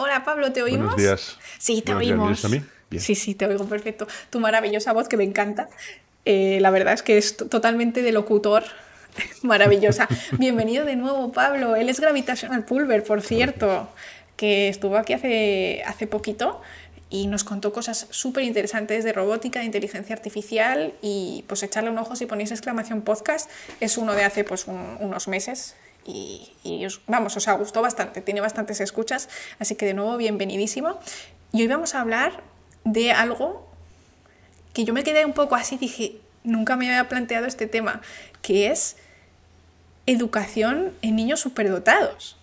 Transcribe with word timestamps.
Hola 0.00 0.24
Pablo, 0.24 0.52
¿te 0.52 0.62
oímos? 0.62 0.94
Buenos 0.94 0.96
días. 0.96 1.38
Sí, 1.58 1.82
te 1.82 1.92
Buenos 1.92 2.00
días, 2.06 2.16
¿me 2.16 2.22
oímos. 2.22 2.44
oyes 2.44 2.44
a 2.44 2.48
mí? 2.48 2.64
Bien. 2.88 3.02
Sí, 3.02 3.14
sí, 3.16 3.34
te 3.34 3.46
oigo 3.46 3.64
perfecto. 3.66 4.06
Tu 4.30 4.38
maravillosa 4.38 4.92
voz 4.92 5.08
que 5.08 5.16
me 5.16 5.24
encanta. 5.24 5.68
Eh, 6.24 6.58
la 6.60 6.70
verdad 6.70 6.94
es 6.94 7.02
que 7.02 7.18
es 7.18 7.36
totalmente 7.36 8.02
de 8.02 8.12
locutor. 8.12 8.62
Maravillosa. 9.42 10.06
Bienvenido 10.38 10.84
de 10.84 10.94
nuevo, 10.94 11.32
Pablo. 11.32 11.74
Él 11.74 11.88
es 11.88 11.98
Gravitational 11.98 12.64
Pulver, 12.64 13.02
por 13.02 13.22
cierto, 13.22 13.88
que 14.36 14.68
estuvo 14.68 14.96
aquí 14.96 15.14
hace, 15.14 15.82
hace 15.84 16.06
poquito 16.06 16.62
y 17.10 17.26
nos 17.26 17.42
contó 17.42 17.72
cosas 17.72 18.06
súper 18.10 18.44
interesantes 18.44 19.02
de 19.02 19.12
robótica, 19.12 19.58
de 19.58 19.64
inteligencia 19.64 20.14
artificial 20.14 20.92
y 21.02 21.44
pues 21.48 21.62
echarle 21.64 21.90
un 21.90 21.98
ojo 21.98 22.14
si 22.14 22.26
ponéis 22.26 22.52
exclamación 22.52 23.02
podcast. 23.02 23.50
Es 23.80 23.98
uno 23.98 24.14
de 24.14 24.22
hace 24.24 24.44
pues 24.44 24.68
un- 24.68 24.96
unos 25.00 25.26
meses 25.26 25.74
y, 26.08 26.50
y 26.64 26.84
os- 26.86 27.00
vamos, 27.06 27.36
os 27.36 27.46
gustó 27.58 27.82
bastante, 27.82 28.20
tiene 28.22 28.40
bastantes 28.40 28.80
escuchas, 28.80 29.28
así 29.58 29.76
que 29.76 29.84
de 29.86 29.94
nuevo 29.94 30.16
bienvenidísimo. 30.16 30.98
Y 31.52 31.62
hoy 31.62 31.68
vamos 31.68 31.94
a 31.94 32.00
hablar 32.00 32.42
de 32.84 33.12
algo 33.12 33.68
que 34.72 34.84
yo 34.84 34.94
me 34.94 35.04
quedé 35.04 35.24
un 35.26 35.34
poco 35.34 35.54
así, 35.54 35.76
dije, 35.76 36.16
nunca 36.44 36.76
me 36.76 36.88
había 36.88 37.08
planteado 37.08 37.46
este 37.46 37.66
tema, 37.66 38.00
que 38.42 38.70
es 38.70 38.96
educación 40.06 40.92
en 41.02 41.16
niños 41.16 41.40
superdotados. 41.40 42.36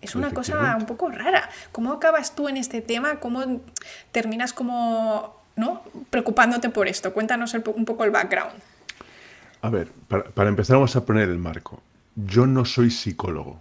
Es 0.00 0.14
una 0.14 0.30
cosa 0.32 0.76
un 0.78 0.86
poco 0.86 1.08
rara. 1.10 1.48
¿Cómo 1.72 1.92
acabas 1.92 2.36
tú 2.36 2.48
en 2.48 2.56
este 2.56 2.80
tema? 2.80 3.18
¿Cómo 3.18 3.60
terminas 4.12 4.52
como, 4.52 5.34
¿no? 5.56 5.82
preocupándote 6.10 6.68
por 6.70 6.86
esto? 6.86 7.12
Cuéntanos 7.12 7.52
el 7.54 7.64
un 7.74 7.84
poco 7.84 8.04
el 8.04 8.12
background. 8.12 8.52
A 9.60 9.70
ver, 9.70 9.88
para, 10.06 10.22
para 10.24 10.48
empezar 10.50 10.76
vamos 10.76 10.94
a 10.94 11.04
poner 11.04 11.28
el 11.28 11.38
marco. 11.38 11.82
Yo 12.26 12.46
no 12.46 12.64
soy 12.64 12.90
psicólogo 12.90 13.60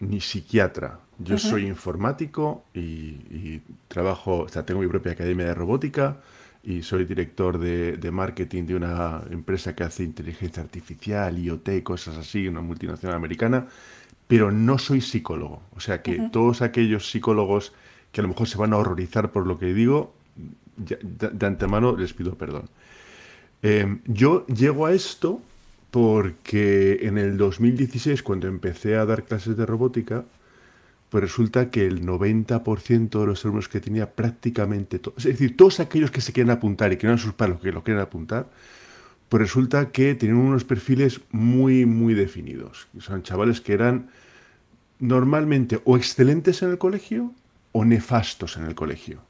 ni 0.00 0.20
psiquiatra. 0.20 1.00
Yo 1.18 1.36
soy 1.36 1.66
informático 1.66 2.64
y, 2.72 2.80
y 2.80 3.62
trabajo, 3.88 4.40
o 4.42 4.48
sea, 4.48 4.64
tengo 4.64 4.80
mi 4.80 4.86
propia 4.86 5.12
academia 5.12 5.46
de 5.46 5.54
robótica 5.54 6.18
y 6.62 6.82
soy 6.82 7.04
director 7.04 7.58
de, 7.58 7.96
de 7.96 8.10
marketing 8.10 8.64
de 8.66 8.76
una 8.76 9.22
empresa 9.30 9.74
que 9.74 9.82
hace 9.84 10.04
inteligencia 10.04 10.62
artificial, 10.62 11.36
IoT 11.38 11.82
cosas 11.82 12.16
así, 12.16 12.46
una 12.46 12.60
multinacional 12.60 13.16
americana, 13.16 13.66
pero 14.28 14.52
no 14.52 14.78
soy 14.78 15.00
psicólogo. 15.00 15.62
O 15.76 15.80
sea 15.80 16.02
que 16.02 16.20
todos 16.20 16.62
aquellos 16.62 17.10
psicólogos 17.10 17.72
que 18.12 18.20
a 18.20 18.22
lo 18.22 18.28
mejor 18.28 18.48
se 18.48 18.58
van 18.58 18.72
a 18.72 18.78
horrorizar 18.78 19.32
por 19.32 19.46
lo 19.46 19.58
que 19.58 19.74
digo, 19.74 20.14
ya- 20.76 20.98
de, 21.02 21.30
de 21.30 21.46
antemano 21.46 21.96
les 21.96 22.12
pido 22.14 22.34
perdón. 22.36 22.70
Eh, 23.62 23.98
yo 24.06 24.46
llego 24.46 24.86
a 24.86 24.92
esto 24.92 25.42
porque 25.90 26.98
en 27.02 27.18
el 27.18 27.36
2016, 27.36 28.22
cuando 28.22 28.46
empecé 28.46 28.96
a 28.96 29.06
dar 29.06 29.24
clases 29.24 29.56
de 29.56 29.66
robótica, 29.66 30.24
pues 31.08 31.22
resulta 31.22 31.70
que 31.70 31.86
el 31.86 32.04
90% 32.04 33.20
de 33.20 33.26
los 33.26 33.44
alumnos 33.44 33.68
que 33.68 33.80
tenía 33.80 34.12
prácticamente 34.12 34.98
todos, 34.98 35.24
es 35.24 35.38
decir, 35.38 35.56
todos 35.56 35.80
aquellos 35.80 36.10
que 36.10 36.20
se 36.20 36.32
quieren 36.32 36.50
apuntar 36.50 36.92
y 36.92 36.98
que 36.98 37.06
no 37.06 37.16
sus 37.16 37.32
padres 37.32 37.54
los 37.54 37.62
que 37.62 37.72
lo 37.72 37.82
quieren 37.82 38.02
apuntar, 38.02 38.50
pues 39.28 39.40
resulta 39.40 39.90
que 39.90 40.14
tenían 40.14 40.38
unos 40.38 40.64
perfiles 40.64 41.20
muy, 41.30 41.86
muy 41.86 42.14
definidos. 42.14 42.88
Son 42.98 43.22
chavales 43.22 43.60
que 43.60 43.72
eran 43.72 44.10
normalmente 44.98 45.80
o 45.84 45.96
excelentes 45.96 46.62
en 46.62 46.70
el 46.70 46.78
colegio 46.78 47.32
o 47.72 47.84
nefastos 47.84 48.56
en 48.56 48.64
el 48.64 48.74
colegio. 48.74 49.20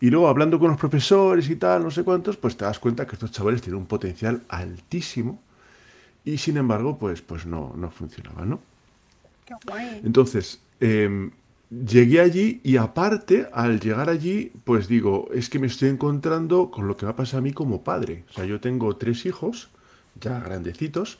Y 0.00 0.08
luego 0.08 0.28
hablando 0.28 0.58
con 0.58 0.70
los 0.70 0.80
profesores 0.80 1.50
y 1.50 1.56
tal, 1.56 1.82
no 1.82 1.90
sé 1.90 2.04
cuántos, 2.04 2.38
pues 2.38 2.56
te 2.56 2.64
das 2.64 2.78
cuenta 2.78 3.06
que 3.06 3.16
estos 3.16 3.32
chavales 3.32 3.60
tienen 3.60 3.80
un 3.80 3.86
potencial 3.86 4.42
altísimo 4.48 5.42
y 6.30 6.38
sin 6.38 6.56
embargo, 6.56 6.98
pues, 6.98 7.22
pues 7.22 7.44
no, 7.44 7.74
no 7.76 7.90
funcionaba, 7.90 8.44
¿no? 8.44 8.60
Qué 9.44 9.54
guay. 9.66 10.00
Entonces, 10.04 10.60
em, 10.78 11.32
llegué 11.70 12.20
allí 12.20 12.60
y 12.62 12.76
aparte, 12.76 13.48
al 13.52 13.80
llegar 13.80 14.08
allí, 14.08 14.52
pues 14.64 14.86
digo, 14.86 15.28
es 15.34 15.48
que 15.50 15.58
me 15.58 15.66
estoy 15.66 15.88
encontrando 15.88 16.70
con 16.70 16.86
lo 16.86 16.96
que 16.96 17.06
va 17.06 17.12
a 17.12 17.16
pasar 17.16 17.38
a 17.38 17.42
mí 17.42 17.52
como 17.52 17.82
padre. 17.82 18.24
O 18.30 18.32
sea, 18.32 18.44
yo 18.44 18.60
tengo 18.60 18.96
tres 18.96 19.26
hijos, 19.26 19.70
ya 20.20 20.38
grandecitos, 20.38 21.18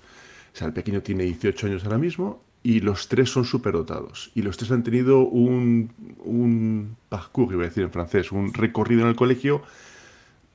o 0.54 0.56
sea, 0.56 0.68
el 0.68 0.72
pequeño 0.72 1.02
tiene 1.02 1.24
18 1.24 1.66
años 1.66 1.84
ahora 1.84 1.98
mismo, 1.98 2.42
y 2.62 2.80
los 2.80 3.08
tres 3.08 3.30
son 3.30 3.44
superdotados. 3.44 4.30
Y 4.34 4.42
los 4.42 4.56
tres 4.56 4.70
han 4.70 4.84
tenido 4.84 5.20
un, 5.20 5.90
un 6.24 6.96
parcours, 7.08 7.52
iba 7.52 7.62
a 7.64 7.66
decir 7.66 7.82
en 7.82 7.90
francés, 7.90 8.30
un 8.30 8.52
recorrido 8.52 9.02
en 9.02 9.08
el 9.08 9.16
colegio 9.16 9.62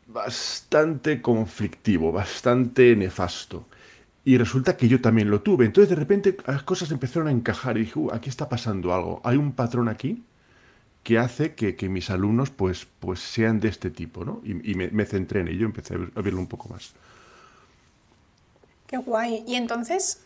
bastante 0.07 1.21
conflictivo, 1.21 2.11
bastante 2.11 2.95
nefasto. 2.95 3.65
Y 4.25 4.37
resulta 4.39 4.75
que 4.75 4.87
yo 4.87 4.99
también 5.01 5.29
lo 5.29 5.41
tuve. 5.41 5.65
Entonces 5.65 5.89
de 5.89 5.95
repente 5.95 6.35
las 6.47 6.63
cosas 6.63 6.91
empezaron 6.91 7.27
a 7.27 7.31
encajar 7.31 7.77
y 7.77 7.81
dije, 7.81 7.99
"Uh, 7.99 8.11
aquí 8.11 8.29
está 8.29 8.49
pasando 8.49 8.93
algo. 8.93 9.21
Hay 9.23 9.37
un 9.37 9.53
patrón 9.53 9.87
aquí 9.87 10.23
que 11.03 11.19
hace 11.19 11.53
que, 11.53 11.75
que 11.75 11.87
mis 11.89 12.09
alumnos 12.09 12.49
pues, 12.49 12.87
pues 12.99 13.19
sean 13.19 13.59
de 13.59 13.67
este 13.69 13.91
tipo, 13.91 14.25
¿no? 14.25 14.41
Y, 14.43 14.73
me, 14.75 15.05
centré 15.05 15.41
en 15.41 15.47
ello, 15.49 15.65
empecé 15.67 15.93
a, 15.93 15.97
ver- 15.99 16.11
a 16.15 16.21
verlo 16.21 16.39
un 16.39 16.47
poco 16.47 16.69
más. 16.69 16.93
Qué 18.87 18.97
guay. 18.97 19.43
Y 19.47 19.55
entonces, 19.55 20.23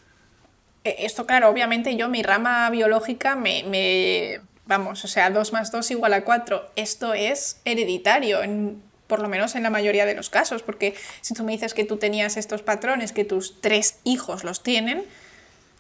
eh, 0.86 0.96
esto 1.00 1.26
claro, 1.26 1.50
obviamente 1.50 1.96
yo 1.98 2.08
mi 2.10 2.24
rama 2.24 2.70
biológica 2.70 3.36
me, 3.36 3.64
me- 3.64 4.40
vamos, 4.68 5.04
o 5.04 5.08
sea, 5.10 5.30
2 5.30 5.52
más 5.54 5.72
2 5.72 5.92
igual 5.92 6.14
a 6.14 6.24
4. 6.24 6.64
Esto 6.78 7.14
es 7.14 7.60
hereditario, 7.66 8.42
en- 8.44 8.82
por 9.10 9.22
lo 9.22 9.28
menos 9.28 9.56
en 9.56 9.64
la 9.64 9.72
mayoría 9.72 10.06
de 10.06 10.14
los 10.14 10.30
casos, 10.30 10.62
porque 10.62 10.94
si 11.22 11.34
tú 11.34 11.44
me 11.44 11.52
dices 11.52 11.74
que 11.74 11.84
tú 11.84 11.98
tenías 11.98 12.38
estos 12.38 12.62
patrones, 12.62 13.12
que 13.12 13.26
tus 13.26 13.60
tres 13.60 13.98
hijos 14.04 14.44
los 14.44 14.62
tienen, 14.62 15.04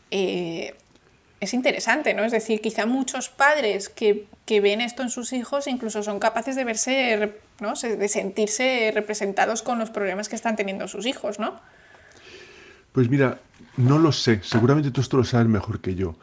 eh, 0.09 0.73
es 1.39 1.53
interesante, 1.53 2.15
¿no? 2.15 2.25
Es 2.25 2.31
decir, 2.31 2.59
quizá 2.59 2.87
muchos 2.87 3.29
padres 3.29 3.87
que, 3.87 4.25
que 4.45 4.59
ven 4.59 4.81
esto 4.81 5.03
en 5.03 5.11
sus 5.11 5.31
hijos 5.31 5.67
incluso 5.67 6.01
son 6.01 6.19
capaces 6.19 6.55
de 6.55 6.65
verse, 6.65 7.33
¿no? 7.61 7.73
De 7.75 8.07
sentirse 8.09 8.91
representados 8.93 9.61
con 9.61 9.77
los 9.77 9.91
problemas 9.91 10.27
que 10.27 10.35
están 10.35 10.55
teniendo 10.55 10.87
sus 10.87 11.05
hijos, 11.05 11.37
¿no? 11.37 11.61
Pues 12.91 13.09
mira, 13.09 13.39
no 13.77 13.99
lo 13.99 14.11
sé, 14.11 14.41
seguramente 14.43 14.89
tú 14.89 15.01
esto 15.01 15.17
lo 15.17 15.23
sabes 15.23 15.47
mejor 15.47 15.79
que 15.79 15.93
yo. 15.93 16.15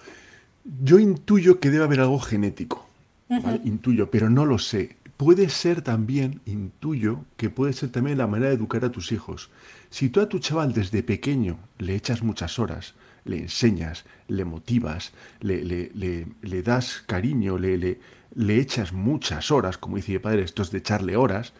Yo 0.82 0.98
intuyo 0.98 1.60
que 1.60 1.70
debe 1.70 1.84
haber 1.84 2.00
algo 2.00 2.18
genético, 2.18 2.84
¿vale? 3.28 3.60
Intuyo, 3.64 4.10
pero 4.10 4.28
no 4.28 4.44
lo 4.44 4.58
sé. 4.58 4.96
Puede 5.16 5.48
ser 5.48 5.80
también, 5.80 6.42
intuyo, 6.44 7.24
que 7.38 7.48
puede 7.48 7.72
ser 7.72 7.90
también 7.90 8.18
la 8.18 8.26
manera 8.26 8.50
de 8.50 8.56
educar 8.56 8.84
a 8.84 8.92
tus 8.92 9.12
hijos. 9.12 9.50
Si 9.88 10.10
tú 10.10 10.20
a 10.20 10.28
tu 10.28 10.38
chaval 10.40 10.74
desde 10.74 11.02
pequeño 11.02 11.58
le 11.78 11.94
echas 11.94 12.22
muchas 12.22 12.58
horas, 12.58 12.94
le 13.24 13.38
enseñas, 13.38 14.04
le 14.28 14.44
motivas, 14.44 15.12
le, 15.40 15.64
le- 15.64 15.90
le- 15.94 16.26
le 16.42 16.62
das 16.62 17.02
cariño, 17.06 17.56
le, 17.56 17.78
le- 17.78 18.00
le 18.34 18.58
echas 18.60 18.92
muchas 18.92 19.50
horas, 19.50 19.78
como 19.78 19.96
dice 19.96 20.12
mi 20.12 20.18
padre, 20.18 20.42
esto 20.42 20.62
es 20.62 20.70
de 20.70 20.78
echarle 20.78 21.16
horas, 21.16 21.54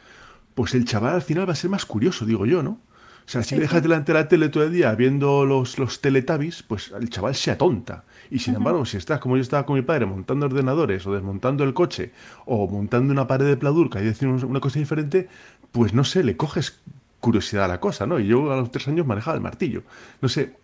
pues 0.54 0.74
el 0.74 0.84
chaval 0.84 1.14
al 1.14 1.22
final 1.22 1.48
va 1.48 1.52
a 1.52 1.56
ser 1.56 1.70
más 1.70 1.86
curioso, 1.86 2.26
digo 2.26 2.44
yo, 2.46 2.62
¿no? 2.62 2.80
O 3.26 3.28
sea, 3.28 3.42
si 3.42 3.56
le 3.56 3.62
dejas 3.62 3.82
delante 3.82 4.12
de 4.12 4.18
la 4.20 4.28
tele 4.28 4.48
todo 4.50 4.64
el 4.64 4.72
día 4.72 4.94
viendo 4.94 5.44
los, 5.46 5.78
los 5.78 6.00
teletubbies, 6.00 6.62
pues 6.62 6.92
el 6.98 7.10
chaval 7.10 7.34
se 7.34 7.50
atonta. 7.50 8.04
Y 8.30 8.38
sin 8.40 8.54
embargo, 8.54 8.84
si 8.84 8.96
estás 8.96 9.20
como 9.20 9.36
yo 9.36 9.42
estaba 9.42 9.64
con 9.66 9.76
mi 9.76 9.82
padre 9.82 10.06
montando 10.06 10.46
ordenadores 10.46 11.06
o 11.06 11.12
desmontando 11.14 11.64
el 11.64 11.74
coche 11.74 12.12
o 12.44 12.66
montando 12.68 13.12
una 13.12 13.26
pared 13.26 13.46
de 13.46 13.56
pladurca 13.56 14.00
y 14.00 14.04
decir 14.04 14.28
una 14.28 14.60
cosa 14.60 14.78
diferente, 14.78 15.28
pues 15.72 15.92
no 15.94 16.04
sé, 16.04 16.24
le 16.24 16.36
coges 16.36 16.80
curiosidad 17.20 17.64
a 17.64 17.68
la 17.68 17.80
cosa, 17.80 18.06
¿no? 18.06 18.18
Y 18.20 18.26
yo 18.26 18.52
a 18.52 18.56
los 18.56 18.70
tres 18.70 18.86
años 18.88 19.06
manejaba 19.06 19.36
el 19.36 19.42
martillo. 19.42 19.82
No 20.20 20.28
sé, 20.28 20.54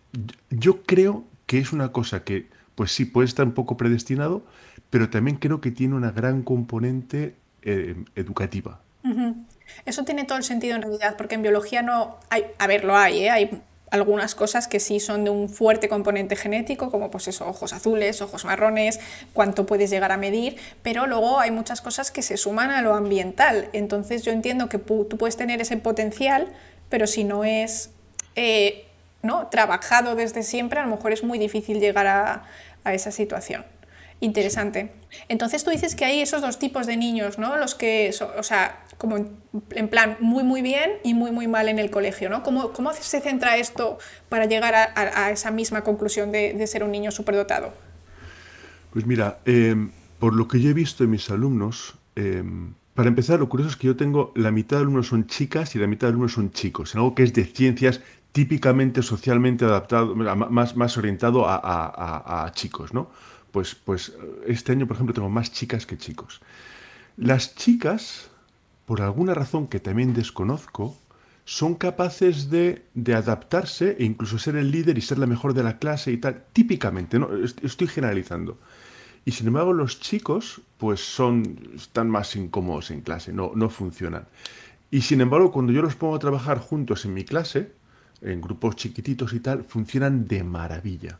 yo- 0.50 0.82
creo 0.82 1.24
que 1.46 1.58
es 1.58 1.72
una 1.72 1.90
cosa 1.92 2.22
que, 2.24 2.48
pues 2.74 2.92
sí, 2.92 3.04
puede 3.04 3.26
estar 3.26 3.46
un 3.46 3.52
poco 3.52 3.76
predestinado, 3.76 4.42
pero 4.90 5.08
también 5.10 5.36
creo 5.38 5.60
que 5.60 5.70
tiene 5.70 5.94
una 5.94 6.10
gran 6.12 6.42
componente 6.42 7.34
eh, 7.62 7.94
educativa. 8.16 8.80
Eso 9.84 10.04
tiene 10.04 10.24
todo 10.24 10.38
el 10.38 10.44
sentido 10.44 10.76
en 10.76 10.82
realidad, 10.82 11.16
porque 11.16 11.34
en 11.34 11.42
biología 11.42 11.82
no 11.82 12.16
hay, 12.30 12.44
a 12.58 12.66
ver, 12.66 12.84
lo 12.84 12.96
hay, 12.96 13.20
¿eh? 13.24 13.30
hay 13.30 13.62
algunas 13.92 14.34
cosas 14.34 14.68
que 14.68 14.80
sí 14.80 15.00
son 15.00 15.24
de 15.24 15.30
un 15.30 15.50
fuerte 15.50 15.88
componente 15.88 16.34
genético, 16.34 16.90
como 16.90 17.10
pues 17.10 17.28
eso, 17.28 17.46
ojos 17.46 17.74
azules, 17.74 18.22
ojos 18.22 18.46
marrones, 18.46 18.98
cuánto 19.34 19.66
puedes 19.66 19.90
llegar 19.90 20.12
a 20.12 20.16
medir, 20.16 20.56
pero 20.82 21.06
luego 21.06 21.38
hay 21.38 21.50
muchas 21.50 21.82
cosas 21.82 22.10
que 22.10 22.22
se 22.22 22.38
suman 22.38 22.70
a 22.70 22.80
lo 22.80 22.94
ambiental. 22.94 23.68
Entonces 23.74 24.22
yo 24.22 24.32
entiendo 24.32 24.70
que 24.70 24.78
tú 24.78 25.16
puedes 25.18 25.36
tener 25.36 25.60
ese 25.60 25.76
potencial, 25.76 26.48
pero 26.88 27.06
si 27.06 27.22
no 27.22 27.44
es 27.44 27.90
eh, 28.34 28.86
¿no? 29.20 29.48
trabajado 29.48 30.14
desde 30.14 30.42
siempre, 30.42 30.80
a 30.80 30.84
lo 30.84 30.96
mejor 30.96 31.12
es 31.12 31.22
muy 31.22 31.38
difícil 31.38 31.78
llegar 31.78 32.06
a, 32.06 32.44
a 32.84 32.94
esa 32.94 33.10
situación. 33.10 33.66
Interesante. 34.22 34.92
Entonces 35.28 35.64
tú 35.64 35.70
dices 35.72 35.96
que 35.96 36.04
hay 36.04 36.20
esos 36.20 36.42
dos 36.42 36.60
tipos 36.60 36.86
de 36.86 36.96
niños, 36.96 37.40
¿no? 37.40 37.56
Los 37.56 37.74
que, 37.74 38.12
so- 38.12 38.30
o 38.38 38.44
sea, 38.44 38.84
como 38.96 39.16
en, 39.16 39.88
plan 39.88 40.16
muy 40.20 40.44
muy 40.44 40.62
bien 40.62 40.92
y 41.02 41.12
muy 41.12 41.32
muy 41.32 41.48
mal 41.48 41.68
en 41.68 41.80
el 41.80 41.90
colegio, 41.90 42.30
¿no? 42.30 42.44
¿Cómo, 42.44 42.72
cómo 42.72 42.92
se 42.92 43.20
centra 43.20 43.56
esto 43.56 43.98
para 44.28 44.44
llegar 44.46 44.76
a, 44.76 45.30
esa 45.32 45.50
misma 45.50 45.82
conclusión 45.82 46.30
de, 46.30 46.54
de 46.54 46.66
ser 46.68 46.84
un 46.84 46.92
niño 46.92 47.10
superdotado? 47.10 47.72
Pues 48.92 49.04
mira, 49.06 49.40
eh, 49.44 49.74
por 50.20 50.34
lo 50.34 50.46
que 50.46 50.60
yo 50.60 50.70
he 50.70 50.74
visto 50.74 51.02
en 51.02 51.10
mis 51.10 51.28
alumnos, 51.28 51.96
eh, 52.14 52.44
para 52.94 53.08
empezar, 53.08 53.40
lo 53.40 53.48
curioso 53.48 53.70
es 53.72 53.76
que 53.76 53.88
yo 53.88 53.96
tengo 53.96 54.32
la 54.36 54.52
mitad 54.52 54.76
de 54.76 54.82
alumnos 54.82 55.08
son 55.08 55.26
chicas 55.26 55.74
y 55.74 55.80
la 55.80 55.88
mitad 55.88 56.06
de 56.06 56.10
alumnos 56.12 56.34
son 56.34 56.52
chicos, 56.52 56.94
en 56.94 56.98
algo 57.00 57.16
que 57.16 57.24
es 57.24 57.32
de 57.32 57.44
ciencias 57.44 58.00
típicamente 58.30 59.02
socialmente 59.02 59.64
adaptado, 59.64 60.14
más, 60.14 60.76
más 60.76 60.96
orientado 60.96 61.44
a- 61.48 62.44
a 62.46 62.52
chicos, 62.52 62.94
¿no? 62.94 63.10
Pues, 63.52 63.74
pues 63.74 64.12
este 64.46 64.72
año, 64.72 64.86
por 64.86 64.96
ejemplo, 64.96 65.14
tengo 65.14 65.28
más 65.28 65.52
chicas 65.52 65.86
que 65.86 65.96
chicos. 65.96 66.40
Las 67.16 67.54
chicas, 67.54 68.30
por 68.86 69.02
alguna 69.02 69.34
razón 69.34 69.68
que 69.68 69.78
también 69.78 70.14
desconozco, 70.14 70.96
son 71.44 71.74
capaces 71.74 72.50
de, 72.50 72.84
adaptarse 73.14 73.96
e 73.98 74.04
incluso 74.04 74.38
ser 74.38 74.56
el 74.56 74.70
líder 74.70 74.96
y 74.96 75.02
ser 75.02 75.18
la 75.18 75.26
mejor 75.26 75.54
de 75.54 75.62
la 75.62 75.78
clase 75.78 76.12
y 76.12 76.16
tal, 76.16 76.44
típicamente, 76.52 77.18
¿no? 77.18 77.28
estoy 77.62 77.88
generalizando. 77.88 78.58
Y 79.24 79.32
sin 79.32 79.48
embargo 79.48 79.72
los 79.72 80.00
chicos 80.00 80.62
pues 80.78 81.00
son, 81.00 81.70
están 81.76 82.10
más 82.10 82.34
incómodos 82.34 82.90
en 82.90 83.02
clase, 83.02 83.32
no, 83.32 83.52
no 83.54 83.70
funcionan. 83.70 84.26
Y 84.90 85.02
sin 85.02 85.20
embargo 85.20 85.52
cuando 85.52 85.72
yo 85.72 85.82
los 85.82 85.94
pongo 85.94 86.16
a 86.16 86.18
trabajar 86.18 86.58
juntos 86.58 87.04
en 87.04 87.14
mi 87.14 87.24
clase, 87.24 87.72
en 88.20 88.40
grupos 88.40 88.76
chiquititos 88.76 89.32
y 89.32 89.40
tal, 89.40 89.64
funcionan 89.64 90.26
de 90.26 90.44
maravilla. 90.44 91.18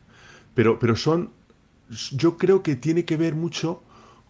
Pero, 0.55 0.79
pero 0.79 0.97
son, 0.97 1.31
yo 2.13 2.37
creo 2.37 2.63
que 2.63 2.77
tiene 2.77 3.05
que 3.05 3.17
ver 3.17 3.35
mucho 3.35 3.83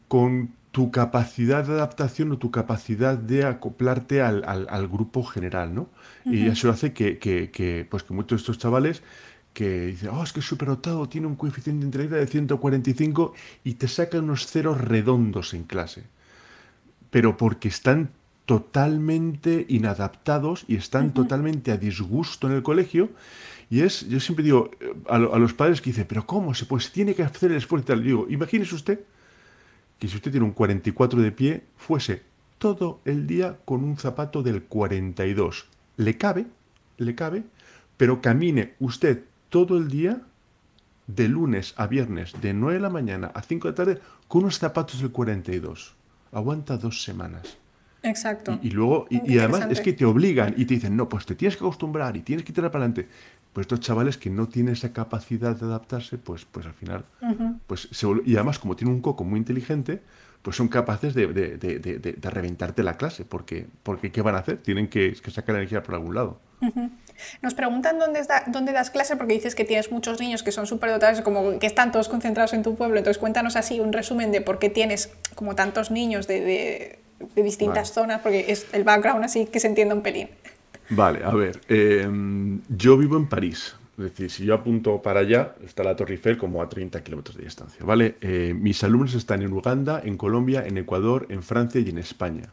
con 0.08 0.50
tu 0.72 0.90
capacidad 0.90 1.66
de 1.66 1.74
adaptación 1.74 2.32
o 2.32 2.38
tu 2.38 2.50
capacidad 2.50 3.16
de 3.16 3.44
acoplarte 3.44 4.22
al, 4.22 4.88
grupo 4.88 5.22
general, 5.22 5.74
¿no? 5.74 5.88
Y 6.24 6.46
eso 6.46 6.70
hace 6.70 6.92
que, 6.92 7.18
que, 7.18 7.86
pues 7.90 8.02
que 8.02 8.14
muchos 8.14 8.38
de 8.38 8.42
estos 8.42 8.58
chavales 8.58 9.02
que 9.52 9.86
dicen, 9.86 10.10
oh, 10.14 10.22
es 10.22 10.32
que 10.32 10.40
es 10.40 10.46
superdotado, 10.46 11.08
tiene 11.10 11.26
un 11.26 11.36
coeficiente 11.36 11.84
intelectual 11.84 12.20
de 12.22 12.26
145 12.26 13.34
y 13.64 13.74
te 13.74 13.86
sacan 13.86 14.24
unos 14.24 14.46
ceros 14.46 14.80
redondos 14.80 15.52
en 15.52 15.64
clase. 15.64 16.04
Pero 17.10 17.36
porque 17.36 17.68
están 17.68 18.08
totalmente 18.46 19.66
inadaptados 19.68 20.64
y 20.68 20.76
están 20.76 21.12
totalmente 21.12 21.70
a 21.70 21.76
disgusto 21.76 22.48
en 22.48 22.54
el 22.54 22.62
colegio. 22.62 23.10
Y 23.72 23.80
es, 23.80 24.06
yo 24.06 24.20
siempre 24.20 24.44
digo 24.44 24.70
a, 25.08 25.16
los 25.16 25.54
padres 25.54 25.80
que 25.80 25.88
dicen, 25.88 26.04
pero 26.06 26.26
¿cómo? 26.26 26.52
Se 26.52 26.66
pues 26.66 26.92
tiene 26.92 27.14
que 27.14 27.22
hacer 27.22 27.52
el 27.52 27.56
esfuerzo 27.56 27.84
y 27.84 27.86
tal. 27.86 28.04
Digo, 28.04 28.26
imagínese 28.28 28.74
usted 28.74 29.00
que 29.98 30.08
si 30.08 30.16
usted 30.16 30.30
tiene 30.30 30.44
un 30.44 30.52
44 30.52 31.22
de 31.22 31.32
pie, 31.32 31.62
fuese 31.78 32.20
todo 32.58 33.00
el 33.06 33.26
día 33.26 33.56
con 33.64 33.82
un 33.82 33.96
zapato 33.96 34.42
del 34.42 34.64
42. 34.64 35.64
Le 35.96 36.18
cabe, 36.18 36.44
le 36.98 37.14
cabe, 37.14 37.44
pero 37.96 38.20
camine 38.20 38.74
usted 38.78 39.24
todo 39.48 39.78
el 39.78 39.88
día, 39.88 40.20
de 41.06 41.28
lunes 41.28 41.72
a 41.78 41.86
viernes, 41.86 42.34
de 42.42 42.52
9 42.52 42.74
de 42.74 42.80
la 42.82 42.90
mañana 42.90 43.32
a 43.34 43.40
5 43.40 43.68
de 43.68 43.72
la 43.72 43.74
tarde, 43.74 44.00
con 44.28 44.42
unos 44.42 44.58
zapatos 44.58 45.00
del 45.00 45.12
42. 45.12 45.94
Aguanta 46.30 46.76
dos 46.76 47.02
semanas. 47.02 47.56
Exacto. 48.02 48.58
Y, 48.62 48.70
luego, 48.70 49.06
y, 49.08 49.38
además 49.38 49.68
es 49.70 49.80
que 49.80 49.92
te 49.92 50.04
obligan 50.04 50.54
y 50.56 50.64
te 50.64 50.74
dicen, 50.74 50.96
no, 50.96 51.08
pues 51.08 51.24
te 51.24 51.34
tienes 51.34 51.56
que 51.56 51.64
acostumbrar 51.64 52.16
y 52.16 52.20
tienes 52.20 52.44
que 52.44 52.52
tirar 52.52 52.70
para 52.70 52.84
adelante. 52.84 53.08
Pues 53.52 53.64
estos 53.64 53.80
chavales 53.80 54.16
que 54.16 54.30
no 54.30 54.48
tienen 54.48 54.72
esa 54.72 54.92
capacidad 54.92 55.54
de 55.54 55.66
adaptarse, 55.66 56.16
pues, 56.18 56.46
pues 56.46 56.64
al 56.66 56.72
final, 56.72 57.04
pues 57.66 57.88
y 58.24 58.34
además 58.36 58.58
como 58.58 58.76
tienen 58.76 58.94
un 58.94 59.02
coco 59.02 59.24
muy 59.24 59.38
inteligente, 59.38 60.00
pues 60.40 60.56
son 60.56 60.68
capaces 60.68 61.14
de, 61.14 61.26
de, 61.28 61.58
de, 61.58 61.78
de 61.78 62.30
reventarte 62.30 62.82
la 62.82 62.96
clase, 62.96 63.24
porque, 63.24 63.66
porque 63.82 64.10
¿qué 64.10 64.22
van 64.22 64.34
a 64.34 64.38
hacer? 64.38 64.56
Tienen 64.56 64.88
que, 64.88 65.14
que 65.14 65.30
sacar 65.30 65.54
energía 65.56 65.82
por 65.82 65.94
algún 65.94 66.14
lado. 66.14 66.40
Nos 67.42 67.54
preguntan 67.54 67.98
dónde, 67.98 68.26
dónde 68.48 68.72
das 68.72 68.90
clase 68.90 69.16
porque 69.16 69.34
dices 69.34 69.54
que 69.54 69.64
tienes 69.64 69.90
muchos 69.92 70.20
niños 70.20 70.42
que 70.42 70.52
son 70.52 70.66
superdotados, 70.66 71.20
como 71.20 71.58
que 71.58 71.66
están 71.66 71.92
todos 71.92 72.08
concentrados 72.08 72.52
en 72.54 72.62
tu 72.62 72.74
pueblo. 72.74 72.98
Entonces 72.98 73.18
cuéntanos 73.18 73.56
así 73.56 73.80
un 73.80 73.92
resumen 73.92 74.32
de 74.32 74.40
por 74.40 74.58
qué 74.58 74.70
tienes 74.70 75.12
como 75.34 75.54
tantos 75.54 75.90
niños 75.90 76.26
de, 76.26 76.40
de 77.34 77.42
distintas 77.42 77.92
zonas, 77.92 78.20
porque 78.22 78.46
es 78.48 78.66
el 78.72 78.84
background 78.84 79.24
así 79.24 79.46
que 79.46 79.60
se 79.60 79.68
entienda 79.68 79.94
un 79.94 80.02
pelín. 80.02 80.28
Vale, 80.94 81.24
a 81.24 81.34
ver, 81.34 81.60
em, 81.68 82.60
yo 82.68 82.98
vivo 82.98 83.16
en 83.16 83.26
París. 83.26 83.74
Es 83.96 84.04
decir, 84.04 84.30
si 84.30 84.44
yo 84.44 84.54
apunto 84.54 85.00
para 85.00 85.20
allá, 85.20 85.54
está 85.64 85.82
la 85.82 85.96
Torre 85.96 86.14
Eiffel 86.14 86.36
como 86.36 86.62
a 86.62 86.68
30 86.68 87.02
kilómetros 87.02 87.36
de 87.36 87.44
distancia, 87.44 87.84
¿vale? 87.84 88.16
Eh, 88.20 88.54
mis 88.54 88.82
alumnos 88.84 89.14
están 89.14 89.42
en 89.42 89.52
Uganda, 89.52 90.02
en 90.04 90.16
Colombia, 90.16 90.66
en 90.66 90.76
Ecuador, 90.78 91.26
en 91.30 91.42
Francia 91.42 91.80
y 91.80 91.88
en 91.88 91.98
España. 91.98 92.52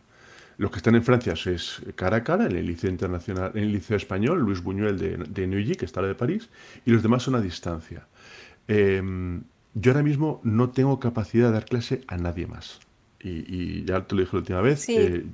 Los 0.57 0.71
que 0.71 0.77
están 0.77 0.95
en 0.95 1.03
Francia 1.03 1.33
es 1.33 1.81
cara 1.95 2.17
a 2.17 2.23
cara, 2.23 2.45
en 2.45 2.55
el 2.55 2.65
Liceo 2.65 2.89
Internacional, 2.89 3.51
en 3.55 3.63
el 3.63 3.71
Liceo 3.71 3.97
Español, 3.97 4.39
Luis 4.39 4.61
Buñuel 4.61 4.97
de, 4.97 5.17
de 5.17 5.47
Neuilly, 5.47 5.75
que 5.75 5.85
está 5.85 6.01
la 6.01 6.09
de 6.09 6.15
París, 6.15 6.49
y 6.85 6.91
los 6.91 7.01
demás 7.03 7.23
son 7.23 7.35
a 7.35 7.41
distancia. 7.41 8.07
Em, 8.67 9.41
yo 9.73 9.91
ahora 9.91 10.03
mismo 10.03 10.41
no 10.43 10.69
tengo 10.69 10.99
capacidad 10.99 11.47
de 11.47 11.53
dar 11.53 11.65
clase 11.65 12.01
a 12.07 12.17
nadie 12.17 12.47
más. 12.47 12.79
Y, 13.21 13.83
ya 13.83 14.05
te 14.05 14.15
lo 14.15 14.21
dije 14.21 14.33
la 14.33 14.39
última 14.39 14.61
vez, 14.61 14.87
eh, 14.87 15.25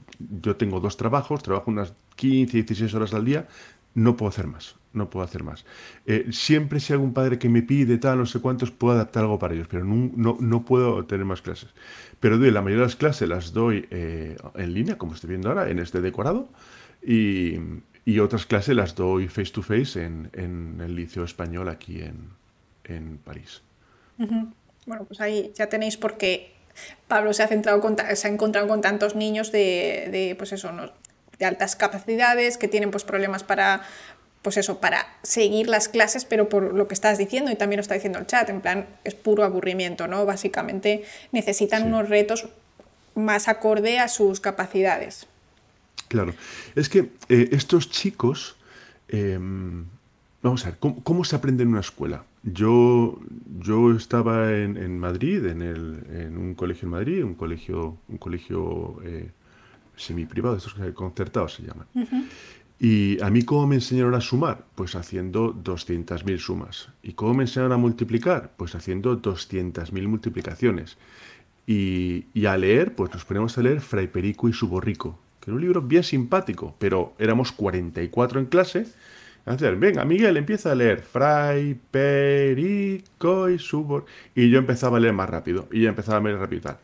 yo 0.41 0.55
tengo 0.55 0.79
dos 0.79 0.97
trabajos, 0.97 1.43
trabajo 1.43 1.69
unas 1.69 1.93
15, 2.15 2.57
16 2.57 2.93
horas 2.93 3.13
al 3.13 3.25
día, 3.25 3.47
no 3.93 4.17
puedo 4.17 4.29
hacer 4.29 4.47
más, 4.47 4.75
no 4.93 5.09
puedo 5.09 5.25
hacer 5.25 5.43
más. 5.43 5.65
Eh, 6.05 6.27
siempre 6.31 6.79
si 6.79 6.93
algún 6.93 7.13
padre 7.13 7.39
que 7.39 7.49
me 7.49 7.61
pide 7.61 7.97
tal, 7.97 8.17
no 8.17 8.25
sé 8.25 8.39
cuántos, 8.39 8.71
puedo 8.71 8.93
adaptar 8.93 9.23
algo 9.23 9.39
para 9.39 9.53
ellos, 9.53 9.67
pero 9.69 9.83
no, 9.83 10.37
no, 10.39 10.65
puedo 10.65 11.05
tener 11.05 11.25
más 11.25 11.41
clases. 11.41 11.69
Pero 12.19 12.37
doy, 12.37 12.51
la 12.51 12.61
mayoría 12.61 12.81
de 12.81 12.87
las 12.87 12.95
clases 12.95 13.27
las 13.27 13.53
doy 13.53 13.87
eh, 13.91 14.37
en 14.55 14.73
línea, 14.73 14.97
como 14.97 15.13
estoy 15.13 15.29
viendo 15.29 15.49
ahora, 15.49 15.69
en 15.69 15.79
este 15.79 16.01
decorado, 16.01 16.49
y, 17.01 17.59
otras 18.19 18.45
clases 18.45 18.75
las 18.75 18.95
doy 18.95 19.27
face 19.27 19.51
to 19.51 19.61
face 19.61 20.03
en, 20.03 20.29
el 20.79 20.95
liceo 20.95 21.23
español 21.23 21.69
aquí 21.69 22.01
en, 22.01 23.17
París. 23.23 23.61
Bueno, 24.85 25.05
pues 25.05 25.19
ahí 25.19 25.51
ya 25.55 25.67
tenéis 25.67 25.97
por 25.97 26.17
qué 26.17 26.55
Pablo 27.07 27.33
se 27.33 27.43
ha, 27.43 27.47
centrado 27.47 27.81
se 28.15 28.27
ha 28.27 28.31
encontrado 28.31 28.67
con 28.67 28.81
tantos 28.81 29.15
niños 29.15 29.51
de, 29.51 30.35
pues 30.37 30.51
eso, 30.51 30.71
de 31.37 31.45
altas 31.45 31.75
capacidades, 31.75 32.57
que 32.57 32.67
tienen 32.67 32.91
pues 32.91 33.03
problemas 33.03 33.43
para, 33.43 33.81
pues 34.41 34.57
eso, 34.57 34.79
para 34.79 35.07
seguir 35.23 35.67
las 35.67 35.89
clases, 35.89 36.23
pero 36.23 36.49
por 36.49 36.73
lo 36.73 36.87
que 36.87 36.93
estás 36.93 37.17
diciendo, 37.17 37.51
y 37.51 37.55
también 37.55 37.77
lo 37.77 37.81
está 37.81 37.95
diciendo 37.95 38.19
el 38.19 38.27
chat, 38.27 38.49
en 38.49 38.61
plan, 38.61 38.85
es 39.03 39.15
puro 39.15 39.43
aburrimiento, 39.43 40.07
¿no? 40.07 40.25
Básicamente 40.25 41.03
necesitan 41.31 41.83
unos 41.83 42.09
retos 42.09 42.47
más 43.15 43.47
acorde 43.47 43.97
a 43.97 44.07
sus 44.07 44.39
capacidades. 44.39 45.27
Claro, 46.07 46.35
es 46.75 46.89
que 46.89 47.09
eh, 47.29 47.49
estos 47.51 47.89
chicos, 47.89 48.55
em, 49.07 49.85
vamos 50.43 50.65
a 50.65 50.69
ver, 50.69 50.79
¿cómo, 50.79 51.23
se 51.23 51.35
aprende 51.35 51.63
en 51.63 51.69
una 51.69 51.79
escuela? 51.79 52.23
Yo, 52.43 53.19
yo 53.59 53.95
estaba 53.95 54.51
en, 54.53 54.99
Madrid, 54.99 55.43
en, 55.47 55.63
el, 55.63 56.03
en, 56.11 56.37
un 56.37 56.53
colegio 56.53 56.85
en 56.85 56.91
Madrid, 56.91 57.23
un 57.23 57.33
colegio, 57.33 57.97
un 58.07 58.17
colegio 58.19 58.97
eh, 59.03 59.31
semi-privado, 59.97 60.57
estos 60.57 60.75
concertados 60.93 61.53
se 61.55 61.63
llaman. 61.63 61.87
Y 62.79 63.21
a 63.23 63.29
mí, 63.29 63.43
¿cómo 63.43 63.67
me 63.67 63.75
enseñaron 63.75 64.15
a 64.15 64.21
sumar? 64.21 64.65
Pues 64.75 64.95
haciendo 64.95 65.53
200.000 65.53 66.37
sumas. 66.39 66.89
¿Y 67.01 67.13
cómo 67.13 67.33
me 67.35 67.43
enseñaron 67.43 67.71
a 67.71 67.77
multiplicar? 67.77 68.51
Pues 68.57 68.75
haciendo 68.75 69.21
200.000 69.21 70.07
multiplicaciones. 70.07 70.97
Y, 71.65 72.25
y, 72.33 72.45
a 72.45 72.57
leer, 72.57 72.93
pues 72.93 73.11
nos 73.13 73.25
ponemos 73.25 73.57
a 73.57 73.61
leer 73.61 73.81
Fray 73.81 74.07
Perico 74.07 74.49
y 74.49 74.53
su 74.53 74.67
borrico, 74.67 75.17
que 75.39 75.49
era 75.49 75.55
un 75.55 75.61
libro 75.61 75.81
bien 75.81 76.03
simpático, 76.03 76.75
pero 76.77 77.15
éramos 77.17 77.51
44 77.51 78.39
en 78.39 78.45
clase 78.45 78.85
venga, 79.77 80.05
Miguel, 80.05 80.37
empieza 80.37 80.71
a 80.71 80.75
leer 80.75 81.01
Fray, 81.01 81.79
Perico 81.91 83.49
y 83.49 83.59
Subor. 83.59 84.05
Y 84.33 84.49
yo 84.49 84.59
empezaba 84.59 84.97
a 84.97 84.99
leer 84.99 85.13
más 85.13 85.29
rápido. 85.29 85.67
Y 85.71 85.83
ya 85.83 85.89
empezaba 85.89 86.17
a 86.17 86.21
leer 86.21 86.39
rápido 86.39 86.59
y 86.59 86.63
tal. 86.63 86.77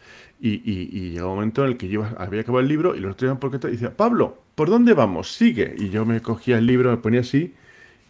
Y, 0.44 0.60
y, 0.66 1.12
llegó 1.12 1.28
un 1.28 1.36
momento 1.36 1.64
en 1.64 1.72
el 1.72 1.78
que 1.78 1.88
yo 1.88 2.04
había 2.18 2.42
acabado 2.42 2.62
el 2.62 2.68
libro 2.68 2.96
y 2.96 3.00
los 3.00 3.12
otros 3.12 3.28
iban 3.28 3.38
por 3.38 3.52
qué 3.52 3.68
y 3.68 3.72
decía, 3.72 3.96
Pablo, 3.96 4.42
¿por 4.56 4.72
dónde 4.72 4.94
vamos? 4.94 5.32
Sigue. 5.34 5.76
Y 5.78 5.90
yo 5.90 6.04
me 6.04 6.20
cogía 6.22 6.58
el 6.58 6.66
libro, 6.66 6.90
me 6.90 6.98
ponía 6.98 7.20
así. 7.20 7.54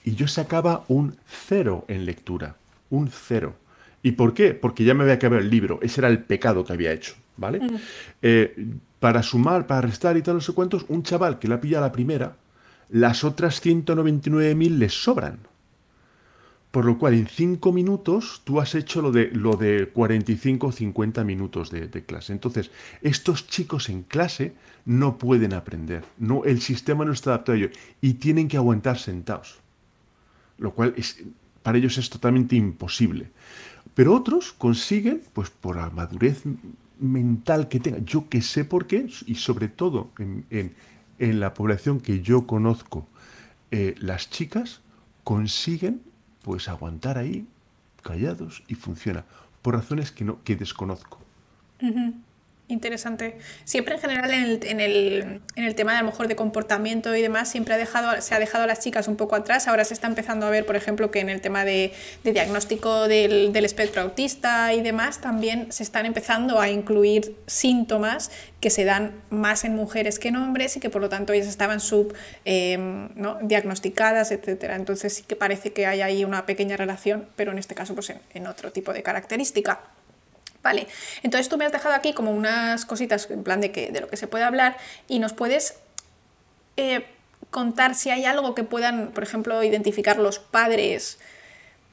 Y 0.05 0.15
yo 0.15 0.27
sacaba 0.27 0.85
un 0.87 1.17
cero 1.25 1.83
en 1.89 2.05
lectura. 2.05 2.55
Un 2.89 3.09
cero. 3.09 3.55
¿Y 4.01 4.13
por 4.13 4.33
qué? 4.33 4.53
Porque 4.53 4.85
ya 4.85 4.93
me 4.93 5.03
había 5.03 5.15
acabado 5.15 5.41
el 5.41 5.49
libro. 5.49 5.79
Ese 5.81 5.99
era 5.99 6.07
el 6.07 6.19
pecado 6.19 6.63
que 6.63 6.71
había 6.71 6.93
hecho. 6.93 7.15
¿Vale? 7.35 7.59
Mm. 7.59 7.75
Eh, 8.21 8.67
para 8.99 9.21
sumar, 9.23 9.67
para 9.67 9.81
restar 9.81 10.15
y 10.15 10.21
tal, 10.21 10.35
no 10.35 10.41
sé 10.41 10.53
cuántos, 10.53 10.85
un 10.87 11.03
chaval 11.03 11.37
que 11.37 11.49
la 11.49 11.59
pilla 11.59 11.79
a 11.79 11.81
la 11.81 11.91
primera 11.91 12.35
las 12.91 13.23
otras 13.23 13.63
199.000 13.65 14.77
les 14.77 14.93
sobran. 14.93 15.39
Por 16.71 16.85
lo 16.85 16.97
cual, 16.97 17.15
en 17.15 17.27
5 17.27 17.73
minutos 17.73 18.41
tú 18.45 18.61
has 18.61 18.75
hecho 18.75 19.01
lo 19.01 19.11
de, 19.11 19.29
lo 19.31 19.57
de 19.57 19.89
45 19.89 20.67
o 20.67 20.71
50 20.71 21.23
minutos 21.25 21.69
de, 21.69 21.89
clase. 22.05 22.31
Entonces, 22.31 22.71
estos 23.01 23.47
chicos 23.47 23.89
en 23.89 24.03
clase 24.03 24.53
no 24.85 25.17
pueden 25.17 25.53
aprender. 25.53 26.05
No, 26.17 26.45
el 26.45 26.61
sistema 26.61 27.03
no 27.03 27.11
está 27.11 27.31
adaptado 27.31 27.55
a 27.55 27.59
ellos 27.59 27.71
y 27.99 28.13
tienen 28.13 28.47
que 28.47 28.55
aguantar 28.55 28.97
sentados. 28.97 29.59
Lo 30.57 30.73
cual 30.73 30.93
es, 30.95 31.21
para 31.61 31.77
ellos 31.77 31.97
es 31.97 32.09
totalmente 32.09 32.55
imposible. 32.55 33.29
Pero 33.93 34.15
otros 34.15 34.53
consiguen, 34.53 35.21
pues 35.33 35.49
por 35.49 35.75
la 35.75 35.89
madurez 35.89 36.43
mental 36.99 37.67
que 37.67 37.81
tengan, 37.81 38.05
yo 38.05 38.29
que 38.29 38.41
sé 38.41 38.63
por 38.63 38.87
qué, 38.87 39.09
y 39.25 39.35
sobre 39.35 39.67
todo 39.67 40.11
en, 40.19 40.45
en 41.21 41.39
la 41.39 41.53
población 41.53 41.99
que 41.99 42.21
yo 42.21 42.47
conozco, 42.47 43.07
eh, 43.71 43.95
las 43.99 44.29
chicas 44.29 44.81
consiguen 45.23 46.01
pues 46.43 46.67
aguantar 46.69 47.17
ahí 47.17 47.45
callados 48.01 48.63
y 48.67 48.75
funciona 48.75 49.25
por 49.61 49.75
razones 49.75 50.11
que 50.11 50.25
no 50.25 50.43
que 50.43 50.55
desconozco. 50.55 51.19
Interesante. 52.71 53.37
Siempre 53.65 53.95
en 53.95 54.01
general 54.01 54.31
en 54.31 54.43
el, 54.43 54.65
en, 54.65 54.79
el, 54.79 55.41
en 55.57 55.63
el, 55.65 55.75
tema 55.75 55.91
de 55.91 55.97
a 55.97 56.01
lo 56.03 56.07
mejor 56.07 56.29
de 56.29 56.37
comportamiento 56.37 57.13
y 57.13 57.21
demás, 57.21 57.51
siempre 57.51 57.73
ha 57.73 57.77
dejado, 57.77 58.21
se 58.21 58.33
ha 58.33 58.39
dejado 58.39 58.63
a 58.63 58.67
las 58.67 58.79
chicas 58.79 59.09
un 59.09 59.17
poco 59.17 59.35
atrás. 59.35 59.67
Ahora 59.67 59.83
se 59.83 59.93
está 59.93 60.07
empezando 60.07 60.45
a 60.45 60.49
ver, 60.49 60.65
por 60.65 60.77
ejemplo, 60.77 61.11
que 61.11 61.19
en 61.19 61.29
el 61.29 61.41
tema 61.41 61.65
de, 61.65 61.91
de 62.23 62.31
diagnóstico 62.31 63.09
del, 63.09 63.51
del, 63.51 63.65
espectro 63.65 64.01
autista 64.03 64.73
y 64.73 64.81
demás, 64.81 65.19
también 65.19 65.69
se 65.69 65.83
están 65.83 66.05
empezando 66.05 66.61
a 66.61 66.69
incluir 66.69 67.35
síntomas 67.45 68.31
que 68.61 68.69
se 68.69 68.85
dan 68.85 69.21
más 69.29 69.65
en 69.65 69.75
mujeres 69.75 70.17
que 70.17 70.29
en 70.29 70.37
hombres 70.37 70.77
y 70.77 70.79
que 70.79 70.89
por 70.89 71.01
lo 71.01 71.09
tanto 71.09 71.33
ellas 71.33 71.47
estaban 71.47 71.81
sub 71.81 72.13
eh, 72.45 72.77
¿no? 73.15 73.37
diagnosticadas, 73.41 74.31
etcétera. 74.31 74.77
Entonces 74.77 75.13
sí 75.13 75.23
que 75.23 75.35
parece 75.35 75.73
que 75.73 75.87
hay 75.87 76.01
ahí 76.01 76.23
una 76.23 76.45
pequeña 76.45 76.77
relación, 76.77 77.27
pero 77.35 77.51
en 77.51 77.57
este 77.57 77.75
caso 77.75 77.95
pues 77.95 78.11
en, 78.11 78.21
en 78.33 78.47
otro 78.47 78.71
tipo 78.71 78.93
de 78.93 79.03
característica. 79.03 79.81
Vale, 80.63 80.87
entonces 81.23 81.49
tú 81.49 81.57
me 81.57 81.65
has 81.65 81.71
dejado 81.71 81.95
aquí 81.95 82.13
como 82.13 82.31
unas 82.31 82.85
cositas 82.85 83.29
en 83.31 83.43
plan 83.43 83.61
de, 83.61 83.71
que, 83.71 83.91
de 83.91 84.01
lo 84.01 84.07
que 84.07 84.17
se 84.17 84.27
puede 84.27 84.43
hablar 84.43 84.77
y 85.07 85.17
nos 85.17 85.33
puedes 85.33 85.79
eh, 86.77 87.05
contar 87.49 87.95
si 87.95 88.11
hay 88.11 88.25
algo 88.25 88.53
que 88.53 88.63
puedan, 88.63 89.11
por 89.11 89.23
ejemplo, 89.23 89.63
identificar 89.63 90.17
los 90.17 90.37
padres 90.39 91.19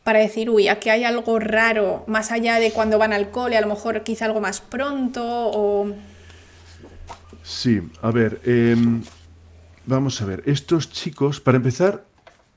para 0.05 0.21
decir, 0.21 0.49
uy, 0.49 0.69
aquí 0.69 0.89
hay 0.89 1.05
algo 1.05 1.39
raro, 1.39 2.05
más 2.07 2.33
allá 2.33 2.59
de 2.59 2.73
cuando 2.73 2.99
van 2.99 3.13
al 3.13 3.31
cole, 3.31 3.57
a 3.57 3.61
lo 3.61 3.67
mejor 3.67 4.03
quizá 4.05 4.25
algo 4.25 4.41
más 4.41 4.61
pronto 4.61 5.23
o... 5.23 5.95
Sí, 7.43 7.81
a 8.03 8.11
ver, 8.11 8.41
eh, 8.45 8.77
vamos 9.87 10.21
a 10.23 10.27
ver, 10.27 10.43
estos 10.47 10.91
chicos, 10.91 11.41
para 11.41 11.57
empezar, 11.57 12.05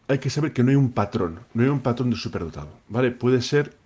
hay 0.08 0.20
que 0.20 0.30
saber 0.30 0.54
que 0.54 0.64
no 0.64 0.70
hay 0.70 0.76
un 0.76 0.92
patrón, 0.92 1.42
no 1.54 1.64
hay 1.64 1.70
un 1.70 1.82
patrón 1.82 2.10
de 2.10 2.16
superdotado, 2.18 2.70
¿vale? 2.88 3.12
Puede 3.12 3.42
ser 3.42 3.81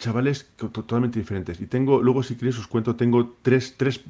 chavales 0.00 0.50
totalmente 0.56 1.18
diferentes. 1.18 1.60
Y 1.60 1.66
tengo, 1.66 2.02
luego 2.02 2.22
si 2.22 2.34
queréis 2.34 2.58
os 2.58 2.66
cuento, 2.66 2.96
tengo 2.96 3.36
tres, 3.42 3.74
tres, 3.76 4.00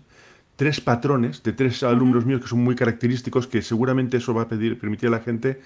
tres 0.57 0.81
patrones 0.81 1.43
de 1.43 1.53
tres 1.53 1.83
alumnos 1.83 2.25
míos 2.25 2.41
que 2.41 2.47
son 2.47 2.63
muy 2.63 2.77
característicos, 2.77 3.47
que 3.47 3.61
seguramente 3.61 4.17
eso 4.17 4.33
va 4.33 4.43
a 4.43 4.49
pedir, 4.49 4.79
permitir 4.79 5.09
a 5.09 5.13
la 5.13 5.21
gente 5.21 5.61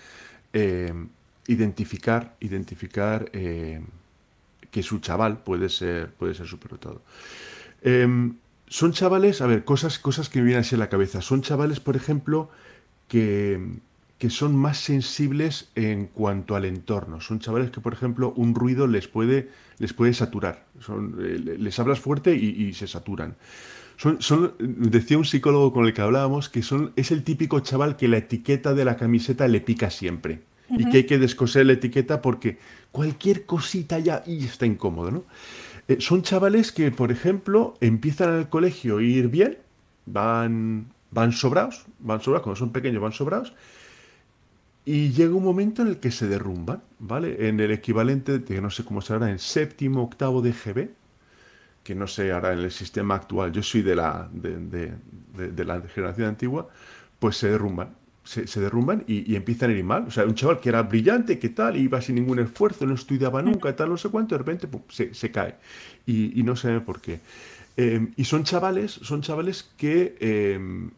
eh, 0.53 0.93
identificar, 1.47 2.35
identificar 2.41 3.31
eh, 3.35 3.83
que 4.71 4.83
su 4.83 4.99
chaval 4.99 5.45
puede 5.45 5.69
ser, 5.69 6.11
puede 6.15 6.35
ser 6.35 6.47
superdotado. 6.47 7.03
Eh, 7.83 8.33
son 8.67 8.93
chavales, 8.93 9.43
a 9.43 9.47
ver, 9.47 9.65
cosas, 9.65 9.99
cosas 9.99 10.31
que 10.31 10.39
me 10.39 10.47
vienen 10.47 10.63
así 10.63 10.75
a 10.75 10.79
la 10.79 10.89
cabeza. 10.89 11.21
Son 11.21 11.43
chavales, 11.43 11.81
por 11.81 11.97
ejemplo, 11.97 12.49
que 13.09 13.61
que 14.19 14.31
son 14.31 14.57
más 14.57 14.79
sensibles 14.79 15.71
en 15.75 16.07
cuanto 16.07 16.55
al 16.57 16.65
entorno. 16.65 17.21
Son 17.21 17.41
chavales 17.41 17.71
que, 17.71 17.81
por 17.81 17.93
ejemplo, 17.93 18.33
un 18.37 18.55
ruido 18.55 18.87
les 18.87 19.09
puede, 19.09 19.51
les 19.79 19.93
puede 19.93 20.15
saturar. 20.15 20.67
Son, 20.81 21.17
eh, 21.21 21.57
les 21.59 21.79
hablas 21.79 22.01
fuerte 22.01 22.35
y, 22.35 22.47
y 22.47 22.75
se 22.75 22.87
saturan. 22.87 23.37
Son, 23.97 24.21
son, 24.21 24.55
decía 24.59 25.19
un 25.19 25.25
psicólogo 25.25 25.73
con 25.73 25.87
el 25.87 25.93
que 25.95 26.03
hablábamos 26.03 26.49
que 26.49 26.63
son, 26.63 26.93
es 26.97 27.11
el 27.11 27.23
típico 27.23 27.61
chaval 27.61 27.97
que 27.97 28.09
la 28.09 28.19
etiqueta 28.19 28.75
de 28.75 28.85
la 28.85 28.97
camiseta 28.97 29.47
le 29.49 29.61
pica 29.61 29.91
siempre. 29.91 30.43
Uh 30.69 30.77
-huh. 30.77 30.81
Y 30.81 30.91
que 30.91 30.97
hay 30.99 31.05
que 31.05 31.19
descoser 31.19 31.67
la 31.67 31.75
etiqueta 31.75 32.23
porque 32.23 32.59
cualquier 32.91 33.45
cosita 33.47 33.99
ya 33.99 34.23
y 34.27 34.45
está 34.45 34.67
incómodo. 34.67 35.11
¿no? 35.11 35.25
Eh, 35.89 35.99
son 36.01 36.23
chavales 36.23 36.73
que, 36.73 36.91
por 36.91 37.13
ejemplo, 37.13 37.75
empiezan 37.81 38.39
el 38.39 38.49
colegio 38.49 38.99
a 38.99 39.03
ir 39.03 39.29
bien, 39.29 39.59
van, 40.07 40.87
van 41.11 41.33
sobrados, 41.33 41.85
van 41.99 42.21
sobrados, 42.21 42.43
cuando 42.45 42.59
son 42.59 42.73
pequeños 42.73 43.03
van 43.03 43.13
sobrados, 43.13 43.53
y 44.85 45.11
llega 45.13 45.35
un 45.35 45.45
momento 45.45 45.83
en 45.83 45.89
el 45.89 45.99
que 45.99 46.11
se 46.11 46.29
derrumban, 46.29 46.83
¿vale? 46.99 47.49
En 47.49 47.59
el 47.61 47.71
equivalente, 47.71 48.39
de, 48.39 48.61
no 48.61 48.71
sé 48.71 48.85
cómo 48.85 49.01
se 49.01 49.15
hará, 49.15 49.31
en 49.31 49.39
séptimo, 49.39 50.03
octavo 50.03 50.43
de 50.43 50.53
GB, 50.53 50.91
que 51.83 51.95
no 51.95 52.07
sé 52.07 52.33
ahora 52.33 52.53
en 52.53 52.61
el 52.61 52.71
sistema 52.71 53.15
actual, 53.17 53.53
yo 53.53 53.63
soy 53.63 53.83
de 53.83 53.97
la, 53.97 54.29
de, 54.33 54.59
de, 54.59 54.93
de, 55.37 55.53
de 55.53 55.65
la 55.65 55.81
generación 55.83 56.29
antigua, 56.29 56.69
pues 57.19 57.37
se 57.37 57.51
derrumban, 57.51 57.95
se, 58.25 58.47
se 58.47 58.61
derrumban 58.61 59.05
y, 59.07 59.31
y, 59.31 59.37
empiezan 59.37 59.71
a 59.71 59.75
ir 59.75 59.85
mal. 59.85 60.05
O 60.09 60.11
sea, 60.11 60.25
un 60.25 60.35
chaval 60.35 60.61
que 60.61 60.71
era 60.71 60.83
brillante, 60.83 61.39
que 61.39 61.51
tal, 61.51 61.77
iba 61.77 62.01
sin 62.01 62.17
ningún 62.17 62.39
esfuerzo, 62.39 62.87
no 62.87 62.95
estudiaba 62.95 63.43
nunca, 63.43 63.75
tal, 63.77 63.91
no 63.91 63.97
sé 63.97 64.09
cuánto, 64.11 64.35
de 64.35 64.39
repente 64.39 64.67
pum, 64.69 64.83
se, 64.89 65.15
se, 65.15 65.31
cae. 65.31 65.57
Y, 66.07 66.39
y, 66.39 66.43
no 66.43 66.57
sé 66.57 66.81
por 66.81 67.01
qué. 67.01 67.21
Eh, 67.77 68.09
y 68.17 68.25
son 68.25 68.45
chavales, 68.45 68.93
son 68.93 69.23
chavales 69.23 69.71
que... 69.77 70.17
Eh, 70.21 70.91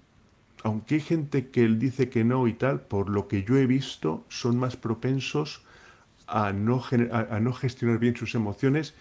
aunque 0.67 0.97
hay 0.97 1.01
gente 1.01 1.51
que 1.51 1.65
él 1.65 1.79
dice 1.79 2.09
que 2.09 2.25
no 2.25 2.49
y 2.49 2.53
tal, 2.53 2.81
por 2.81 3.09
lo 3.09 3.29
que 3.29 3.45
yo 3.45 3.57
he 3.57 3.69
visto, 3.69 4.25
son 4.29 4.59
más 4.59 4.77
propensos 4.77 5.63
a 6.27 6.53
no, 6.53 6.83
a, 7.13 7.37
a 7.37 7.39
no 7.39 7.53
gestionar 7.53 8.01
bien 8.01 8.17
sus 8.17 8.35
emociones 8.35 8.93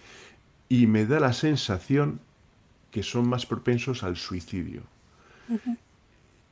y 0.68 0.86
me 0.86 1.06
da 1.06 1.18
la 1.18 1.32
sensación 1.32 2.20
que 2.92 3.02
son 3.02 3.28
más 3.28 3.46
propensos 3.46 4.04
al 4.04 4.16
suicidio. 4.16 4.82
Uh 5.48 5.54
-huh. 5.54 5.76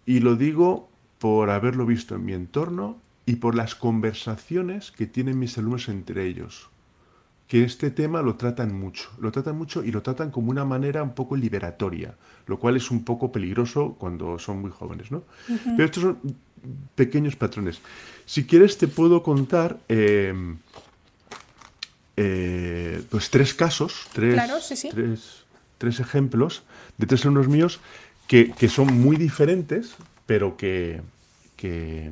Y 0.05 0.19
lo 0.19 0.35
digo 0.35 0.89
por 1.21 1.49
haberlo 1.51 1.87
visto 1.87 2.17
en 2.17 2.25
mi 2.25 2.33
entorno 2.33 2.99
y 3.25 3.37
por 3.37 3.55
las 3.55 3.77
conversaciones 3.77 4.91
que 4.91 5.07
tienen 5.07 5.39
mis 5.39 5.57
alumnos 5.57 5.89
entre 5.89 6.27
ellos 6.27 6.71
que 7.55 7.63
este 7.63 7.93
tema 7.93 8.21
lo 8.21 8.35
tratan 8.35 8.75
mucho, 8.75 9.11
lo 9.21 9.31
tratan 9.31 9.57
mucho 9.57 9.85
y 9.85 9.93
lo 9.93 10.03
tratan 10.03 10.33
como 10.33 10.51
una 10.51 10.65
manera 10.65 11.05
un 11.05 11.15
poco 11.15 11.37
liberatoria, 11.37 12.13
lo 12.49 12.59
cual 12.59 12.77
es 12.77 12.91
un 12.91 13.05
poco 13.05 13.31
peligroso 13.31 13.95
cuando 13.97 14.41
son 14.41 14.61
muy 14.61 14.73
jóvenes, 14.73 15.13
¿no? 15.13 15.19
Uh 15.49 15.53
-huh. 15.53 15.77
Pero 15.77 15.85
estos 15.85 16.03
son 16.03 16.19
pequeños 16.97 17.37
patrones. 17.37 17.81
Si 18.27 18.43
quieres 18.45 18.77
te 18.77 18.89
puedo 18.89 19.23
contar 19.23 19.79
eh, 19.89 20.35
eh, 22.17 23.01
pues 23.09 23.31
tres 23.31 23.55
casos, 23.55 24.09
tres, 24.13 24.35
claro, 24.35 24.61
sí, 24.61 24.75
sí. 24.75 24.89
tres, 24.91 25.45
tres 25.79 26.01
ejemplos 26.01 26.65
de 26.99 27.07
tres 27.07 27.25
alumnos 27.25 27.47
míos 27.47 27.79
que, 28.27 28.51
que 28.51 28.69
son 28.69 29.01
muy 29.01 29.17
diferentes, 29.17 29.95
pero 30.27 30.57
que, 30.57 31.03
que 31.57 32.11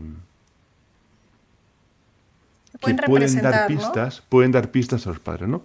que 2.82 2.94
pueden 2.94 3.42
dar 3.42 3.66
pistas, 3.66 4.18
¿no? 4.18 4.24
pueden 4.28 4.52
dar 4.52 4.70
pistas 4.70 5.06
a 5.06 5.10
los 5.10 5.20
padres, 5.20 5.48
¿no? 5.48 5.64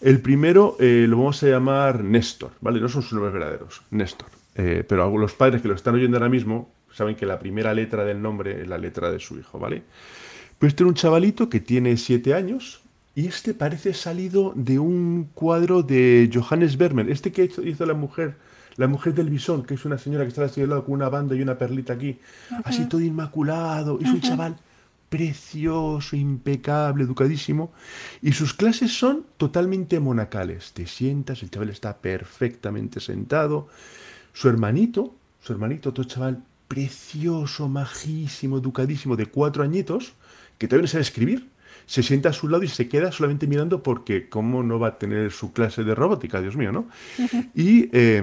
El 0.00 0.20
primero 0.20 0.76
eh, 0.80 1.06
lo 1.08 1.16
vamos 1.18 1.42
a 1.42 1.46
llamar 1.46 2.04
Néstor, 2.04 2.52
¿vale? 2.60 2.80
No 2.80 2.88
son 2.88 3.02
sus 3.02 3.14
nombres 3.14 3.32
verdaderos, 3.32 3.82
Néstor. 3.90 4.28
Eh, 4.54 4.84
pero 4.86 5.16
los 5.16 5.32
padres 5.32 5.62
que 5.62 5.68
lo 5.68 5.74
están 5.74 5.94
oyendo 5.94 6.16
ahora 6.16 6.28
mismo 6.28 6.70
saben 6.92 7.16
que 7.16 7.26
la 7.26 7.38
primera 7.38 7.74
letra 7.74 8.04
del 8.04 8.20
nombre 8.22 8.62
es 8.62 8.68
la 8.68 8.78
letra 8.78 9.10
de 9.10 9.18
su 9.18 9.38
hijo, 9.38 9.58
¿vale? 9.58 9.82
Pues 10.58 10.72
este 10.72 10.84
es 10.84 10.88
un 10.88 10.94
chavalito 10.94 11.48
que 11.48 11.60
tiene 11.60 11.96
siete 11.96 12.34
años 12.34 12.82
y 13.14 13.26
este 13.26 13.54
parece 13.54 13.94
salido 13.94 14.52
de 14.54 14.78
un 14.78 15.28
cuadro 15.34 15.82
de 15.82 16.30
Johannes 16.32 16.76
Vermeer, 16.76 17.10
este 17.10 17.32
que 17.32 17.50
hizo 17.64 17.86
la 17.86 17.94
mujer, 17.94 18.36
la 18.76 18.88
mujer 18.88 19.14
del 19.14 19.30
bisón, 19.30 19.64
que 19.64 19.74
es 19.74 19.84
una 19.84 19.98
señora 19.98 20.24
que 20.24 20.28
está 20.28 20.42
al 20.42 20.68
lado 20.68 20.84
con 20.84 20.94
una 20.94 21.08
banda 21.08 21.34
y 21.34 21.42
una 21.42 21.56
perlita 21.56 21.92
aquí, 21.92 22.18
uh 22.50 22.54
-huh. 22.54 22.62
así 22.64 22.88
todo 22.88 23.00
inmaculado, 23.00 23.98
es 24.00 24.08
uh 24.08 24.10
-huh. 24.10 24.14
un 24.14 24.20
chaval 24.20 24.56
precioso, 25.14 26.16
impecable, 26.16 27.04
educadísimo, 27.04 27.72
y 28.20 28.32
sus 28.32 28.52
clases 28.52 28.98
son 28.98 29.24
totalmente 29.36 30.00
monacales. 30.00 30.72
Te 30.72 30.88
sientas, 30.88 31.40
el 31.44 31.50
chaval 31.50 31.68
está 31.68 31.98
perfectamente 31.98 32.98
sentado. 32.98 33.68
Su 34.32 34.48
hermanito, 34.48 35.14
su 35.40 35.52
hermanito, 35.52 35.90
otro 35.90 36.02
chaval 36.02 36.42
precioso, 36.66 37.68
majísimo, 37.68 38.58
educadísimo, 38.58 39.14
de 39.14 39.26
cuatro 39.26 39.62
añitos, 39.62 40.14
que 40.58 40.66
todavía 40.66 40.82
no 40.82 40.88
sabe 40.88 41.02
escribir, 41.02 41.48
se 41.86 42.02
sienta 42.02 42.30
a 42.30 42.32
su 42.32 42.48
lado 42.48 42.64
y 42.64 42.68
se 42.68 42.88
queda 42.88 43.12
solamente 43.12 43.46
mirando 43.46 43.84
porque 43.84 44.28
cómo 44.28 44.64
no 44.64 44.80
va 44.80 44.88
a 44.88 44.98
tener 44.98 45.30
su 45.30 45.52
clase 45.52 45.84
de 45.84 45.94
robótica, 45.94 46.40
Dios 46.40 46.56
mío, 46.56 46.72
¿no? 46.72 46.88
Y 47.54 47.88
eh, 47.92 48.20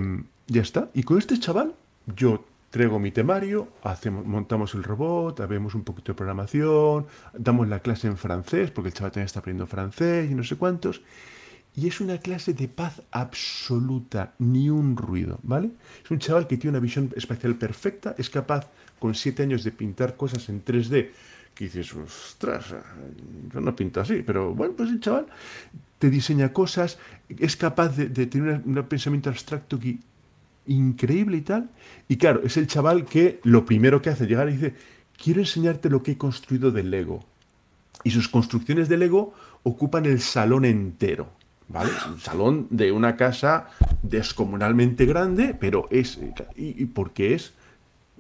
ya 0.48 0.62
está. 0.62 0.89
Y 0.93 1.03
con 1.03 1.19
este 1.19 1.39
chaval, 1.39 1.74
yo 2.17 2.43
traigo 2.71 2.99
mi 2.99 3.11
temario, 3.11 3.67
hacemos, 3.83 4.25
montamos 4.25 4.73
el 4.73 4.83
robot, 4.83 5.45
vemos 5.47 5.75
un 5.75 5.83
poquito 5.83 6.13
de 6.13 6.15
programación, 6.15 7.05
damos 7.37 7.67
la 7.67 7.79
clase 7.79 8.07
en 8.07 8.17
francés, 8.17 8.71
porque 8.71 8.87
el 8.87 8.93
chaval 8.93 9.11
también 9.11 9.25
está 9.25 9.39
aprendiendo 9.39 9.67
francés 9.67 10.31
y 10.31 10.33
no 10.33 10.43
sé 10.43 10.55
cuántos. 10.55 11.01
Y 11.75 11.87
es 11.87 12.01
una 12.01 12.17
clase 12.17 12.53
de 12.53 12.67
paz 12.67 13.01
absoluta, 13.11 14.33
ni 14.39 14.69
un 14.69 14.97
ruido, 14.97 15.39
¿vale? 15.43 15.71
Es 16.03 16.11
un 16.11 16.19
chaval 16.19 16.47
que 16.47 16.57
tiene 16.57 16.77
una 16.77 16.81
visión 16.81 17.11
espacial 17.15 17.55
perfecta, 17.55 18.15
es 18.17 18.29
capaz 18.29 18.67
con 18.99 19.15
siete 19.15 19.43
años 19.43 19.63
de 19.63 19.71
pintar 19.71 20.15
cosas 20.15 20.47
en 20.49 20.63
3D, 20.63 21.11
que 21.53 21.65
dices, 21.65 21.93
ostras, 21.93 22.73
yo 23.53 23.61
no 23.61 23.75
pinto 23.75 23.99
así, 23.99 24.23
pero 24.25 24.53
bueno, 24.53 24.73
pues 24.75 24.89
el 24.89 24.99
chaval 25.01 25.27
te 25.99 26.09
diseña 26.09 26.51
cosas, 26.51 26.97
es 27.29 27.55
capaz 27.55 27.95
de, 27.95 28.25
tener 28.25 28.61
un 28.65 28.83
pensamiento 28.87 29.29
abstracto 29.29 29.79
que 29.79 29.99
increíble 30.71 31.37
y 31.37 31.41
tal. 31.41 31.69
Y 32.07 32.17
claro, 32.17 32.41
es 32.43 32.57
el 32.57 32.67
chaval 32.67 33.05
que 33.05 33.39
lo 33.43 33.65
primero 33.65 34.01
que 34.01 34.09
hace 34.09 34.25
llegar 34.25 34.49
y 34.49 34.53
dice, 34.53 34.73
quiero 35.21 35.39
enseñarte 35.39 35.89
lo 35.89 36.03
que 36.03 36.11
he 36.11 36.17
construido 36.17 36.71
del 36.71 36.91
Lego. 36.91 37.25
Y 38.03 38.11
sus 38.11 38.27
construcciones 38.27 38.89
de 38.89 38.97
Lego 38.97 39.33
ocupan 39.63 40.05
el 40.05 40.19
salón 40.19 40.65
entero. 40.65 41.29
¿Vale? 41.67 41.91
Un 42.11 42.19
salón 42.19 42.67
de 42.69 42.91
una 42.91 43.15
casa 43.15 43.67
descomunalmente 44.03 45.05
grande, 45.05 45.55
pero 45.57 45.87
es. 45.89 46.19
¿Y, 46.57 46.83
y 46.83 46.85
por 46.85 47.11
qué 47.11 47.33
es? 47.33 47.53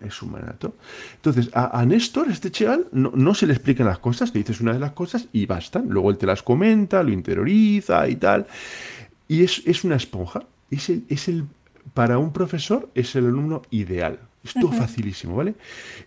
Es 0.01 0.21
humanato. 0.21 0.75
Entonces, 1.15 1.49
a, 1.53 1.77
a, 1.77 1.85
Néstor, 1.85 2.31
este 2.31 2.49
chaval, 2.49 2.87
no, 2.93 3.11
no, 3.13 3.33
se 3.33 3.47
le 3.47 3.53
explican 3.53 3.87
las 3.87 3.99
cosas, 3.99 4.33
le 4.33 4.39
dices 4.39 4.61
una 4.61 4.71
de 4.71 4.79
las 4.79 4.93
cosas 4.93 5.27
y 5.33 5.47
bastan. 5.47 5.89
Luego 5.89 6.11
él 6.11 6.17
te 6.17 6.25
las 6.25 6.41
comenta, 6.41 7.03
lo 7.03 7.11
interioriza 7.11 8.07
y 8.07 8.15
tal. 8.15 8.47
Y 9.27 9.43
es, 9.43 9.61
es 9.65 9.83
una 9.83 9.97
esponja. 9.97 10.43
Es 10.69 10.89
el, 10.89 11.03
es 11.09 11.27
el 11.27 11.45
para 11.93 12.17
un 12.17 12.33
profesor 12.33 12.89
es 12.95 13.15
el 13.15 13.25
alumno 13.25 13.61
ideal. 13.69 14.19
Esto 14.43 14.71
facilísimo, 14.71 15.35
¿vale? 15.35 15.55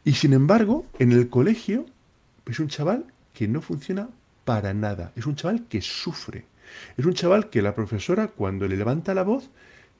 Y 0.05 0.13
sin 0.15 0.33
embargo, 0.33 0.87
en 0.99 1.13
el 1.13 1.29
colegio 1.29 1.87
es 2.47 2.59
un 2.59 2.69
chaval 2.69 3.07
que 3.33 3.47
no 3.47 3.61
funciona 3.61 4.09
para 4.45 4.75
nada. 4.75 5.13
Es 5.17 5.27
un 5.27 5.37
chaval 5.37 5.67
que 5.69 5.81
sufre. 5.81 6.45
Es 6.97 7.05
un 7.05 7.15
chaval 7.15 7.49
que 7.49 7.63
la 7.63 7.75
profesora, 7.75 8.29
cuando 8.29 8.67
le 8.67 8.77
levanta 8.77 9.15
la 9.15 9.23
voz, 9.23 9.51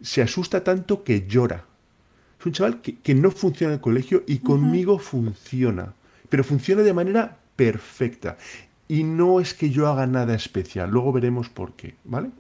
se 0.01 0.23
asusta 0.23 0.65
tanto 0.65 1.05
que 1.05 1.27
llora. 1.27 1.65
Es 2.41 2.47
un 2.47 2.53
chaval 2.53 2.81
que, 2.81 3.15
no 3.15 3.31
funciona 3.31 3.73
en 3.73 3.79
el 3.79 3.81
colegio 3.81 4.25
y 4.27 4.39
conmigo 4.39 4.99
funciona. 4.99 5.95
Pero 6.29 6.43
funciona 6.43 6.83
de 6.83 6.93
manera 6.93 7.39
perfecta. 7.55 8.37
Y 8.89 9.05
no 9.05 9.41
es 9.41 9.55
que 9.55 9.71
yo 9.71 9.87
haga 9.89 10.07
nada 10.07 10.35
especial. 10.35 10.91
Luego 10.91 11.13
veremos 11.13 11.49
por 11.49 11.75
qué, 11.75 11.95
¿vale? 12.05 12.31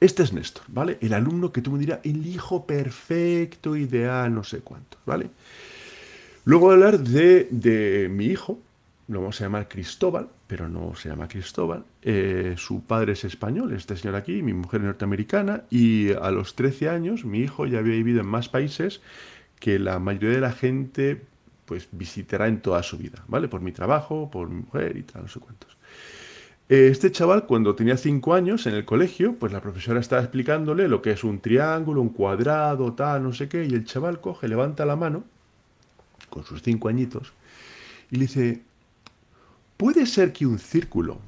Este 0.00 0.22
es 0.22 0.32
Néstor, 0.32 0.62
¿vale? 0.68 0.96
El 1.00 1.12
alumno 1.12 1.50
que 1.52 1.60
tú 1.60 1.72
me 1.72 1.78
dirás, 1.78 1.98
el 2.04 2.24
hijo 2.26 2.66
perfecto, 2.66 3.74
ideal, 3.74 4.32
no 4.32 4.44
sé 4.44 4.60
cuánto, 4.60 4.96
¿vale? 5.04 5.30
Luego 6.44 6.66
voy 6.66 6.72
a 6.72 6.74
hablar 6.76 7.00
de, 7.00 8.08
mi 8.10 8.26
hijo, 8.26 8.60
lo 9.08 9.20
vamos 9.20 9.40
a 9.40 9.44
llamar 9.44 9.68
Cristóbal, 9.68 10.28
pero 10.46 10.68
no 10.68 10.94
se 10.94 11.08
llama 11.08 11.26
Cristóbal. 11.26 11.84
Eh, 12.02 12.54
su 12.56 12.82
padre 12.82 13.14
es 13.14 13.24
español, 13.24 13.72
este 13.72 13.96
señor 13.96 14.14
aquí, 14.14 14.40
mi 14.42 14.54
mujer 14.54 14.82
norteamericana, 14.82 15.64
y 15.68 16.12
a 16.12 16.30
los 16.30 16.54
13 16.54 16.88
años 16.88 17.24
mi 17.24 17.40
hijo 17.40 17.66
ya 17.66 17.80
había 17.80 17.94
vivido 17.94 18.20
en 18.20 18.28
más 18.28 18.48
países 18.48 19.00
que 19.58 19.80
la 19.80 19.98
mayoría 19.98 20.30
de 20.30 20.40
la 20.40 20.52
gente 20.52 21.22
pues 21.64 21.88
visitará 21.90 22.46
en 22.46 22.62
toda 22.62 22.82
su 22.82 22.96
vida, 22.96 23.24
¿vale? 23.26 23.48
Por 23.48 23.60
mi 23.60 23.72
trabajo, 23.72 24.30
por 24.30 24.48
mi 24.48 24.62
mujer 24.62 24.96
y 24.96 25.02
tal, 25.02 25.22
no 25.22 25.28
sé 25.28 25.40
cuántos. 25.40 25.77
Eh, 26.70 26.88
este 26.88 27.10
chaval, 27.10 27.46
cuando 27.46 27.74
tenía 27.74 27.96
cinco 27.96 28.34
años 28.34 28.66
en 28.66 28.74
el 28.74 28.84
colegio, 28.84 29.34
pues 29.36 29.52
la 29.52 29.62
profesora 29.62 30.00
estaba 30.00 30.20
explicándole 30.22 30.86
lo 30.86 31.00
que 31.00 31.12
es 31.12 31.24
un 31.24 31.40
triángulo, 31.40 32.02
un 32.02 32.10
cuadrado, 32.10 32.92
tal, 32.92 33.22
no 33.22 33.32
sé 33.32 33.48
qué, 33.48 33.64
y 33.64 33.72
el 33.72 33.86
chaval 33.86 34.20
coge, 34.20 34.48
levanta 34.48 34.84
la 34.84 34.94
mano, 34.94 35.24
con 36.28 36.44
sus 36.44 36.62
cinco 36.62 36.88
añitos, 36.88 37.32
y 38.10 38.16
le 38.16 38.26
dice, 38.26 38.62
¿puede 39.78 40.04
ser 40.04 40.34
que 40.34 40.46
un 40.46 40.58
círculo 40.58 41.20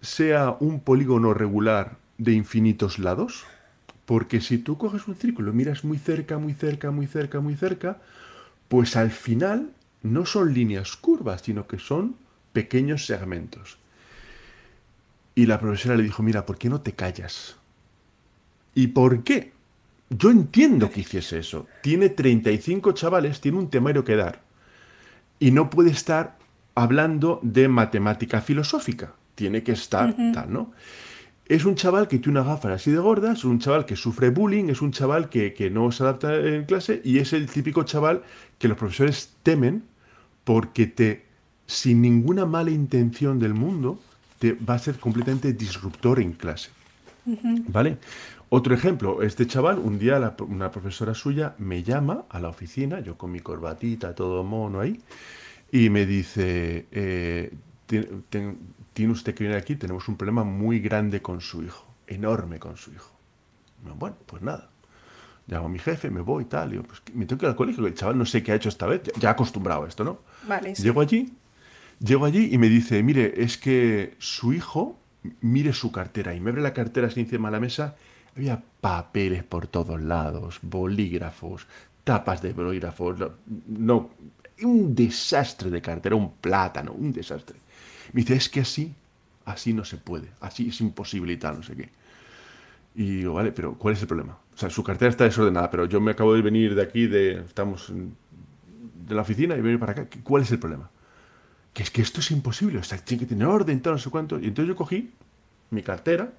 sea 0.00 0.56
un 0.60 0.80
polígono 0.80 1.34
regular 1.34 1.98
de 2.16 2.32
infinitos 2.32 2.98
lados? 2.98 3.44
Porque 4.06 4.40
si 4.40 4.56
tú 4.56 4.78
coges 4.78 5.06
un 5.08 5.14
círculo, 5.14 5.52
miras 5.52 5.84
muy 5.84 5.98
cerca, 5.98 6.38
muy 6.38 6.54
cerca, 6.54 6.90
muy 6.90 7.06
cerca, 7.06 7.40
muy 7.40 7.54
cerca, 7.54 7.98
pues 8.68 8.96
al 8.96 9.10
final 9.10 9.72
no 10.02 10.24
son 10.24 10.54
líneas 10.54 10.96
curvas, 10.96 11.42
sino 11.42 11.66
que 11.66 11.78
son 11.78 12.16
pequeños 12.54 13.04
segmentos. 13.04 13.79
Y 15.34 15.46
la 15.46 15.60
profesora 15.60 15.96
le 15.96 16.02
dijo, 16.02 16.22
mira, 16.22 16.44
¿por 16.44 16.58
qué 16.58 16.68
no 16.68 16.80
te 16.80 16.92
callas? 16.92 17.56
¿Y 18.74 18.88
por 18.88 19.22
qué? 19.22 19.52
Yo 20.10 20.30
entiendo 20.30 20.90
que 20.90 21.00
hiciese 21.00 21.38
eso. 21.38 21.66
Tiene 21.82 22.08
35 22.08 22.92
chavales, 22.92 23.40
tiene 23.40 23.58
un 23.58 23.70
temario 23.70 24.04
que 24.04 24.16
dar. 24.16 24.42
Y 25.38 25.52
no 25.52 25.70
puede 25.70 25.90
estar 25.90 26.36
hablando 26.74 27.40
de 27.42 27.68
matemática 27.68 28.40
filosófica. 28.40 29.14
Tiene 29.34 29.62
que 29.62 29.72
estar 29.72 30.14
tal, 30.34 30.52
¿no? 30.52 30.72
Es 31.46 31.64
un 31.64 31.74
chaval 31.74 32.06
que 32.06 32.18
tiene 32.18 32.38
una 32.38 32.48
gafas 32.48 32.72
así 32.72 32.90
de 32.92 32.98
gordas, 32.98 33.38
es 33.38 33.44
un 33.44 33.58
chaval 33.58 33.84
que 33.84 33.96
sufre 33.96 34.30
bullying, 34.30 34.68
es 34.68 34.82
un 34.82 34.92
chaval 34.92 35.28
que, 35.28 35.52
que 35.52 35.68
no 35.68 35.90
se 35.90 36.04
adapta 36.04 36.36
en 36.36 36.64
clase 36.64 37.00
y 37.04 37.18
es 37.18 37.32
el 37.32 37.50
típico 37.50 37.82
chaval 37.82 38.22
que 38.58 38.68
los 38.68 38.78
profesores 38.78 39.34
temen 39.42 39.82
porque 40.44 40.86
te, 40.86 41.26
sin 41.66 42.02
ninguna 42.02 42.46
mala 42.46 42.70
intención 42.70 43.40
del 43.40 43.54
mundo, 43.54 43.98
va 44.42 44.74
a 44.74 44.78
ser 44.78 44.98
completamente 44.98 45.52
disruptor 45.52 46.20
en 46.20 46.32
clase. 46.32 46.70
¿Vale? 47.68 47.98
Otro 48.48 48.74
ejemplo, 48.74 49.22
este 49.22 49.46
chaval, 49.46 49.78
un 49.78 49.98
día 49.98 50.34
una 50.48 50.70
profesora 50.70 51.14
suya 51.14 51.54
me 51.58 51.82
llama 51.82 52.24
a 52.28 52.40
la 52.40 52.48
oficina, 52.48 53.00
yo 53.00 53.16
con 53.16 53.30
mi 53.30 53.40
corbatita, 53.40 54.14
todo 54.14 54.42
mono 54.42 54.80
ahí, 54.80 55.00
y 55.70 55.88
me 55.88 56.04
dice, 56.04 56.86
eh, 56.90 57.52
tiene 57.86 59.12
usted 59.12 59.34
que 59.34 59.44
venir 59.44 59.56
aquí, 59.56 59.76
tenemos 59.76 60.08
un 60.08 60.16
problema 60.16 60.42
muy 60.42 60.80
grande 60.80 61.22
con 61.22 61.40
su 61.40 61.62
hijo, 61.62 61.86
enorme 62.08 62.58
con 62.58 62.76
su 62.76 62.90
hijo. 62.90 63.12
Bueno, 63.98 64.16
pues 64.26 64.42
nada. 64.42 64.68
Llamo 65.46 65.66
a 65.66 65.68
mi 65.68 65.78
jefe, 65.78 66.10
me 66.10 66.20
voy 66.20 66.44
y 66.44 66.46
tal. 66.46 66.74
Y 66.74 66.78
pues 66.78 67.02
me 67.14 67.26
tengo 67.26 67.40
que 67.40 67.46
ir 67.46 67.50
al 67.50 67.56
colegio, 67.56 67.86
el 67.86 67.94
chaval 67.94 68.18
no 68.18 68.26
sé 68.26 68.42
qué 68.42 68.52
ha 68.52 68.54
hecho 68.54 68.68
esta 68.68 68.86
vez, 68.86 69.02
ya, 69.18 69.30
acostumbrado 69.30 69.84
a 69.84 69.88
esto, 69.88 70.04
¿no? 70.04 70.20
Vale, 70.46 70.74
Llego 70.74 71.00
allí, 71.00 71.32
Llego 72.00 72.24
allí 72.24 72.48
y 72.52 72.58
me 72.58 72.68
dice, 72.68 73.02
mire, 73.02 73.42
es 73.42 73.58
que 73.58 74.14
su 74.18 74.54
hijo, 74.54 74.98
mire 75.42 75.72
su 75.74 75.92
cartera. 75.92 76.34
Y 76.34 76.40
me 76.40 76.50
abre 76.50 76.62
la 76.62 76.72
cartera 76.72 77.08
así 77.08 77.20
encima 77.20 77.48
de 77.48 77.52
la 77.52 77.60
mesa. 77.60 77.96
Había 78.34 78.62
papeles 78.80 79.44
por 79.44 79.66
todos 79.66 80.00
lados, 80.00 80.60
bolígrafos, 80.62 81.66
tapas 82.04 82.40
de 82.40 82.54
bolígrafos. 82.54 83.18
No, 83.66 84.10
un 84.62 84.94
desastre 84.94 85.70
de 85.70 85.82
cartera, 85.82 86.16
un 86.16 86.32
plátano, 86.32 86.92
un 86.92 87.12
desastre. 87.12 87.58
Me 88.12 88.22
dice, 88.22 88.34
es 88.34 88.48
que 88.48 88.60
así, 88.60 88.94
así 89.44 89.74
no 89.74 89.84
se 89.84 89.98
puede, 89.98 90.28
así 90.40 90.68
es 90.68 90.80
imposible 90.80 91.34
y 91.34 91.36
tal, 91.36 91.56
no 91.56 91.62
sé 91.62 91.76
qué. 91.76 91.90
Y 92.94 93.16
digo, 93.16 93.34
vale, 93.34 93.52
pero 93.52 93.74
¿cuál 93.74 93.94
es 93.94 94.00
el 94.00 94.08
problema? 94.08 94.38
O 94.54 94.58
sea, 94.58 94.70
su 94.70 94.82
cartera 94.82 95.10
está 95.10 95.24
desordenada, 95.24 95.70
pero 95.70 95.84
yo 95.84 96.00
me 96.00 96.12
acabo 96.12 96.34
de 96.34 96.42
venir 96.42 96.74
de 96.74 96.82
aquí, 96.82 97.06
de, 97.06 97.40
estamos 97.42 97.92
de 97.92 99.14
la 99.14 99.22
oficina 99.22 99.54
y 99.56 99.60
venir 99.60 99.78
para 99.78 99.92
acá. 99.92 100.08
¿Cuál 100.24 100.42
es 100.42 100.50
el 100.50 100.58
problema? 100.58 100.90
Que 101.72 101.82
es 101.82 101.90
que 101.90 102.02
esto 102.02 102.20
es 102.20 102.30
imposible, 102.30 102.78
o 102.78 102.82
sea, 102.82 102.98
tiene 102.98 103.20
que 103.20 103.26
tener 103.26 103.46
orden, 103.46 103.80
todo, 103.80 103.94
no 103.94 103.98
sé 103.98 104.10
cuánto. 104.10 104.38
Y 104.38 104.46
entonces 104.46 104.68
yo 104.68 104.76
cogí 104.76 105.10
mi 105.70 105.82
cartera, 105.82 106.32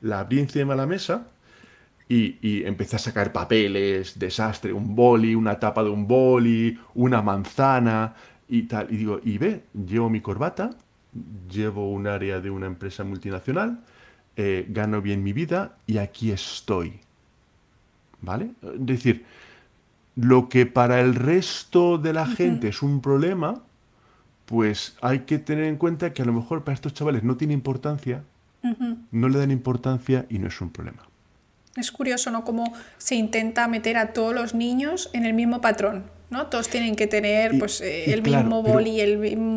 la 0.00 0.20
abrí 0.20 0.40
encima 0.40 0.74
de 0.74 0.78
la 0.78 0.86
mesa 0.86 1.28
y, 2.08 2.64
empecé 2.64 2.96
a 2.96 2.98
sacar 2.98 3.32
papeles, 3.32 4.18
desastre, 4.18 4.72
un 4.72 4.94
boli, 4.94 5.34
una 5.34 5.58
tapa 5.58 5.82
de 5.82 5.90
un 5.90 6.06
boli, 6.06 6.78
una 6.94 7.22
manzana 7.22 8.14
y 8.48 8.64
tal. 8.64 8.92
Y 8.92 8.96
digo, 8.96 9.20
y 9.24 9.38
ve, 9.38 9.64
llevo 9.72 10.10
mi 10.10 10.20
corbata, 10.20 10.70
llevo 11.50 11.90
un 11.90 12.06
área 12.06 12.40
de 12.40 12.50
una 12.50 12.66
empresa 12.66 13.04
multinacional, 13.04 13.80
eh, 14.36 14.66
gano 14.68 15.00
bien 15.00 15.22
mi 15.22 15.32
vida 15.32 15.76
y 15.86 15.98
aquí 15.98 16.32
estoy. 16.32 17.00
¿Vale? 18.20 18.50
Es 18.62 18.86
decir, 18.86 19.24
lo 20.14 20.48
que 20.48 20.66
para 20.66 21.00
el 21.00 21.14
resto 21.14 21.98
de 21.98 22.12
la 22.12 22.26
gente 22.26 22.68
es 22.68 22.82
un 22.82 23.00
problema, 23.00 23.62
pues 24.52 24.96
hay 25.00 25.20
que 25.20 25.38
tener 25.38 25.64
en 25.64 25.78
cuenta 25.78 26.12
que 26.12 26.20
a 26.20 26.26
lo 26.26 26.34
mejor 26.34 26.62
para 26.62 26.74
estos 26.74 26.92
chavales 26.92 27.22
no 27.22 27.38
tiene 27.38 27.54
importancia, 27.54 28.22
no 29.10 29.30
le 29.30 29.38
dan 29.38 29.50
importancia 29.50 30.26
y 30.28 30.38
no 30.38 30.48
es 30.48 30.60
un 30.60 30.68
problema. 30.68 31.08
Es 31.74 31.90
curioso, 31.90 32.30
¿no? 32.30 32.44
Cómo 32.44 32.70
se 32.98 33.14
intenta 33.14 33.66
meter 33.66 33.96
a 33.96 34.12
todos 34.12 34.34
los 34.34 34.52
niños 34.52 35.08
en 35.14 35.24
el 35.24 35.32
mismo 35.32 35.62
patrón, 35.62 36.04
¿no? 36.28 36.48
Todos 36.48 36.68
tienen 36.68 36.96
que 36.96 37.06
tener 37.06 37.58
pues, 37.58 37.80
eh, 37.80 38.12
el 38.12 38.20
mismo 38.20 38.62
boli, 38.62 39.00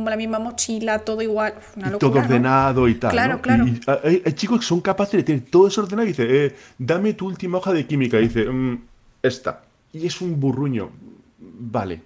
la 0.06 0.16
misma 0.16 0.40
mochila, 0.40 1.00
todo 1.00 1.22
igual. 1.22 1.56
todo 2.00 2.18
ordenado 2.18 2.88
y 2.88 2.96
tal. 2.96 3.12
Claro, 3.12 3.42
claro. 3.42 3.66
hay, 4.02 4.22
chicos 4.32 4.62
que 4.62 4.66
son 4.66 4.80
capaces 4.80 5.18
de 5.18 5.24
tener 5.24 5.42
todo 5.42 5.66
desordenado 5.66 6.06
y 6.06 6.14
dice, 6.14 6.46
eh, 6.46 6.56
dame 6.78 7.12
tu 7.16 7.28
última 7.28 7.58
hoja 7.58 7.74
de 7.74 7.86
química. 7.86 8.18
Y 8.22 8.30
dice, 8.30 8.46
mm, 8.46 8.82
esta. 9.22 9.64
Y 9.92 10.08
es 10.08 10.22
un 10.22 10.40
burruño. 10.40 10.90
Vale, 11.38 12.02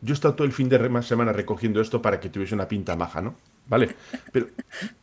yo 0.00 0.12
he 0.12 0.14
estado 0.14 0.34
todo 0.34 0.46
el 0.46 0.52
fin 0.52 0.68
de 0.68 1.02
semana 1.02 1.32
recogiendo 1.32 1.80
esto 1.80 2.02
para 2.02 2.20
que 2.20 2.28
tuviese 2.28 2.54
una 2.54 2.68
pinta 2.68 2.96
maja, 2.96 3.20
¿no? 3.20 3.34
¿Vale? 3.68 3.96
Pero, 4.32 4.46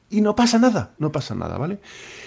y 0.10 0.22
no 0.22 0.36
pasa 0.36 0.60
nada, 0.60 0.94
no 1.00 1.12
pasa 1.12 1.36
nada, 1.36 1.58
¿vale? 1.58 1.80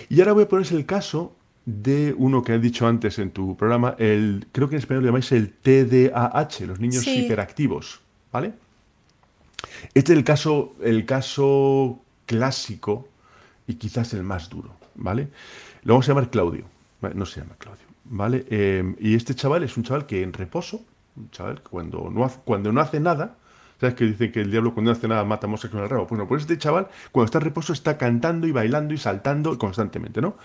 Y 0.09 0.21
ahora 0.21 0.33
voy 0.33 0.45
a 0.45 0.49
ponerse 0.49 0.77
el 0.77 0.87
caso 0.87 1.35
de 1.67 2.15
uno 2.17 2.43
que 2.43 2.53
has 2.53 2.63
dicho 2.63 2.87
antes 2.87 3.19
en 3.19 3.33
tu 3.33 3.57
programa, 3.57 3.97
el, 3.99 4.47
creo 4.53 4.69
que 4.69 4.77
en 4.77 4.81
español 4.81 5.03
lo 5.03 5.09
llamáis 5.09 5.33
el 5.33 5.53
TDAH, 5.53 6.67
los 6.67 6.79
niños 6.79 7.07
hiperactivos, 7.07 8.01
¿vale? 8.33 8.55
Este 9.95 10.13
es 10.13 10.19
el 10.19 10.25
caso, 10.25 10.75
el 10.83 11.05
caso 11.05 12.01
clásico 12.25 13.09
y 13.67 13.75
quizás 13.75 14.15
el 14.15 14.23
más 14.23 14.49
duro, 14.49 14.77
¿vale? 14.95 15.29
Lo 15.83 15.95
vamos 15.95 16.07
a 16.07 16.13
llamar 16.13 16.31
Claudio, 16.31 16.65
no 17.15 17.27
se 17.27 17.41
llama 17.41 17.57
Claudio, 17.59 17.85
¿vale? 18.05 18.47
Eh, 18.49 18.95
y 19.01 19.15
este 19.15 19.35
chaval 19.35 19.65
es 19.65 19.77
un 19.77 19.83
chaval 19.83 20.07
que 20.07 20.23
en 20.23 20.33
reposo, 20.33 20.85
un 21.17 21.31
chaval 21.31 21.63
cuando 21.63 22.11
no 22.11 22.25
hace, 22.25 22.41
cuando 22.45 22.73
no 22.73 22.81
hace 22.81 23.01
nada, 23.01 23.37
¿sabes 23.81 23.95
que 23.95 24.05
dicen 24.05 24.33
que 24.33 24.41
el 24.41 24.51
diablo 24.51 24.75
cuando 24.75 24.91
no 24.91 24.97
hace 24.97 25.09
nada 25.09 25.25
mata 25.25 25.47
moscas 25.47 25.71
con 25.71 25.81
el 25.81 25.89
rabo? 25.89 26.07
Bueno, 26.07 26.27
pues 26.27 26.43
este 26.43 26.59
chaval 26.59 26.89
cuando 27.13 27.27
está 27.27 27.39
en 27.39 27.45
reposo 27.45 27.73
está 27.73 27.99
cantando 27.99 28.47
y 28.47 28.53
bailando 28.53 28.95
y 28.95 28.99
saltando 28.99 29.57
constantemente, 29.59 30.21
¿no? 30.21 30.37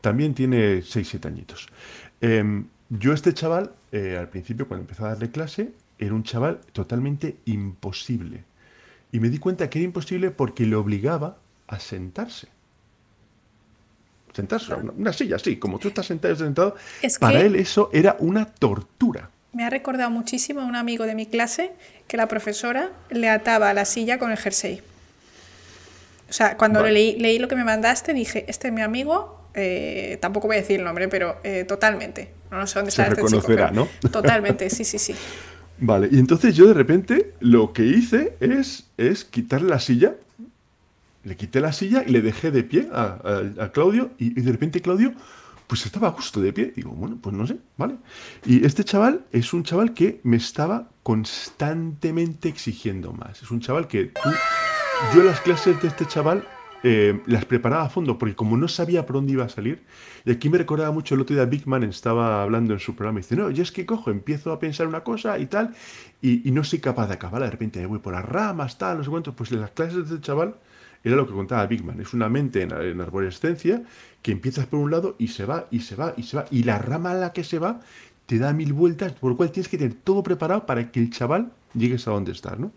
También 0.00 0.34
tiene 0.34 0.78
6-7 0.78 1.26
añitos. 1.26 1.68
Em, 2.20 2.66
yo 2.88 3.12
este 3.12 3.34
chaval, 3.34 3.72
eh, 3.92 4.16
al 4.18 4.28
principio 4.28 4.66
cuando 4.66 4.82
empecé 4.82 5.04
a 5.04 5.08
darle 5.08 5.30
clase, 5.30 5.72
era 5.98 6.14
un 6.14 6.22
chaval 6.22 6.60
totalmente 6.72 7.36
imposible. 7.44 8.44
Y 9.12 9.20
me 9.20 9.28
di 9.28 9.38
cuenta 9.38 9.68
que 9.68 9.78
era 9.78 9.84
imposible 9.84 10.30
porque 10.30 10.66
le 10.66 10.76
obligaba 10.76 11.36
a 11.66 11.78
sentarse. 11.78 12.48
Sentarse, 14.32 14.72
una, 14.74 14.92
una 14.92 15.12
silla, 15.12 15.38
sí, 15.38 15.56
como 15.56 15.78
tú 15.78 15.88
estás 15.88 16.06
sentado, 16.06 16.36
sentado. 16.36 16.76
para 17.18 17.40
él 17.40 17.56
eso 17.56 17.90
era 17.92 18.16
una 18.20 18.46
tortura. 18.46 19.30
Me 19.52 19.64
ha 19.64 19.70
recordado 19.70 20.10
muchísimo 20.10 20.60
a 20.60 20.64
un 20.64 20.76
amigo 20.76 21.06
de 21.06 21.14
mi 21.14 21.26
clase 21.26 21.72
que 22.06 22.16
la 22.16 22.28
profesora 22.28 22.90
le 23.10 23.28
ataba 23.28 23.70
a 23.70 23.74
la 23.74 23.84
silla 23.84 24.18
con 24.18 24.30
el 24.30 24.36
jersey. 24.38 24.80
O 26.28 26.32
sea, 26.32 26.56
cuando 26.56 26.82
leí, 26.86 27.18
leí, 27.18 27.38
lo 27.40 27.48
que 27.48 27.56
me 27.56 27.64
mandaste, 27.64 28.14
dije, 28.14 28.44
este 28.46 28.68
es 28.68 28.74
mi 28.74 28.82
amigo, 28.82 29.40
eh, 29.54 30.16
tampoco 30.20 30.46
voy 30.46 30.56
a 30.56 30.60
decir 30.60 30.78
el 30.78 30.84
nombre, 30.84 31.08
pero 31.08 31.38
eh, 31.42 31.64
totalmente. 31.64 32.30
no 32.52 32.64
sé 32.68 32.78
dónde 32.78 32.92
Se 32.92 33.02
está 33.02 33.12
este 33.12 33.22
reconocerá, 33.22 33.70
chico, 33.70 33.88
¿no? 34.02 34.08
Totalmente, 34.10 34.70
sí, 34.70 34.84
sí, 34.84 34.98
sí. 35.00 35.14
Vale, 35.78 36.08
y 36.12 36.18
entonces 36.20 36.54
yo 36.54 36.66
de 36.68 36.74
repente 36.74 37.32
lo 37.40 37.72
que 37.72 37.84
hice 37.84 38.34
es, 38.38 38.86
es 38.96 39.24
quitarle 39.24 39.70
la 39.70 39.80
silla. 39.80 40.14
Le 41.24 41.36
quité 41.36 41.60
la 41.60 41.72
silla 41.72 42.04
y 42.06 42.12
le 42.12 42.20
dejé 42.22 42.50
de 42.52 42.62
pie 42.62 42.88
a, 42.92 43.18
a- 43.58 43.64
a 43.64 43.72
Claudio 43.72 44.10
y, 44.18 44.38
y 44.38 44.42
de 44.42 44.52
repente 44.52 44.80
Claudio 44.80 45.12
pues 45.70 45.86
estaba 45.86 46.08
a 46.08 46.10
gusto 46.10 46.40
de 46.40 46.52
pie. 46.52 46.72
Digo, 46.74 46.90
bueno, 46.90 47.16
pues 47.22 47.32
no 47.32 47.46
sé, 47.46 47.58
¿vale? 47.76 47.94
Y 48.44 48.66
este 48.66 48.82
chaval 48.82 49.26
es 49.30 49.52
un 49.52 49.62
chaval 49.62 49.94
que 49.94 50.20
me 50.24 50.36
estaba 50.36 50.88
constantemente 51.04 52.48
exigiendo 52.48 53.12
más. 53.12 53.40
Es 53.40 53.52
un 53.52 53.60
chaval 53.60 53.86
que. 53.86 54.12
Yo 55.14 55.22
las 55.22 55.40
clases 55.40 55.80
de 55.80 55.86
este 55.86 56.06
chaval 56.06 56.44
eh, 56.82 57.20
las 57.26 57.44
preparaba 57.44 57.84
a 57.84 57.88
fondo 57.88 58.18
porque 58.18 58.34
como 58.34 58.56
no 58.56 58.66
sabía 58.66 59.06
por 59.06 59.14
dónde 59.14 59.32
iba 59.32 59.44
a 59.44 59.48
salir, 59.48 59.84
y 60.24 60.32
aquí 60.32 60.48
me 60.48 60.58
recordaba 60.58 60.90
mucho 60.90 61.14
el 61.14 61.20
otro 61.20 61.36
día 61.36 61.44
Big 61.44 61.68
Man 61.68 61.84
estaba 61.84 62.42
hablando 62.42 62.74
en 62.74 62.80
su 62.80 62.96
programa 62.96 63.20
y 63.20 63.22
dice, 63.22 63.36
no, 63.36 63.48
yo 63.50 63.62
es 63.62 63.70
que 63.70 63.86
cojo, 63.86 64.10
empiezo 64.10 64.50
a 64.50 64.58
pensar 64.58 64.88
una 64.88 65.04
cosa 65.04 65.38
y 65.38 65.46
tal, 65.46 65.72
y, 66.20 66.46
y 66.48 66.50
no 66.50 66.64
soy 66.64 66.80
capaz 66.80 67.06
de 67.06 67.14
acabar, 67.14 67.42
de 67.42 67.50
repente 67.50 67.78
me 67.78 67.86
voy 67.86 68.00
por 68.00 68.12
las 68.12 68.24
ramas, 68.24 68.76
tal, 68.76 68.98
no 68.98 69.04
sé 69.04 69.10
cuánto, 69.10 69.36
pues 69.36 69.52
las 69.52 69.70
clases 69.70 70.08
de 70.08 70.16
este 70.16 70.20
chaval 70.20 70.56
era 71.04 71.16
lo 71.16 71.26
que 71.26 71.32
contaba 71.32 71.66
Big 71.66 71.84
Man, 71.84 72.00
es 72.00 72.12
una 72.14 72.28
mente 72.28 72.62
en, 72.62 72.72
en 72.72 73.00
arborescencia 73.00 73.82
que 74.22 74.32
empiezas 74.32 74.66
por 74.66 74.80
un 74.80 74.90
lado 74.90 75.16
y 75.18 75.28
se 75.28 75.44
va, 75.46 75.66
y 75.70 75.80
se 75.80 75.96
va, 75.96 76.14
y 76.16 76.22
se 76.24 76.36
va, 76.36 76.44
y 76.50 76.62
la 76.64 76.78
rama 76.78 77.12
a 77.12 77.14
la 77.14 77.32
que 77.32 77.44
se 77.44 77.58
va 77.58 77.80
te 78.26 78.38
da 78.38 78.52
mil 78.52 78.72
vueltas, 78.72 79.12
por 79.12 79.30
lo 79.30 79.36
cual 79.36 79.50
tienes 79.50 79.68
que 79.68 79.78
tener 79.78 79.94
todo 79.94 80.22
preparado 80.22 80.66
para 80.66 80.90
que 80.92 81.00
el 81.00 81.10
chaval 81.10 81.50
llegues 81.74 82.06
a 82.06 82.12
donde 82.12 82.32
estás, 82.32 82.58
¿no? 82.58 82.70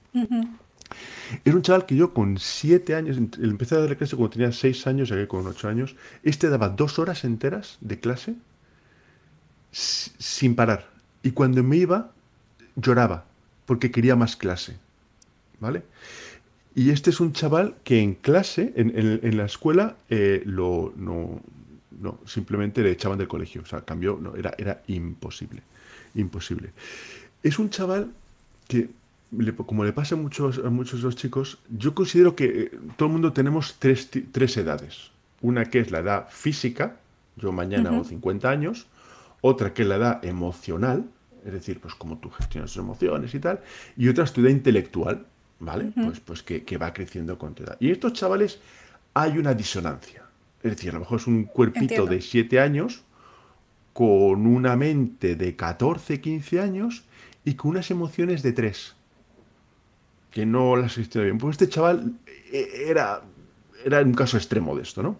Era 1.46 1.56
un 1.56 1.62
chaval 1.62 1.86
que 1.86 1.96
yo 1.96 2.14
con 2.14 2.38
siete 2.38 2.96
años, 2.96 3.18
empecé 3.18 3.76
a 3.76 3.80
darle 3.80 3.98
clase 3.98 4.16
cuando 4.16 4.32
tenía 4.34 4.52
seis 4.52 4.86
años, 4.88 5.10
llegué 5.10 5.28
con 5.28 5.46
ocho 5.48 5.68
años. 5.68 5.96
Este 6.24 6.50
daba 6.50 6.70
dos 6.70 7.00
horas 7.00 7.24
enteras 7.24 7.78
de 7.82 8.00
clase 8.00 8.36
si- 9.72 10.12
sin 10.20 10.56
parar. 10.56 10.90
Y 11.24 11.32
cuando 11.32 11.64
me 11.64 11.78
iba, 11.78 12.12
lloraba, 12.76 13.26
porque 13.66 13.92
quería 13.92 14.16
más 14.16 14.36
clase. 14.36 14.78
¿Vale? 15.60 15.84
Y 16.76 16.90
este 16.90 17.12
es 17.12 17.20
un 17.20 17.34
chaval 17.34 17.76
que 17.84 18.00
en 18.00 18.16
clase, 18.16 18.74
en, 18.76 18.98
en- 18.98 19.20
en 19.22 19.38
la 19.38 19.46
escuela, 19.46 19.96
eh, 20.10 20.42
lo, 20.46 20.94
no, 20.98 21.40
no, 22.02 22.20
simplemente 22.26 22.82
le 22.82 22.92
echaban 22.92 23.18
del 23.20 23.28
colegio. 23.28 23.62
O 23.62 23.66
sea, 23.66 23.82
cambió, 23.82 24.18
no, 24.20 24.36
era, 24.36 24.54
era 24.58 24.82
imposible. 24.88 25.62
Imposible. 26.16 26.72
Es 27.44 27.60
un 27.60 27.70
chaval 27.70 28.12
que, 28.68 28.90
le- 29.38 29.54
como 29.56 29.84
le 29.86 29.94
pasa 29.94 30.16
a 30.16 30.18
muchos, 30.18 30.60
a 30.66 30.70
muchos 30.70 31.02
de 31.02 31.06
los 31.06 31.16
chicos, 31.16 31.60
yo 31.70 31.94
considero 31.94 32.36
que 32.36 32.46
eh, 32.46 32.72
todo 32.98 33.08
el 33.08 33.14
mundo 33.14 33.34
tenemos 33.34 33.76
tres, 33.78 34.10
tres 34.32 34.58
edades. 34.58 35.12
Una 35.42 35.66
que 35.66 35.80
es 35.80 35.92
la 35.92 36.00
edad 36.00 36.28
física, 36.30 36.96
yo 37.36 37.52
mañana 37.52 37.90
hago 37.90 38.04
50 38.04 38.50
años. 38.50 38.88
Otra 39.42 39.74
que 39.74 39.82
es 39.82 39.88
la 39.88 39.96
edad 39.98 40.26
emocional, 40.26 41.06
es 41.46 41.52
decir, 41.52 41.80
pues 41.82 41.94
como 41.96 42.18
tú 42.18 42.30
gestionas 42.30 42.72
tus 42.72 42.80
emociones 42.82 43.36
y 43.36 43.40
tal. 43.40 43.60
Y 43.98 44.08
otra 44.08 44.24
es 44.24 44.32
tu 44.32 44.40
edad 44.42 44.50
intelectual, 44.52 45.26
¿vale? 45.60 45.92
Pues, 45.96 46.20
pues 46.20 46.44
que, 46.44 46.64
que 46.64 46.78
va 46.78 46.94
creciendo 46.94 47.38
con 47.38 47.54
tu 47.54 47.64
edad. 47.64 47.78
Y 47.80 47.92
estos 47.92 48.14
chavales 48.14 48.60
hay 49.14 49.38
una 49.38 49.54
disonancia. 49.54 50.24
Es 50.62 50.72
decir, 50.72 50.92
a 50.92 50.94
lo 50.94 51.02
mejor 51.02 51.20
es 51.20 51.28
un 51.28 51.44
cuerpito 51.44 51.82
Entiendo. 51.82 52.12
de 52.12 52.22
7 52.22 52.60
años 52.60 53.04
con 53.92 54.48
una 54.48 54.76
mente 54.76 55.36
de 55.36 55.56
14, 55.56 56.20
15 56.20 56.60
años 56.60 57.04
y 57.46 57.56
con 57.56 57.72
unas 57.72 57.92
emociones 57.92 58.42
de 58.42 58.54
3 58.54 58.96
que 60.32 60.46
no 60.46 60.76
las 60.76 60.96
gestiona 60.96 61.26
bien. 61.26 61.38
Pues 61.38 61.54
este 61.54 61.70
chaval 61.70 62.14
eh, 62.52 62.86
era, 62.88 63.22
era 63.86 64.02
un 64.02 64.14
caso 64.14 64.38
extremo 64.38 64.76
de 64.76 64.82
esto, 64.82 65.04
¿no? 65.04 65.20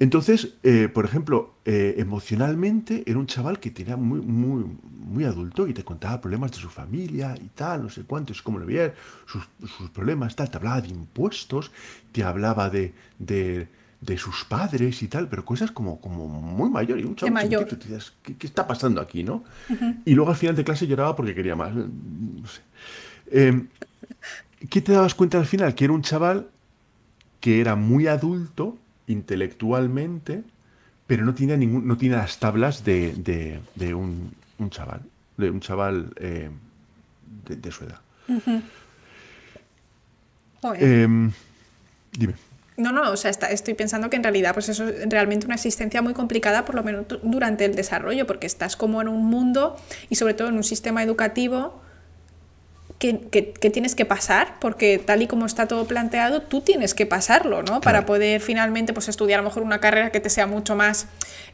Entonces, 0.00 0.54
eh, 0.62 0.88
por 0.92 1.04
ejemplo, 1.04 1.54
eh, 1.64 1.94
emocionalmente 1.98 3.02
era 3.06 3.18
un 3.18 3.26
chaval 3.26 3.58
que 3.58 3.70
tenía 3.70 3.96
muy, 3.96 4.20
muy, 4.20 4.64
muy 4.82 5.24
adulto 5.24 5.66
y 5.66 5.74
te 5.74 5.84
contaba 5.84 6.20
problemas 6.20 6.52
de 6.52 6.58
su 6.58 6.68
familia 6.68 7.34
y 7.40 7.48
tal, 7.48 7.82
no 7.82 7.90
sé 7.90 8.02
cuántos, 8.02 8.42
cómo 8.42 8.58
lo 8.58 8.66
veía, 8.66 8.94
sus, 9.26 9.48
sus 9.76 9.90
problemas, 9.90 10.36
tal, 10.36 10.50
te 10.50 10.56
hablaba 10.56 10.80
de 10.80 10.88
impuestos, 10.88 11.70
te 12.12 12.22
hablaba 12.22 12.70
de, 12.70 12.92
de, 13.18 13.68
de 14.00 14.18
sus 14.18 14.44
padres 14.44 15.02
y 15.02 15.08
tal, 15.08 15.28
pero 15.28 15.44
cosas 15.44 15.70
como, 15.70 16.00
como 16.00 16.28
muy 16.28 16.70
mayor. 16.70 17.00
Y 17.00 17.04
un 17.04 17.16
chaval 17.16 17.34
mayor. 17.34 17.64
te 17.64 17.76
decías, 17.76 18.12
¿qué, 18.22 18.36
qué 18.36 18.46
está 18.46 18.66
pasando 18.66 19.00
aquí, 19.00 19.24
no? 19.24 19.44
Y 20.04 20.14
luego 20.14 20.30
al 20.30 20.36
final 20.36 20.56
de 20.56 20.64
clase 20.64 20.86
lloraba 20.86 21.16
porque 21.16 21.34
quería 21.34 21.56
más. 21.56 21.74
No 21.74 22.46
sé. 22.46 22.60
Eh, 23.30 23.66
¿Qué 24.70 24.80
te 24.80 24.92
dabas 24.92 25.14
cuenta 25.14 25.38
al 25.38 25.46
final? 25.46 25.74
Que 25.74 25.84
era 25.84 25.92
un 25.92 26.02
chaval 26.02 26.48
que 27.40 27.60
era 27.60 27.76
muy 27.76 28.06
adulto 28.06 28.76
intelectualmente, 29.08 30.42
pero 31.06 31.24
no 31.24 31.34
tiene, 31.34 31.56
ningún, 31.56 31.86
no 31.88 31.96
tiene 31.96 32.16
las 32.16 32.38
tablas 32.38 32.84
de, 32.84 33.12
de- 33.14 33.60
de 33.74 33.94
un, 33.94 34.32
un 34.58 34.70
chaval, 34.70 35.00
de 35.36 35.50
un 35.50 35.60
chaval 35.60 36.12
eh, 36.16 36.50
de, 37.48 37.56
de 37.56 37.70
su 37.72 37.84
edad. 37.84 38.00
Em, 40.78 41.32
dime. 42.12 42.34
No, 42.76 42.92
no, 42.92 43.10
o 43.10 43.16
sea, 43.16 43.30
está- 43.30 43.50
estoy 43.50 43.74
pensando 43.74 44.08
que 44.10 44.16
en 44.16 44.22
realidad 44.22 44.54
pues 44.54 44.68
eso 44.68 44.86
es 44.88 45.08
realmente 45.08 45.46
una 45.46 45.56
existencia 45.56 46.00
muy 46.02 46.14
complicada, 46.14 46.64
por 46.64 46.74
lo 46.74 46.84
menos 46.84 47.06
durante 47.22 47.64
el 47.64 47.74
desarrollo, 47.74 48.26
porque 48.26 48.46
estás 48.46 48.76
como 48.76 49.00
en 49.02 49.08
un 49.08 49.24
mundo 49.24 49.76
y 50.10 50.14
sobre 50.16 50.34
todo 50.34 50.48
en 50.48 50.54
un 50.56 50.64
sistema 50.64 51.02
educativo 51.02 51.80
que, 52.98 53.20
que- 53.30 53.52
que 53.52 53.70
tienes 53.70 53.94
que 53.94 54.04
pasar, 54.04 54.56
porque 54.60 54.98
tal 54.98 55.22
y 55.22 55.26
como 55.28 55.46
está 55.46 55.68
todo 55.68 55.86
planteado, 55.86 56.42
tú 56.42 56.60
tienes 56.62 56.94
que 56.94 57.06
pasarlo, 57.06 57.62
¿no? 57.62 57.80
Para 57.80 58.06
poder 58.06 58.40
finalmente 58.40 58.92
pues, 58.92 59.08
estudiar 59.08 59.38
a 59.38 59.42
lo 59.42 59.48
mejor 59.48 59.62
una 59.62 59.78
carrera 59.80 60.10
que 60.10 60.18
te 60.20 60.30
sea 60.30 60.46
mucho 60.48 60.74
más 60.74 61.06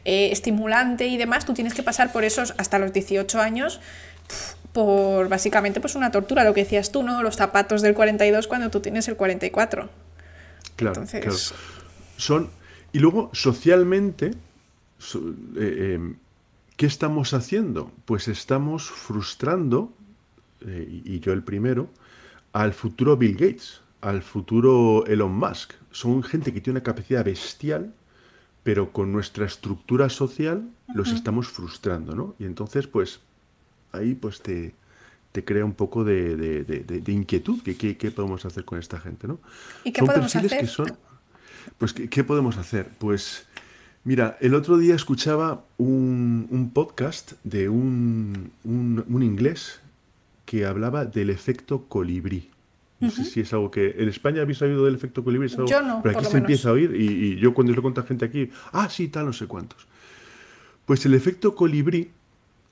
eh, 0.05 0.29
estimulante 0.31 1.05
y 1.07 1.17
demás, 1.17 1.45
tú 1.45 1.53
tienes 1.53 1.73
que 1.75 1.83
pasar 1.83 2.11
por 2.11 2.23
esos 2.23 2.53
hasta 2.57 2.79
los 2.79 2.93
18 2.93 3.39
años 3.39 3.79
por 4.73 5.29
básicamente 5.29 5.79
pues 5.79 5.95
una 5.95 6.11
tortura, 6.11 6.43
lo 6.43 6.53
que 6.53 6.63
decías 6.63 6.91
tú, 6.91 7.03
¿no? 7.03 7.21
Los 7.23 7.35
zapatos 7.37 7.81
del 7.81 7.93
42 7.93 8.47
cuando 8.47 8.69
tú 8.69 8.81
tienes 8.81 9.07
el 9.07 9.15
44. 9.15 9.89
Claro, 10.75 11.01
Entonces- 11.01 11.21
claro. 11.21 11.37
Son, 12.17 12.49
y 12.91 12.99
luego, 12.99 13.29
socialmente, 13.33 14.31
so- 14.97 15.19
eh, 15.57 15.97
eh, 15.99 16.13
¿qué 16.75 16.85
estamos 16.87 17.33
haciendo? 17.33 17.91
Pues 18.05 18.27
estamos 18.27 18.89
frustrando, 18.89 19.93
eh, 20.61 21.01
y 21.05 21.19
yo 21.19 21.33
el 21.33 21.43
primero, 21.43 21.89
al 22.53 22.73
futuro 22.73 23.17
Bill 23.17 23.33
Gates, 23.33 23.81
al 24.01 24.21
futuro 24.21 25.05
Elon 25.07 25.33
Musk. 25.35 25.73
Son 25.91 26.21
gente 26.23 26.53
que 26.53 26.61
tiene 26.61 26.77
una 26.79 26.83
capacidad 26.83 27.23
bestial, 27.25 27.93
pero 28.63 28.91
con 28.91 29.11
nuestra 29.11 29.45
estructura 29.45 30.09
social 30.09 30.69
los 30.93 31.11
estamos 31.11 31.47
frustrando, 31.47 32.15
¿no? 32.15 32.35
Y 32.39 32.45
entonces, 32.45 32.87
pues, 32.87 33.19
ahí 33.91 34.13
pues 34.15 34.41
te, 34.41 34.73
te 35.31 35.43
crea 35.43 35.65
un 35.65 35.73
poco 35.73 36.03
de, 36.03 36.35
de- 36.35 36.63
de- 36.63 36.79
de- 36.83 37.01
de 37.01 37.11
inquietud, 37.11 37.61
que 37.61 37.75
qué, 37.75 37.97
qué 37.97 38.11
podemos 38.11 38.45
hacer 38.45 38.65
con 38.65 38.79
esta 38.79 38.99
gente, 38.99 39.27
¿no? 39.27 39.39
¿Y 39.83 39.91
qué 39.91 39.99
son 39.99 40.07
podemos 40.07 40.35
hacer? 40.35 40.59
que 40.59 40.67
son... 40.67 40.97
Pues, 41.77 41.93
¿qué, 41.93 42.09
qué 42.09 42.23
podemos 42.23 42.57
hacer? 42.57 42.89
Pues, 42.99 43.47
mira, 44.03 44.37
el 44.39 44.53
otro 44.55 44.77
día 44.77 44.95
escuchaba 44.95 45.63
un, 45.77 46.47
un 46.51 46.69
podcast 46.71 47.33
de 47.43 47.69
un, 47.69 48.51
un- 48.63 49.03
un 49.07 49.23
inglés 49.23 49.79
que 50.45 50.65
hablaba 50.65 51.05
del 51.05 51.29
efecto 51.29 51.85
colibrí. 51.87 52.49
No 52.99 53.09
sé 53.11 53.25
si 53.25 53.41
es 53.41 53.51
algo 53.53 53.69
que... 53.69 53.95
¿En 53.97 54.07
España 54.07 54.41
habéis 54.41 54.61
oído 54.61 54.85
del 54.85 54.95
efecto 54.95 55.23
colibrí? 55.23 55.47
Es 55.47 55.55
algo- 55.57 55.69
Yo 55.69 55.81
no, 55.81 56.01
Pero 56.01 56.17
aquí 56.17 56.25
se 56.25 56.33
menos. 56.33 56.43
empieza 56.43 56.69
a 56.69 56.71
oír 56.71 56.95
y, 56.95 57.05
y 57.07 57.35
yo 57.35 57.53
cuando 57.53 57.73
lo 57.73 57.81
cuento 57.81 58.01
a 58.01 58.03
gente 58.05 58.25
aquí, 58.25 58.49
ah, 58.71 58.89
sí, 58.89 59.09
tal, 59.09 59.25
no 59.25 59.33
sé 59.33 59.47
cuántos. 59.47 59.85
Pues 60.85 61.05
el 61.05 61.13
efecto 61.13 61.55
colibrí 61.55 62.09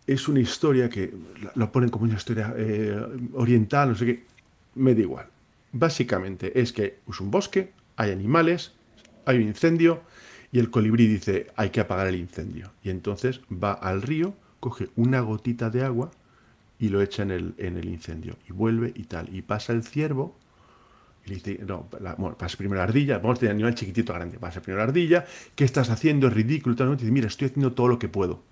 es 0.07 0.27
una 0.27 0.39
historia 0.39 0.89
que 0.89 1.13
lo 1.55 1.71
ponen 1.71 1.89
como 1.89 2.05
una 2.05 2.15
historia 2.15 2.53
eh, 2.57 2.99
oriental, 3.33 3.89
no 3.89 3.95
sé 3.95 4.05
qué. 4.05 4.23
Me 4.75 4.95
da 4.95 5.01
igual. 5.01 5.25
Básicamente 5.71 6.59
es 6.59 6.71
que 6.71 6.99
es 7.09 7.19
un 7.19 7.31
bosque, 7.31 7.71
hay 7.97 8.11
animales, 8.11 8.73
hay 9.25 9.37
un 9.37 9.43
incendio 9.43 10.01
y 10.51 10.59
el 10.59 10.69
colibrí 10.69 11.07
dice 11.07 11.47
hay 11.55 11.69
que 11.71 11.79
apagar 11.81 12.07
el 12.07 12.15
incendio. 12.15 12.71
Y 12.83 12.89
entonces 12.91 13.41
va 13.51 13.73
al 13.73 14.01
río, 14.03 14.35
coge 14.59 14.89
una 14.95 15.19
gotita 15.21 15.69
de 15.69 15.83
agua 15.83 16.11
y 16.79 16.89
lo 16.89 17.01
echa 17.01 17.23
en 17.23 17.31
el, 17.31 17.53
en 17.57 17.77
el 17.77 17.85
incendio. 17.89 18.37
Y 18.49 18.53
vuelve 18.53 18.91
y 18.95 19.03
tal. 19.03 19.33
Y 19.33 19.41
pasa 19.41 19.73
el 19.73 19.83
ciervo 19.83 20.37
y 21.25 21.29
le 21.29 21.35
dice, 21.35 21.59
no, 21.65 21.87
la- 22.01 22.15
bueno, 22.15 22.37
pasa 22.37 22.57
primero 22.57 22.77
la 22.79 22.83
ardilla, 22.83 23.19
vamos 23.19 23.37
a 23.37 23.41
tener 23.41 23.55
animal 23.55 23.75
chiquitito 23.75 24.13
grande, 24.13 24.37
pasa 24.39 24.61
primero 24.61 24.79
la 24.79 24.89
ardilla, 24.89 25.25
¿qué 25.55 25.63
estás 25.63 25.89
haciendo? 25.89 26.27
Es 26.27 26.33
ridículo. 26.33 26.75
Y 26.75 26.95
dice, 26.97 27.11
mira, 27.11 27.27
estoy 27.27 27.47
haciendo 27.47 27.71
todo 27.73 27.87
lo 27.87 27.99
que 27.99 28.09
puedo. 28.09 28.43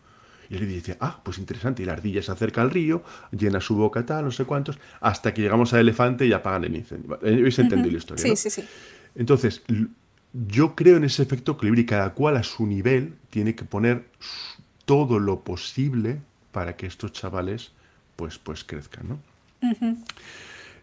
Y 0.50 0.56
él 0.56 0.68
dice, 0.68 0.98
ah, 1.00 1.22
pues 1.24 1.38
interesante, 1.38 1.82
y 1.84 1.86
la 1.86 1.94
ardilla 1.94 2.22
se 2.22 2.32
acerca 2.32 2.62
al 2.62 2.72
río, 2.72 3.04
llena 3.32 3.62
su 3.62 3.76
boca 3.76 4.06
tal, 4.06 4.26
no 4.26 4.32
sé 4.32 4.44
cuántos, 4.46 4.80
hasta 5.00 5.34
que 5.34 5.42
llegamos 5.42 5.74
al 5.74 5.80
elefante 5.82 6.26
y 6.26 6.34
apagan 6.34 6.66
el 6.66 6.76
incendio. 6.76 7.20
Eh, 7.24 7.36
Habéis 7.40 7.58
entendido 7.60 7.92
la 7.92 7.98
historia, 7.98 8.24
Sí, 8.24 8.30
¿no? 8.30 8.36
sí, 8.36 8.50
sí. 8.50 8.64
Entonces, 9.16 9.64
yo 10.34 10.76
creo 10.76 10.98
en 10.98 11.06
ese 11.06 11.24
efecto 11.24 11.58
colibrí, 11.58 11.86
cada 11.86 12.14
cual 12.14 12.38
a 12.38 12.44
su 12.44 12.66
nivel 12.68 13.16
tiene 13.30 13.56
que 13.56 13.64
poner 13.66 14.06
todo 14.86 15.20
lo 15.20 15.42
posible 15.44 16.22
para 16.52 16.76
que 16.76 16.86
estos 16.86 17.12
chavales 17.14 17.72
pues, 18.22 18.38
pues 18.38 18.64
crezcan, 18.64 19.10
¿no? 19.10 19.20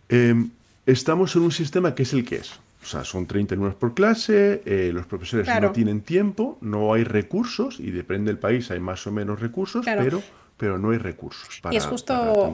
Em, 0.08 0.50
estamos 0.86 1.36
en 1.36 1.42
un 1.42 1.52
sistema 1.52 1.94
que 1.94 2.02
es 2.02 2.12
el 2.12 2.24
que 2.24 2.34
es. 2.34 2.50
O 2.82 2.84
sea, 2.84 3.04
son 3.04 3.28
30 3.28 3.54
alumnos 3.54 3.76
por 3.76 3.94
clase, 3.94 4.60
eh, 4.66 4.90
los 4.92 5.06
profesores 5.06 5.46
no 5.60 5.70
tienen 5.70 6.00
tiempo, 6.00 6.58
no 6.60 6.92
hay 6.92 7.04
recursos, 7.04 7.78
y 7.78 7.92
depende 7.92 8.32
del 8.32 8.40
país, 8.40 8.72
hay 8.72 8.80
más 8.80 9.06
o 9.06 9.12
menos 9.12 9.38
recursos, 9.38 9.86
pero, 9.86 10.20
pero 10.56 10.78
no 10.78 10.90
hay 10.90 10.98
recursos 10.98 11.60
para, 11.62 11.72
y 11.72 11.76
es 11.76 11.86
justo, 11.86 12.52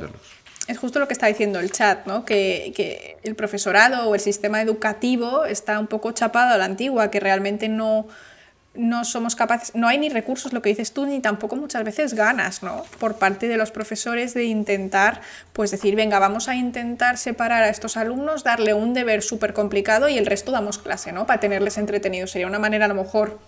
Es 0.68 0.76
justo 0.76 0.98
lo 0.98 1.08
que 1.08 1.14
está 1.14 1.28
diciendo 1.28 1.60
el 1.60 1.72
chat, 1.72 2.06
¿no? 2.06 2.26
Que, 2.26 2.74
que, 2.76 3.16
el 3.22 3.36
profesorado 3.36 4.10
o 4.10 4.14
el 4.14 4.20
sistema 4.20 4.60
educativo 4.60 5.46
está 5.46 5.80
un 5.80 5.86
poco 5.86 6.12
chapado 6.12 6.52
a 6.52 6.58
la 6.58 6.66
antigua, 6.66 7.10
que 7.10 7.20
realmente 7.20 7.70
no, 7.70 8.06
no 8.74 9.04
somos 9.04 9.36
capaces, 9.36 9.74
no 9.74 9.86
hay 9.86 9.98
ni 9.98 10.08
recursos, 10.08 10.52
lo 10.52 10.60
que 10.60 10.68
dices 10.68 10.92
tú, 10.92 11.06
ni 11.06 11.20
tampoco 11.20 11.56
muchas 11.56 11.84
veces 11.84 12.14
ganas, 12.14 12.62
¿no? 12.62 12.84
Por 12.98 13.16
parte 13.16 13.46
de 13.46 13.56
los 13.56 13.70
profesores 13.70 14.34
de 14.34 14.44
intentar, 14.44 15.20
pues 15.52 15.70
decir, 15.70 15.94
venga, 15.94 16.18
vamos 16.18 16.48
a 16.48 16.56
intentar 16.56 17.16
separar 17.16 17.62
a 17.62 17.68
estos 17.68 17.96
alumnos, 17.96 18.42
darle 18.42 18.74
un 18.74 18.92
deber 18.92 19.22
súper 19.22 19.52
complicado 19.52 20.08
y 20.08 20.18
el 20.18 20.26
resto 20.26 20.50
damos 20.50 20.78
clase, 20.78 21.12
¿no? 21.12 21.26
Para 21.26 21.40
tenerles 21.40 21.78
entretenidos. 21.78 22.32
Sería 22.32 22.48
una 22.48 22.58
manera 22.58 22.86
a 22.86 22.88
lo 22.88 22.94
mejor 22.94 23.38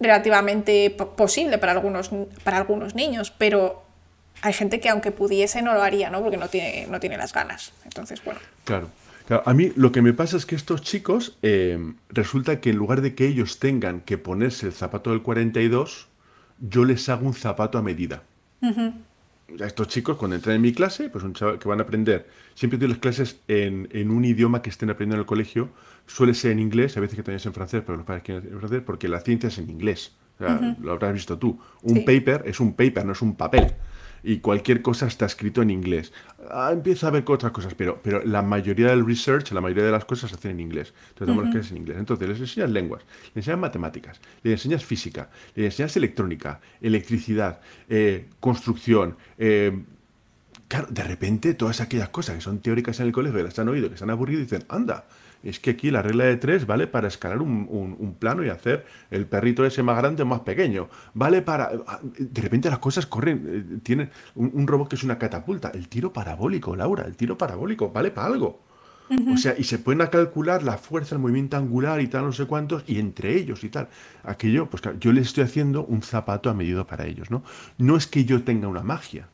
relativamente 0.00 0.90
posible 0.90 1.58
para 1.58 1.72
algunos, 1.72 2.10
para 2.42 2.56
algunos 2.56 2.94
niños, 2.94 3.32
pero 3.36 3.84
hay 4.42 4.52
gente 4.52 4.80
que 4.80 4.88
aunque 4.88 5.12
pudiese 5.12 5.62
no 5.62 5.74
lo 5.74 5.82
haría, 5.82 6.10
¿no? 6.10 6.22
Porque 6.22 6.38
no 6.38 6.48
tiene, 6.48 6.86
no 6.88 6.98
tiene 6.98 7.16
las 7.16 7.32
ganas. 7.32 7.72
Entonces, 7.84 8.24
bueno. 8.24 8.40
Claro 8.64 8.90
a 9.30 9.54
mí 9.54 9.72
lo 9.76 9.92
que 9.92 10.02
me 10.02 10.12
pasa 10.12 10.36
es 10.36 10.46
que 10.46 10.56
estos 10.56 10.82
chicos, 10.82 11.38
eh, 11.42 11.94
resulta 12.08 12.60
que 12.60 12.70
en 12.70 12.76
lugar 12.76 13.00
de 13.00 13.14
que 13.14 13.26
ellos 13.26 13.58
tengan 13.58 14.00
que 14.00 14.18
ponerse 14.18 14.66
el 14.66 14.72
zapato 14.72 15.10
del 15.10 15.22
42, 15.22 16.08
yo 16.58 16.84
les 16.84 17.08
hago 17.08 17.26
un 17.26 17.34
zapato 17.34 17.78
a 17.78 17.82
medida. 17.82 18.24
A 18.62 19.66
estos 19.66 19.88
chicos, 19.88 20.16
cuando 20.16 20.36
entran 20.36 20.56
en 20.56 20.62
mi 20.62 20.72
clase, 20.72 21.08
pues 21.08 21.24
un 21.24 21.32
chaval 21.32 21.58
que 21.58 21.68
van 21.68 21.80
a 21.80 21.82
aprender, 21.82 22.28
siempre 22.54 22.78
doy 22.78 22.88
las 22.88 22.98
clases 22.98 23.40
en, 23.48 24.10
un 24.10 24.24
idioma 24.24 24.62
que 24.62 24.70
estén 24.70 24.90
aprendiendo 24.90 25.16
en 25.16 25.20
el 25.20 25.26
colegio, 25.26 25.70
suele 26.06 26.34
ser 26.34 26.52
en 26.52 26.58
inglés, 26.58 26.96
a 26.96 27.00
veces 27.00 27.16
que 27.16 27.22
también 27.22 27.36
es 27.36 27.46
en 27.46 27.54
francés, 27.54 27.82
pero 27.84 27.96
los 27.96 28.06
padres 28.06 28.24
quieren 28.24 28.52
en 28.52 28.58
francés, 28.58 28.82
porque 28.84 29.08
la 29.08 29.20
ciencia 29.20 29.48
es 29.48 29.58
en 29.58 29.70
inglés. 29.70 30.12
Lo 30.80 30.92
habrás 30.92 31.12
visto 31.12 31.38
tú. 31.38 31.60
Un 31.82 32.04
paper 32.04 32.44
es 32.46 32.60
un 32.60 32.72
paper, 32.72 33.04
no 33.04 33.12
es 33.12 33.22
un 33.22 33.36
papel 33.36 33.74
y 34.22 34.38
cualquier 34.38 34.82
cosa 34.82 35.06
está 35.06 35.26
escrito 35.26 35.62
en 35.62 35.70
inglés. 35.70 36.12
Ah, 36.50 36.70
empieza 36.72 37.08
a 37.08 37.10
ver 37.10 37.24
otras 37.26 37.52
cosas, 37.52 37.74
pero, 37.74 38.00
pero 38.02 38.22
la 38.24 38.42
mayoría 38.42 38.88
del 38.88 39.06
research, 39.06 39.52
la 39.52 39.60
mayoría 39.60 39.84
de 39.84 39.92
las 39.92 40.04
cosas 40.04 40.30
se 40.30 40.36
hacen 40.36 40.52
en 40.52 40.60
inglés. 40.60 40.92
Entonces, 41.10 41.26
damos 41.28 41.44
las 41.44 41.52
clases 41.52 41.72
en 41.72 41.78
inglés. 41.78 41.96
Entonces, 41.98 42.28
les 42.28 42.40
enseñas 42.40 42.70
lenguas, 42.70 43.02
les 43.28 43.36
enseñas 43.36 43.60
matemáticas, 43.60 44.20
les 44.42 44.52
enseñas 44.54 44.84
física, 44.84 45.30
les 45.54 45.66
enseñas 45.66 45.96
electrónica, 45.96 46.60
electricidad, 46.80 47.60
eh, 47.88 48.26
construcción. 48.40 49.16
Eh, 49.38 49.82
claro, 50.68 50.88
de 50.90 51.04
repente, 51.04 51.54
todas 51.54 51.80
aquellas 51.80 52.08
cosas 52.08 52.36
que 52.36 52.40
son 52.40 52.60
teóricas 52.60 53.00
en 53.00 53.06
el 53.06 53.12
colegio, 53.12 53.38
que 53.38 53.44
las 53.44 53.58
han 53.58 53.68
oído, 53.68 53.90
que 53.90 53.96
se 53.96 54.04
han 54.04 54.10
aburrido, 54.10 54.40
dicen, 54.40 54.64
anda, 54.68 55.06
es 55.42 55.58
que 55.58 55.70
aquí 55.70 55.90
la 55.90 56.02
regla 56.02 56.24
de 56.24 56.36
tres 56.36 56.66
vale 56.66 56.86
para 56.86 57.08
escalar 57.08 57.40
un, 57.40 58.16
plano 58.18 58.44
y 58.44 58.50
hacer 58.50 58.84
el 59.10 59.26
perrito 59.26 59.64
ese 59.64 59.82
más 59.82 59.96
grande 59.96 60.22
o 60.22 60.26
más 60.26 60.40
pequeño. 60.40 60.88
Vale 61.14 61.40
para... 61.42 61.70
Ah, 61.86 62.00
de 62.02 62.42
repente 62.42 62.68
las 62.68 62.78
cosas 62.78 63.06
corren. 63.06 63.46
Eh, 63.46 63.78
tienen 63.82 64.10
un, 64.34 64.66
robot 64.66 64.88
que 64.88 64.96
es 64.96 65.02
una 65.02 65.18
catapulta. 65.18 65.70
El 65.72 65.88
tiro 65.88 66.12
parabólico, 66.12 66.76
Laura, 66.76 67.04
el 67.04 67.16
tiro 67.16 67.38
parabólico, 67.38 67.90
vale 67.90 68.10
para 68.10 68.26
algo. 68.26 68.60
O 69.32 69.36
sea, 69.36 69.56
y 69.58 69.64
se 69.64 69.80
pueden 69.80 70.06
calcular 70.06 70.62
la 70.62 70.78
fuerza, 70.78 71.16
el 71.16 71.20
movimiento 71.20 71.56
angular 71.56 72.00
y 72.00 72.06
tal, 72.06 72.26
no 72.26 72.32
sé 72.32 72.46
cuántos, 72.46 72.84
y 72.86 73.00
entre 73.00 73.34
ellos 73.34 73.64
y 73.64 73.68
tal. 73.68 73.88
Aquello, 74.22 74.70
pues 74.70 74.82
claro, 74.82 74.98
yo 75.00 75.10
les 75.12 75.26
estoy 75.26 75.42
haciendo 75.42 75.84
un 75.84 76.02
zapato 76.02 76.48
a 76.48 76.54
medida 76.54 76.86
para 76.86 77.06
ellos, 77.06 77.28
¿no? 77.28 77.42
No 77.76 77.96
es 77.96 78.06
que 78.06 78.24
yo 78.24 78.44
tenga 78.44 78.68
una 78.68 78.84
magia, 78.84 79.28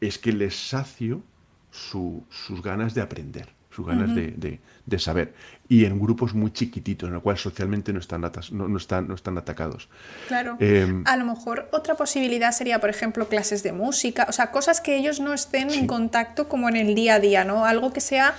es 0.00 0.18
que 0.18 0.32
les 0.32 0.54
sacio 0.54 1.24
sus 1.72 2.62
ganas 2.62 2.94
de 2.94 3.00
aprender 3.00 3.59
sus 3.70 3.86
ganas 3.86 4.10
de, 4.14 4.98
saber. 4.98 5.32
Y 5.68 5.84
en 5.84 6.00
grupos 6.00 6.34
muy 6.34 6.52
chiquititos, 6.52 7.06
en 7.06 7.14
los 7.14 7.22
cuales 7.22 7.40
socialmente 7.40 7.92
no 7.92 8.00
están, 8.00 8.22
no, 8.22 8.76
están, 8.76 9.06
no 9.06 9.14
están 9.14 9.38
atacados. 9.38 9.88
Claro. 10.26 10.56
Em, 10.58 11.04
a 11.06 11.16
lo 11.16 11.24
mejor 11.24 11.68
otra 11.72 11.94
posibilidad 11.94 12.50
sería, 12.50 12.80
por 12.80 12.90
ejemplo, 12.90 13.28
clases 13.28 13.62
de 13.62 13.72
música, 13.72 14.26
o 14.28 14.32
sea, 14.32 14.50
cosas 14.50 14.80
que 14.80 14.96
ellos 14.96 15.20
no 15.20 15.32
estén 15.32 15.70
en 15.70 15.86
contacto 15.86 16.48
como 16.48 16.68
en 16.68 16.76
el 16.76 16.94
día 16.94 17.14
a 17.14 17.20
día, 17.20 17.44
¿no? 17.44 17.64
Algo 17.64 17.92
que 17.92 18.00
sea 18.00 18.34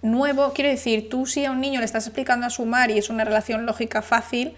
nuevo. 0.00 0.52
Quiero 0.54 0.70
decir, 0.70 1.10
tú 1.10 1.26
si 1.26 1.44
a 1.44 1.50
un 1.50 1.60
niño 1.60 1.80
le 1.80 1.86
estás 1.86 2.06
explicando 2.06 2.46
a 2.46 2.50
sumar 2.50 2.90
y 2.90 2.98
es 2.98 3.10
una 3.10 3.24
relación 3.24 3.66
lógica 3.66 4.00
fácil, 4.00 4.54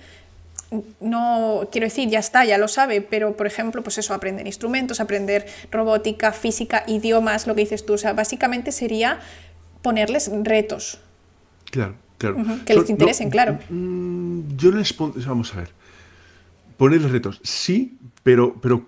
no 1.00 1.68
quiero 1.70 1.86
decir, 1.86 2.08
ya 2.08 2.18
está, 2.18 2.44
ya 2.44 2.56
lo 2.56 2.68
sabe, 2.68 3.02
pero 3.02 3.36
por 3.36 3.46
ejemplo, 3.46 3.82
pues 3.82 3.98
eso, 3.98 4.14
aprender 4.14 4.46
instrumentos, 4.46 5.00
aprender 5.00 5.46
robótica, 5.70 6.32
física, 6.32 6.84
idiomas, 6.86 7.46
lo 7.46 7.54
que 7.54 7.62
dices 7.62 7.84
tú, 7.84 7.94
o 7.94 7.98
sea, 7.98 8.12
básicamente 8.14 8.72
sería 8.72 9.20
ponerles 9.82 10.30
retos. 10.44 10.98
Claro, 11.70 11.94
claro. 12.18 12.36
que 12.64 12.74
les 12.74 12.90
interesen, 12.90 13.30
claro. 13.30 13.58
Mm, 13.68 14.56
yo 14.56 14.70
les 14.70 14.96
vamos 14.96 15.54
a 15.54 15.58
ver, 15.58 15.70
ponerles 16.76 17.10
retos, 17.10 17.40
sí, 17.42 17.98
pero, 18.22 18.54
pero 18.60 18.86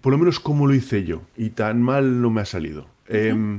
por 0.00 0.12
lo 0.12 0.18
menos 0.18 0.40
como 0.40 0.66
lo 0.66 0.74
hice 0.74 1.04
yo, 1.04 1.22
y 1.36 1.50
tan 1.50 1.82
mal 1.82 2.20
no 2.20 2.30
me 2.30 2.40
ha 2.40 2.44
salido. 2.44 2.86
Em, 3.08 3.58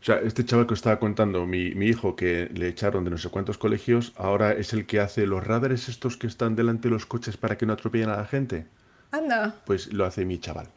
o 0.00 0.04
sea, 0.04 0.16
este 0.20 0.44
chaval 0.44 0.66
que 0.66 0.72
os 0.72 0.78
estaba 0.78 0.98
contando, 0.98 1.46
mi, 1.46 1.74
mi, 1.74 1.86
hijo, 1.86 2.16
que 2.16 2.50
le 2.54 2.68
echaron 2.68 3.04
de 3.04 3.10
no 3.10 3.18
sé 3.18 3.28
cuántos 3.28 3.58
colegios, 3.58 4.14
ahora 4.16 4.52
es 4.52 4.72
el 4.72 4.86
que 4.86 4.98
hace 4.98 5.26
los 5.26 5.46
radares 5.46 5.88
estos 5.88 6.16
que 6.16 6.26
están 6.26 6.56
delante 6.56 6.88
de 6.88 6.94
los 6.94 7.04
coches 7.04 7.36
para 7.36 7.58
que 7.58 7.66
no 7.66 7.74
atropellen 7.74 8.08
a 8.08 8.16
la 8.16 8.24
gente. 8.24 8.66
Anda. 9.10 9.56
Pues 9.66 9.92
lo 9.92 10.06
hace 10.06 10.24
mi 10.24 10.38
chaval. 10.38 10.68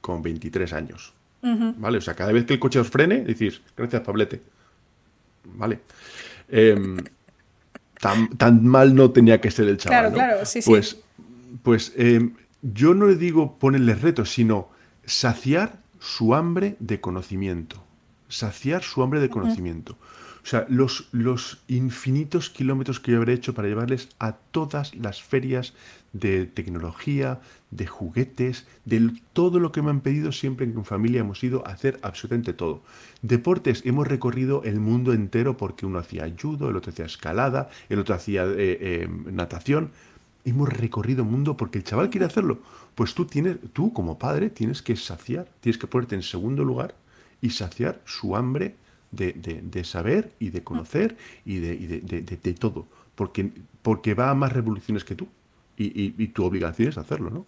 Con 0.00 0.22
23 0.22 0.72
años. 0.72 1.12
¿Vale? 1.42 1.98
O 1.98 2.00
sea, 2.00 2.14
cada 2.14 2.32
vez 2.32 2.44
que 2.44 2.54
el 2.54 2.60
coche 2.60 2.78
os 2.78 2.88
frene, 2.88 3.20
decís, 3.20 3.60
gracias, 3.76 4.02
Pablete. 4.02 4.40
¿Vale? 5.44 5.80
Em, 6.48 6.98
tan, 8.36 8.64
mal 8.64 8.94
no 8.94 9.10
tenía 9.10 9.40
que 9.40 9.50
ser 9.50 9.68
el 9.68 9.76
chaval. 9.76 10.12
Claro, 10.12 10.14
claro, 10.14 10.46
sí, 10.46 10.60
pues, 10.64 10.98
Pues 11.62 11.92
em, 11.96 12.34
yo 12.62 12.94
no 12.94 13.06
le 13.06 13.16
digo 13.16 13.58
ponerle 13.58 13.94
retos, 13.94 14.30
sino 14.30 14.68
saciar 15.04 15.78
su 15.98 16.34
hambre 16.34 16.76
de 16.78 17.00
conocimiento. 17.00 17.82
Saciar 18.28 18.82
su 18.82 19.02
hambre 19.02 19.20
de 19.20 19.28
conocimiento. 19.28 19.98
O 20.42 20.46
sea, 20.46 20.66
los, 20.68 21.08
los 21.12 21.62
infinitos 21.68 22.50
kilómetros 22.50 22.98
que 22.98 23.12
yo 23.12 23.18
habré 23.18 23.34
hecho 23.34 23.54
para 23.54 23.68
llevarles 23.68 24.08
a 24.18 24.32
todas 24.32 24.94
las 24.96 25.22
ferias 25.22 25.72
de 26.12 26.46
tecnología, 26.46 27.40
de 27.70 27.86
juguetes, 27.86 28.66
de 28.84 29.12
todo 29.32 29.60
lo 29.60 29.72
que 29.72 29.82
me 29.82 29.90
han 29.90 30.00
pedido 30.00 30.30
siempre 30.32 30.66
en 30.66 30.84
familia 30.84 31.20
hemos 31.20 31.42
ido 31.42 31.66
a 31.66 31.70
hacer 31.70 31.98
absolutamente 32.02 32.52
todo. 32.52 32.82
Deportes, 33.22 33.82
hemos 33.86 34.06
recorrido 34.06 34.62
el 34.64 34.78
mundo 34.80 35.12
entero 35.12 35.56
porque 35.56 35.86
uno 35.86 35.98
hacía 35.98 36.30
judo, 36.40 36.68
el 36.68 36.76
otro 36.76 36.90
hacía 36.90 37.06
escalada, 37.06 37.70
el 37.88 37.98
otro 38.00 38.14
hacía 38.14 38.44
eh, 38.44 38.54
eh, 38.58 39.08
natación. 39.30 39.90
Hemos 40.44 40.68
recorrido 40.68 41.22
el 41.22 41.30
mundo 41.30 41.56
porque 41.56 41.78
el 41.78 41.84
chaval 41.84 42.10
quiere 42.10 42.26
hacerlo. 42.26 42.58
Pues 42.94 43.14
tú 43.14 43.24
tienes, 43.24 43.58
tú 43.72 43.92
como 43.92 44.18
padre 44.18 44.50
tienes 44.50 44.82
que 44.82 44.96
saciar, 44.96 45.48
tienes 45.60 45.78
que 45.78 45.86
ponerte 45.86 46.16
en 46.16 46.22
segundo 46.22 46.64
lugar 46.64 46.94
y 47.40 47.50
saciar 47.50 48.00
su 48.04 48.36
hambre 48.36 48.74
de, 49.12 49.84
saber 49.84 50.32
y 50.40 50.50
de 50.50 50.64
conocer 50.64 51.16
y 51.44 51.58
de, 51.58 52.56
todo, 52.58 52.86
porque, 53.14 53.50
porque 53.82 54.14
va 54.14 54.30
a 54.30 54.34
más 54.34 54.52
revoluciones 54.52 55.04
que 55.04 55.14
tú 55.14 55.28
y, 55.76 56.28
tu 56.28 56.44
obligación 56.44 56.88
es 56.88 56.98
hacerlo, 56.98 57.30
¿no? 57.30 57.46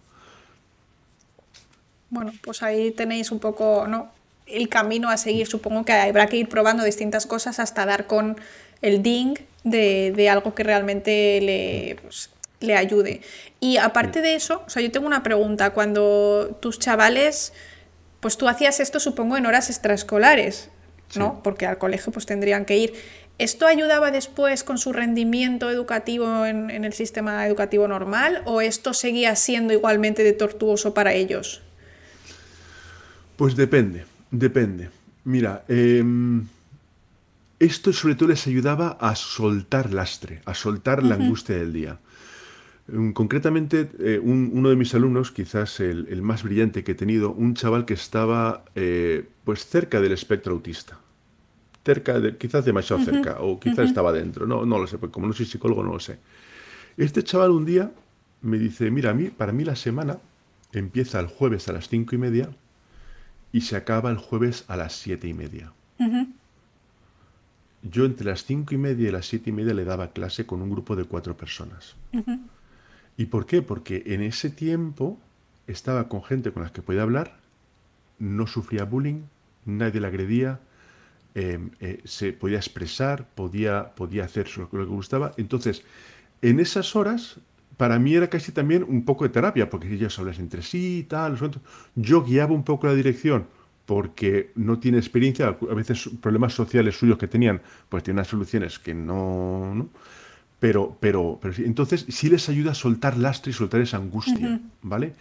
Bueno, 2.09 2.31
pues 2.43 2.63
ahí 2.63 2.91
tenéis 2.91 3.31
un 3.31 3.39
poco, 3.39 3.87
¿no? 3.87 4.11
El 4.45 4.69
camino 4.69 5.09
a 5.09 5.17
seguir, 5.17 5.47
supongo 5.47 5.83
que 5.83 5.93
habrá 5.93 6.27
que 6.27 6.37
ir 6.37 6.47
probando 6.47 6.83
distintas 6.83 7.25
cosas 7.25 7.59
hasta 7.59 7.85
dar 7.85 8.05
con 8.05 8.37
el 8.81 9.01
ding 9.01 9.35
de, 9.63 10.29
algo 10.29 10.53
que 10.53 10.63
realmente 10.63 11.41
le, 11.41 11.97
pues, 12.01 12.29
le 12.59 12.75
ayude. 12.75 13.21
Y 13.59 13.77
aparte 13.77 14.21
de 14.21 14.35
eso, 14.35 14.63
o 14.67 14.69
sea, 14.69 14.81
yo 14.81 14.91
tengo 14.91 15.07
una 15.07 15.23
pregunta. 15.23 15.71
Cuando 15.71 16.57
tus 16.61 16.77
chavales, 16.77 17.53
pues 18.19 18.37
tú 18.37 18.47
hacías 18.47 18.79
esto, 18.79 18.99
supongo, 18.99 19.37
en 19.37 19.45
horas 19.45 19.69
extraescolares. 19.69 20.69
¿No? 21.15 21.41
Porque 21.43 21.65
al 21.65 21.77
colegio 21.77 22.11
pues 22.11 22.25
tendrían 22.25 22.65
que 22.65 22.77
ir. 22.77 22.93
¿Esto 23.37 23.67
ayudaba 23.67 24.11
después 24.11 24.63
con 24.63 24.77
su 24.77 24.93
rendimiento 24.93 25.69
educativo 25.69 26.45
en, 26.45 26.69
el 26.69 26.93
sistema 26.93 27.45
educativo 27.45 27.87
normal 27.87 28.41
o 28.45 28.61
esto 28.61 28.93
seguía 28.93 29.35
siendo 29.35 29.73
igualmente 29.73 30.23
de 30.23 30.31
tortuoso 30.31 30.93
para 30.93 31.13
ellos? 31.13 31.61
Pues 33.35 33.57
depende, 33.57 34.05
depende. 34.31 34.89
Mira, 35.25 35.65
em, 35.67 36.45
esto 37.59 37.91
sobre 37.91 38.15
todo 38.15 38.29
les 38.29 38.47
ayudaba 38.47 38.97
a 39.01 39.15
soltar 39.15 39.91
lastre, 39.91 40.41
a 40.45 40.53
soltar 40.53 41.03
la 41.03 41.15
angustia 41.15 41.55
del 41.57 41.73
día. 41.73 41.97
Concretamente, 43.13 43.89
eh, 43.97 44.19
uno 44.21 44.69
de 44.69 44.75
mis 44.75 44.93
alumnos, 44.93 45.31
quizás 45.31 45.79
el, 45.79 46.21
más 46.21 46.43
brillante 46.43 46.83
que 46.83 46.91
he 46.91 46.95
tenido, 46.95 47.31
un 47.31 47.55
chaval 47.55 47.83
que 47.83 47.95
estaba 47.95 48.63
eh, 48.75 49.27
pues 49.43 49.65
cerca 49.65 49.99
del 50.01 50.11
espectro 50.11 50.53
autista. 50.53 50.99
Cerca 51.83 52.19
de, 52.19 52.37
quizás 52.37 52.63
demasiado 52.63 53.03
cerca, 53.03 53.37
o 53.39 53.59
quizás 53.59 53.89
estaba 53.89 54.11
dentro, 54.11 54.45
no, 54.45 54.65
no 54.65 54.77
lo 54.77 54.85
sé, 54.85 54.99
porque 54.99 55.13
como 55.13 55.27
no 55.27 55.33
soy 55.33 55.47
psicólogo 55.47 55.83
no 55.83 55.93
lo 55.93 55.99
sé. 55.99 56.19
Este 56.95 57.23
chaval 57.23 57.51
un 57.51 57.65
día 57.65 57.91
me 58.41 58.59
dice, 58.59 58.91
mira, 58.91 59.11
a 59.11 59.13
mí, 59.13 59.29
para 59.29 59.51
mí 59.51 59.63
la 59.63 59.75
semana 59.75 60.19
empieza 60.71 61.19
el 61.19 61.27
jueves 61.27 61.67
a 61.67 61.73
las 61.73 61.89
cinco 61.89 62.13
y 62.15 62.19
media 62.19 62.49
y 63.51 63.61
se 63.61 63.75
acaba 63.75 64.11
el 64.11 64.17
jueves 64.17 64.63
a 64.67 64.77
las 64.77 64.93
siete 64.93 65.27
y 65.27 65.33
media. 65.33 65.73
yo 67.81 68.05
entre 68.05 68.27
las 68.27 68.45
cinco 68.45 68.73
y 68.75 68.77
media 68.77 69.09
y 69.09 69.11
las 69.11 69.27
siete 69.27 69.49
y 69.49 69.53
media 69.53 69.73
le 69.73 69.85
daba 69.85 70.11
clase 70.11 70.45
con 70.45 70.61
un 70.61 70.69
grupo 70.69 70.95
de 70.95 71.05
cuatro 71.05 71.35
personas. 71.37 71.95
¿Y 73.17 73.25
por 73.25 73.45
qué? 73.45 73.61
Porque 73.61 74.03
en 74.07 74.21
ese 74.21 74.49
tiempo 74.49 75.19
estaba 75.67 76.07
con 76.09 76.23
gente 76.23 76.51
con 76.51 76.63
la 76.63 76.71
que 76.71 76.81
podía 76.81 77.01
hablar, 77.01 77.37
no 78.19 78.47
sufría 78.47 78.85
bullying, 78.85 79.23
nadie 79.65 80.01
le 80.01 80.07
agredía, 80.07 80.59
em, 81.33 81.71
eh, 81.79 82.01
se 82.05 82.33
podía 82.33 82.57
expresar, 82.57 83.27
podía, 83.35 83.95
podía 83.95 84.25
hacer 84.25 84.49
lo 84.57 84.69
que 84.69 84.83
gustaba. 84.85 85.31
Entonces, 85.37 85.83
en 86.41 86.59
esas 86.59 86.95
horas, 86.95 87.39
para 87.77 87.99
mí 87.99 88.15
era 88.15 88.29
casi 88.29 88.51
también 88.51 88.83
un 88.83 89.03
poco 89.05 89.25
de 89.25 89.29
terapia, 89.29 89.69
porque 89.69 89.93
ellos 89.93 90.17
hablan 90.19 90.35
entre 90.35 90.61
sí 90.61 90.99
y 90.99 91.03
tal. 91.03 91.37
Yo 91.95 92.23
guiaba 92.23 92.53
un 92.53 92.63
poco 92.63 92.87
la 92.87 92.93
dirección 92.93 93.47
porque 93.85 94.51
no 94.55 94.79
tiene 94.79 94.97
experiencia, 94.97 95.47
a 95.47 95.73
veces 95.73 96.09
problemas 96.21 96.53
sociales 96.53 96.97
suyos 96.97 97.17
que 97.17 97.27
tenían, 97.27 97.61
pues 97.89 98.03
tienen 98.03 98.17
unas 98.19 98.27
soluciones 98.27 98.79
que 98.79 98.93
no, 98.93 99.89
Pero, 100.65 100.97
pero, 100.99 101.39
entonces 101.59 102.07
sí 102.09 102.27
les 102.27 102.49
ayuda 102.49 102.71
a 102.71 102.73
soltar 102.73 103.17
lastre 103.17 103.51
y 103.51 103.53
soltar 103.53 103.81
esa 103.81 103.97
angustia, 103.97 104.59
¿vale? 104.81 105.13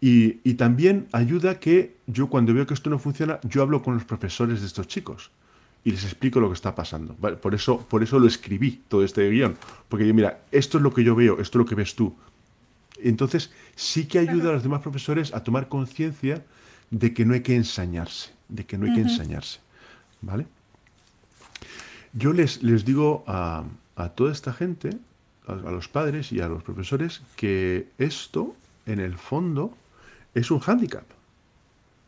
Y, 0.00 0.38
y, 0.42 0.54
también 0.54 1.06
ayuda 1.12 1.60
que 1.60 1.96
yo 2.06 2.28
cuando 2.28 2.54
veo 2.54 2.66
que 2.66 2.72
esto 2.72 2.88
no 2.88 2.98
funciona, 2.98 3.38
yo 3.42 3.60
hablo 3.60 3.82
con 3.82 3.92
los 3.92 4.04
profesores 4.04 4.62
de 4.62 4.66
estos 4.66 4.88
chicos 4.88 5.30
y 5.84 5.90
les 5.90 6.02
explico 6.02 6.40
lo 6.40 6.48
que 6.48 6.54
está 6.54 6.74
pasando. 6.74 7.12
Por, 7.14 7.54
eso, 7.54 7.78
por 7.78 8.02
eso 8.02 8.18
lo 8.18 8.26
escribí, 8.26 8.80
todo 8.88 9.04
este 9.04 9.28
guion. 9.28 9.58
Porque 9.90 10.06
yo, 10.06 10.14
mira, 10.14 10.40
esto 10.50 10.78
es 10.78 10.82
lo 10.82 10.94
que 10.94 11.04
yo 11.04 11.14
veo, 11.14 11.42
esto 11.42 11.58
es 11.58 11.60
lo 11.62 11.66
que 11.66 11.74
ves 11.74 11.94
tú. 11.94 12.16
Entonces 12.98 13.50
sí 13.74 14.06
que 14.06 14.18
ayuda 14.18 14.48
a 14.48 14.52
los 14.54 14.62
demás 14.62 14.80
profesores 14.80 15.34
a 15.34 15.44
tomar 15.44 15.68
conciencia 15.68 16.42
de 16.90 17.12
que 17.12 17.26
no 17.26 17.34
hay 17.34 17.42
que 17.42 17.54
ensañarse, 17.54 18.30
de 18.48 18.64
que 18.64 18.78
no 18.78 18.86
hay 18.86 18.94
que 18.94 19.02
ensañarse. 19.02 19.60
¿Vale? 20.22 20.46
Yo 22.14 22.32
les, 22.32 22.62
les 22.62 22.86
digo 22.86 23.24
a, 23.26 23.64
toda 24.14 24.32
esta 24.32 24.52
gente, 24.52 24.90
a, 25.46 25.54
los 25.54 25.88
padres 25.88 26.32
y 26.32 26.40
a 26.40 26.48
los 26.48 26.62
profesores, 26.62 27.22
que 27.36 27.88
esto, 27.98 28.54
en 28.84 29.00
el 29.00 29.14
fondo, 29.16 29.74
es 30.34 30.50
un 30.50 30.60
hándicap. 30.60 31.04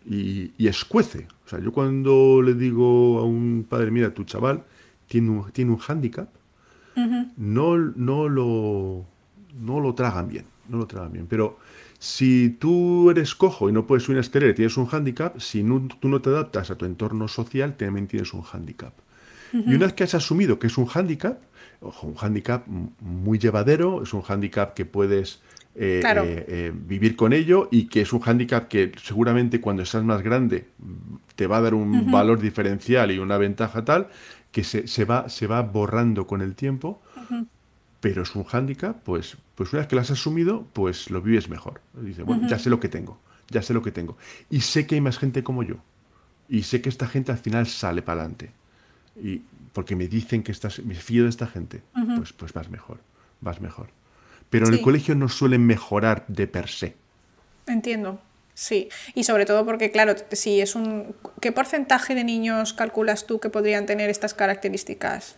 Y, 0.05 0.53
y, 0.57 0.69
escuece. 0.69 1.27
O 1.45 1.49
sea, 1.49 1.59
yo 1.61 1.73
cuando 1.73 2.41
le 2.43 2.55
digo 2.55 3.19
a 3.19 3.25
un 3.25 3.67
padre, 3.69 3.91
mira, 3.91 4.15
tu 4.15 4.25
chaval 4.25 4.63
tiene 5.07 5.31
un, 5.31 5.51
tiene 5.51 5.73
un 5.73 5.79
hándicap, 5.79 6.29
no, 7.37 7.77
no, 7.77 8.29
lo, 8.29 9.05
no 9.61 9.81
lo 9.81 9.95
tragan 9.95 10.29
bien. 10.29 10.45
No 10.69 10.79
lo 10.79 10.87
tragan 10.87 11.13
bien. 11.13 11.27
Pero 11.29 11.59
si 11.99 12.51
tú 12.59 13.11
eres 13.11 13.35
cojo 13.35 13.69
y 13.69 13.73
no 13.73 13.87
puedes 13.87 14.05
subir 14.05 14.17
una 14.17 14.21
escalera 14.23 14.55
tienes 14.55 14.77
un 14.77 14.87
hándicap, 14.87 15.39
si 15.41 15.63
tú 16.01 16.09
no 16.09 16.21
te 16.21 16.31
adaptas 16.31 16.71
a 16.71 16.77
tu 16.77 16.85
entorno 16.85 17.29
social, 17.29 17.77
también 17.77 18.07
tienes 18.07 18.35
un 18.35 18.43
hándicap. 18.43 18.93
Y 19.53 19.75
una 19.75 19.87
vez 19.87 19.95
que 19.95 20.05
has 20.05 20.15
asumido 20.15 20.59
que 20.59 20.67
es 20.67 20.77
un 20.77 20.85
hándicap, 20.85 21.41
ojo, 21.81 22.07
un 22.07 22.15
hándicap 22.15 22.67
muy 22.67 23.39
llevadero, 23.39 24.03
es 24.03 24.13
un 24.13 24.23
hándicap 24.23 24.75
que 24.75 24.85
puedes 24.85 25.41
eh, 25.75 26.03
eh, 26.05 26.45
eh, 26.49 26.73
vivir 26.75 27.15
con 27.15 27.33
ello 27.33 27.69
y 27.71 27.87
que 27.87 28.01
es 28.01 28.13
un 28.13 28.21
hándicap 28.21 28.69
que 28.69 28.93
seguramente 29.03 29.61
cuando 29.61 29.85
seas 29.85 30.03
más 30.03 30.23
grande 30.23 30.67
te 31.37 31.47
va 31.47 31.59
a 31.59 31.61
dar 31.61 31.75
un 31.75 32.11
valor 32.11 32.41
diferencial 32.41 33.13
y 33.13 33.19
una 33.19 33.39
ventaja 33.39 33.85
tal 33.85 34.09
que 34.51 34.65
se, 34.65 34.89
se, 34.89 35.05
va, 35.05 35.29
se 35.29 35.47
va 35.47 35.63
borrando 35.63 36.27
con 36.27 36.41
el 36.41 36.55
tiempo 36.55 37.01
pero 38.01 38.23
es 38.23 38.35
un 38.35 38.45
hándicap, 38.45 39.03
pues, 39.03 39.37
pues 39.55 39.73
una 39.73 39.81
vez 39.81 39.89
que 39.89 39.97
lo 39.97 40.03
has 40.03 40.11
asumido, 40.11 40.67
pues 40.73 41.11
lo 41.11 41.21
vives 41.21 41.49
mejor. 41.49 41.81
Dice, 41.95 42.23
bueno, 42.23 42.49
ya 42.49 42.59
sé 42.59 42.71
lo 42.71 42.79
que 42.79 42.89
tengo, 42.89 43.19
ya 43.49 43.63
sé 43.63 43.75
lo 43.75 43.83
que 43.83 43.91
tengo. 43.91 44.17
Y 44.51 44.61
sé 44.61 44.87
que 44.87 44.95
hay 44.95 45.01
más 45.01 45.19
gente 45.19 45.43
como 45.43 45.63
yo. 45.63 45.77
Y 46.49 46.63
sé 46.63 46.81
que 46.81 46.89
esta 46.89 47.09
gente 47.09 47.33
al 47.33 47.39
final 47.39 47.67
sale 47.67 48.03
para 48.03 48.21
adelante. 48.21 48.53
Y 49.21 49.43
porque 49.73 49.97
me 49.97 50.09
dicen 50.09 50.43
que 50.43 50.53
estás, 50.53 50.85
me 50.85 50.95
fío 50.95 51.25
de 51.25 51.31
esta 51.31 51.47
gente, 51.47 51.83
pues, 52.17 52.33
pues 52.33 52.53
vas 52.53 52.71
mejor, 52.71 53.01
vas 53.41 53.61
mejor. 53.61 53.89
Pero 54.51 54.67
en 54.67 54.75
el 54.75 54.81
colegio 54.81 55.15
no 55.15 55.29
suelen 55.29 55.67
mejorar 55.67 56.25
de 56.29 56.47
per 56.47 56.69
se. 56.69 56.97
Entiendo. 57.67 58.21
Sí, 58.55 58.89
y 59.15 59.23
sobre 59.23 59.47
todo 59.47 59.65
porque, 59.65 59.93
claro, 59.93 60.15
si 60.33 60.61
es 60.61 60.75
un. 60.75 61.15
¿Qué 61.41 61.53
porcentaje 61.53 62.17
de 62.17 62.25
niños 62.25 62.73
calculas 62.73 63.25
tú 63.25 63.39
que 63.39 63.51
podrían 63.51 63.87
tener 63.87 64.11
estas 64.11 64.35
características? 64.35 65.37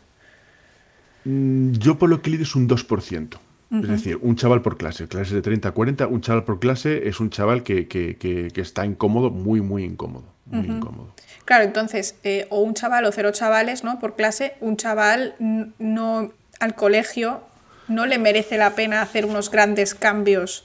Mm, 1.24 1.72
yo 1.72 1.98
por 1.98 2.08
lo 2.08 2.22
que 2.22 2.30
leído 2.30 2.44
es 2.44 2.54
un 2.54 2.66
2%. 2.66 3.38
Es 3.70 3.88
decir, 3.88 4.18
un 4.20 4.34
chaval 4.34 4.62
por 4.62 4.76
clase, 4.76 5.06
clases 5.06 5.32
de 5.32 5.42
30 5.42 5.68
a 5.68 5.72
40, 5.72 6.08
un 6.08 6.20
chaval 6.20 6.42
por 6.42 6.58
clase 6.58 7.08
es 7.08 7.20
un 7.20 7.30
chaval 7.30 7.62
que, 7.62 7.86
que, 7.86 8.50
está 8.56 8.84
incómodo, 8.84 9.30
muy, 9.30 9.60
muy 9.60 9.84
incómodo. 9.84 10.24
Muy 10.46 10.66
incómodo. 10.66 11.14
Claro, 11.44 11.64
entonces, 11.64 12.16
eh, 12.24 12.48
o 12.50 12.62
un 12.62 12.74
chaval 12.74 13.04
o 13.04 13.12
cero 13.12 13.30
chavales 13.32 13.84
¿no? 13.84 14.00
por 14.00 14.16
clase, 14.16 14.54
un 14.60 14.76
chaval 14.76 15.36
no 15.38 16.32
al 16.58 16.74
colegio 16.74 17.42
no 17.86 18.06
le 18.06 18.18
merece 18.18 18.58
la 18.58 18.74
pena 18.74 19.02
hacer 19.02 19.24
unos 19.24 19.50
grandes 19.50 19.94
cambios 19.94 20.64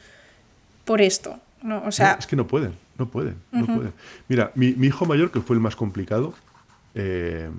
por 0.84 1.02
esto. 1.02 1.40
¿no? 1.62 1.84
O 1.86 1.92
sea, 1.92 2.18
es 2.20 2.26
que 2.28 2.36
no 2.36 2.48
pueden, 2.48 2.76
no 2.98 3.08
pueden, 3.08 3.36
no 3.52 3.66
pueden. 3.66 3.94
Mira, 4.28 4.52
mi, 4.56 4.74
mi, 4.74 4.88
hijo 4.88 5.06
mayor, 5.06 5.32
que 5.32 5.42
fue 5.42 5.56
el 5.56 5.60
más 5.60 5.76
complicado, 5.76 6.34
eh, 6.94 7.50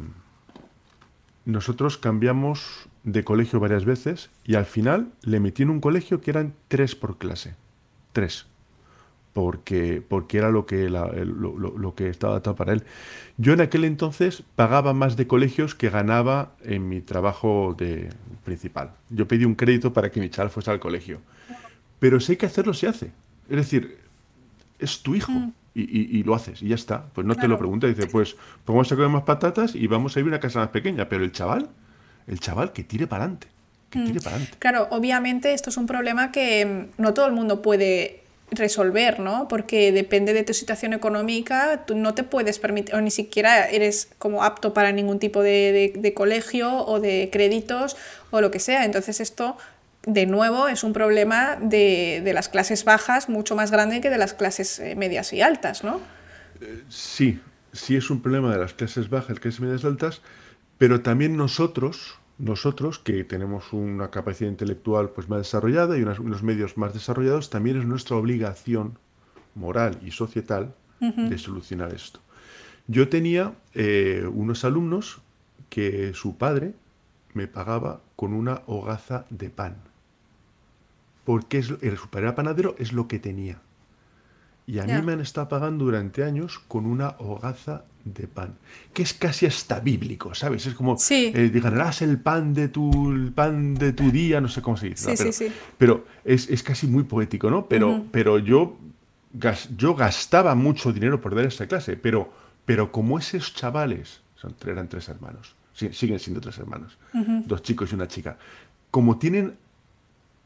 nosotros 1.45 1.99
cambiamos 1.99 2.89
de 3.07 3.25
colegio 3.25 3.61
varias 3.61 3.85
veces 3.85 4.31
y 4.45 4.57
al 4.57 4.67
final 4.67 5.13
le 5.23 5.41
metí 5.41 5.63
en 5.63 5.71
un 5.71 5.81
colegio 5.81 6.21
que 6.21 6.31
eran 6.33 6.53
tres 6.69 6.95
por 6.95 7.17
clase. 7.17 7.55
Tres. 8.13 8.47
Porque, 9.33 10.03
porque 10.07 10.39
era 10.39 10.51
lo 10.51 10.67
que, 10.67 10.89
lo, 10.91 11.95
que 11.95 12.09
estaba 12.09 12.33
adaptado 12.35 12.57
para 12.57 12.73
él. 12.73 12.83
Yo 13.37 13.53
en 13.53 13.61
aquel 13.61 13.85
entonces 13.85 14.43
pagaba 14.57 14.93
más 14.93 15.17
de 15.17 15.27
colegios 15.27 15.75
que 15.75 15.91
ganaba 15.91 16.53
en 16.65 16.89
mi 16.89 17.01
trabajo 17.01 17.75
de 17.79 18.09
principal. 18.45 18.93
Yo 19.11 19.29
pedí 19.29 19.45
un 19.45 19.55
crédito 19.55 19.93
para 19.93 20.11
que 20.11 20.21
mi 20.21 20.31
chaval 20.31 20.51
fuese 20.51 20.71
al 20.71 20.81
colegio. 20.81 21.21
Pero 21.99 22.19
si 22.19 22.33
hay 22.33 22.39
que 22.39 22.47
hacerlo, 22.47 22.75
se 22.75 22.89
hace. 22.89 23.13
Es 23.49 23.57
decir, 23.57 23.99
es 24.79 25.03
tu 25.03 25.15
hijo. 25.15 25.33
Mm 25.33 25.53
y, 25.79 26.23
lo 26.23 26.35
haces 26.35 26.63
y 26.63 26.69
ya 26.69 26.75
está. 26.75 27.05
Pues 27.13 27.27
no 27.27 27.35
te 27.35 27.49
lo 27.49 27.59
pregunta, 27.59 27.87
dice, 27.87 28.07
pues, 28.07 28.35
pues, 28.35 28.37
vamos 28.67 28.91
a 28.91 28.97
comer 28.97 29.11
más 29.11 29.23
patatas 29.25 29.75
y 29.75 29.87
vamos 29.87 30.17
a 30.17 30.21
ir 30.21 30.25
a 30.25 30.29
una 30.29 30.41
casa 30.41 30.61
más 30.61 30.69
pequeña. 30.69 31.09
Pero 31.09 31.23
el 31.23 31.33
chaval, 31.33 31.69
el 32.27 32.41
chaval 32.41 32.73
que 32.73 32.85
tire 32.85 33.07
para 33.07 33.25
adelante. 33.25 33.49
Que 33.91 34.01
tire 34.01 34.21
mm. 34.21 34.23
para 34.23 34.37
adelante. 34.37 34.59
Claro, 34.59 34.89
obviamente 34.91 35.53
esto 35.53 35.71
es 35.71 35.77
un 35.77 35.87
problema 35.87 36.33
que 36.33 36.65
mm, 36.65 37.03
no 37.03 37.15
todo 37.15 37.27
el 37.27 37.33
mundo 37.33 37.63
puede 37.63 38.23
resolver, 38.51 39.19
¿no? 39.19 39.49
Porque 39.49 39.91
depende 39.91 40.33
de 40.33 40.45
tu 40.45 40.55
situación 40.55 40.93
económica, 40.93 41.85
tú 41.85 41.97
no 41.97 42.15
te 42.15 42.23
puedes 42.23 42.61
permitir, 42.61 42.95
o 42.95 43.01
ni 43.01 43.11
siquiera 43.11 43.69
eres 43.69 44.09
como 44.19 44.45
apto 44.45 44.73
para 44.73 44.93
ningún 44.93 45.19
tipo 45.19 45.43
de, 45.43 45.93
de 45.97 46.15
colegio 46.15 46.85
o 46.87 47.01
de 47.01 47.29
créditos 47.33 47.97
o 48.31 48.41
lo 48.41 48.53
que 48.53 48.61
sea. 48.61 48.85
Entonces 48.85 49.21
esto 49.21 49.57
de 50.07 50.25
nuevo, 50.25 50.69
es 50.69 50.85
un 50.85 50.93
problema 50.93 51.57
de, 51.61 52.23
las 52.33 52.49
clases 52.49 52.85
bajas 52.85 53.29
mucho 53.29 53.57
más 53.57 53.73
grande 53.73 54.01
que 54.01 54.09
de 54.09 54.19
las 54.19 54.35
clases 54.35 54.79
eh, 54.79 54.95
medias 54.95 55.33
y 55.33 55.43
altas, 55.43 55.83
¿no? 55.83 56.01
Eh, 56.61 56.85
sí, 56.89 57.41
sí 57.73 57.97
es 57.97 58.09
un 58.09 58.23
problema 58.23 58.53
de 58.53 58.59
las 58.59 58.73
clases 58.73 59.11
bajas, 59.11 59.41
clases 59.41 59.61
medias 59.61 59.83
y 59.83 59.87
altas, 59.87 60.23
pero 60.79 61.01
también 61.03 61.37
nosotros, 61.37 62.19
nosotros 62.39 62.99
que 62.99 63.25
tenemos 63.25 63.73
una 63.73 64.11
capacidad 64.11 64.51
intelectual 64.51 65.11
pues 65.11 65.29
más 65.29 65.39
desarrollada 65.39 65.97
y 65.99 66.03
unos 66.03 66.43
medios 66.43 66.77
más 66.77 66.95
desarrollados, 66.95 67.51
también 67.51 67.79
es 67.79 67.85
nuestra 67.85 68.17
obligación 68.17 68.99
moral 69.55 69.99
y 70.05 70.11
societal 70.11 70.75
de 71.01 71.37
solucionar 71.39 71.95
esto. 71.95 72.21
Yo 72.89 73.09
tenía 73.09 73.55
eh, 73.75 74.27
unos 74.33 74.65
alumnos 74.65 75.21
que 75.69 76.15
su 76.15 76.37
padre 76.37 76.75
me 77.35 77.47
pagaba 77.47 78.01
con 78.17 78.33
una 78.33 78.63
hogaza 78.67 79.27
de 79.31 79.51
pan 79.51 79.77
porque 81.27 81.59
es, 81.59 81.75
el 81.83 81.99
super 81.99 82.35
panadero 82.35 82.77
es 82.79 82.93
lo 82.93 83.09
que 83.09 83.19
tenía. 83.19 83.61
Y 84.67 84.81
a 84.81 84.85
mí 84.85 85.01
me 85.03 85.13
han 85.13 85.21
estado 85.21 85.49
pagando 85.49 85.85
durante 85.85 86.25
años 86.25 86.59
con 86.59 86.87
una 86.87 87.15
hogaza 87.19 87.85
de 88.05 88.27
pan, 88.27 88.55
que 88.93 89.03
es 89.03 89.15
casi 89.15 89.47
hasta 89.47 89.81
bíblico, 89.81 90.35
¿sabes? 90.35 90.67
Es 90.67 90.75
como, 90.75 90.97
sí. 90.97 91.33
eh, 91.35 91.51
ganarás 91.55 92.03
el 92.03 92.19
pan 92.19 92.53
de 92.55 92.69
tu 92.69 93.33
pan 93.35 93.75
de 93.75 93.93
tu 93.93 94.11
día, 94.11 94.41
no 94.41 94.49
sé 94.49 94.63
cómo 94.63 94.77
se 94.77 94.89
dice. 94.89 95.15
pero, 95.17 95.33
pero 95.79 96.07
es, 96.25 96.63
casi 96.63 96.87
muy 96.87 97.05
poético, 97.05 97.49
¿no? 97.49 97.67
Pero, 97.67 98.05
pero 98.11 98.39
yo, 98.39 98.77
yo 99.77 99.95
gastaba 99.95 100.55
mucho 100.55 100.93
dinero 100.93 101.21
por 101.21 101.35
dar 101.35 101.47
esta 101.47 101.67
clase, 101.67 101.97
pero, 101.97 102.33
pero 102.65 102.91
como 102.91 103.19
esos 103.19 103.55
chavales, 103.55 104.21
son, 104.37 104.55
eran 104.67 104.89
tres 104.89 105.09
hermanos, 105.09 105.55
siguen 105.75 106.19
siendo 106.19 106.41
tres 106.41 106.59
hermanos, 106.59 106.97
dos 107.47 107.63
chicos 107.63 107.93
y 107.93 107.95
una 107.95 108.09
chica, 108.09 108.37
como 108.91 109.19
tienen 109.19 109.57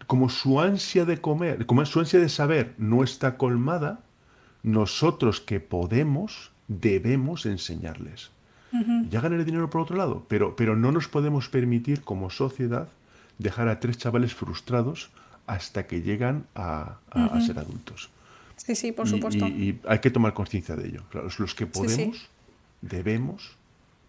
como 0.07 0.29
su 0.29 0.61
ansia 0.61 1.05
de 1.05 1.21
comer, 1.21 1.67
como 1.67 1.85
su 1.85 2.01
ansia 2.01 2.19
de 2.19 2.29
saber 2.29 2.75
no 2.79 3.05
está 3.05 3.37
colmada, 3.37 4.01
nosotros 4.63 5.41
que 5.41 5.61
podemos 5.61 6.51
debemos 6.69 7.47
enseñarles. 7.47 8.31
Ya 9.09 9.21
ganaré 9.21 9.45
dinero 9.45 9.69
por 9.69 9.81
otro 9.81 9.97
lado, 9.97 10.25
pero, 10.29 10.55
pero 10.55 10.77
no 10.77 10.93
nos 10.93 11.09
podemos 11.09 11.49
permitir 11.49 12.03
como 12.03 12.31
sociedad 12.31 12.89
dejar 13.39 13.67
a 13.67 13.81
tres 13.81 13.99
chavales 13.99 14.33
frustrados 14.33 15.11
hasta 15.49 15.89
que 15.89 16.03
llegan 16.03 16.47
a, 16.55 16.99
ser 17.45 17.59
adultos. 17.59 18.11
Sí, 18.57 18.77
sí, 18.77 18.93
por 18.93 19.09
supuesto. 19.09 19.49
Y, 19.49 19.81
hay 19.89 19.99
que 19.99 20.11
tomar 20.13 20.35
conciencia 20.35 20.77
de 20.77 20.87
ello. 20.87 21.03
los 21.13 21.55
que 21.57 21.67
podemos, 21.67 22.29
debemos 22.81 23.57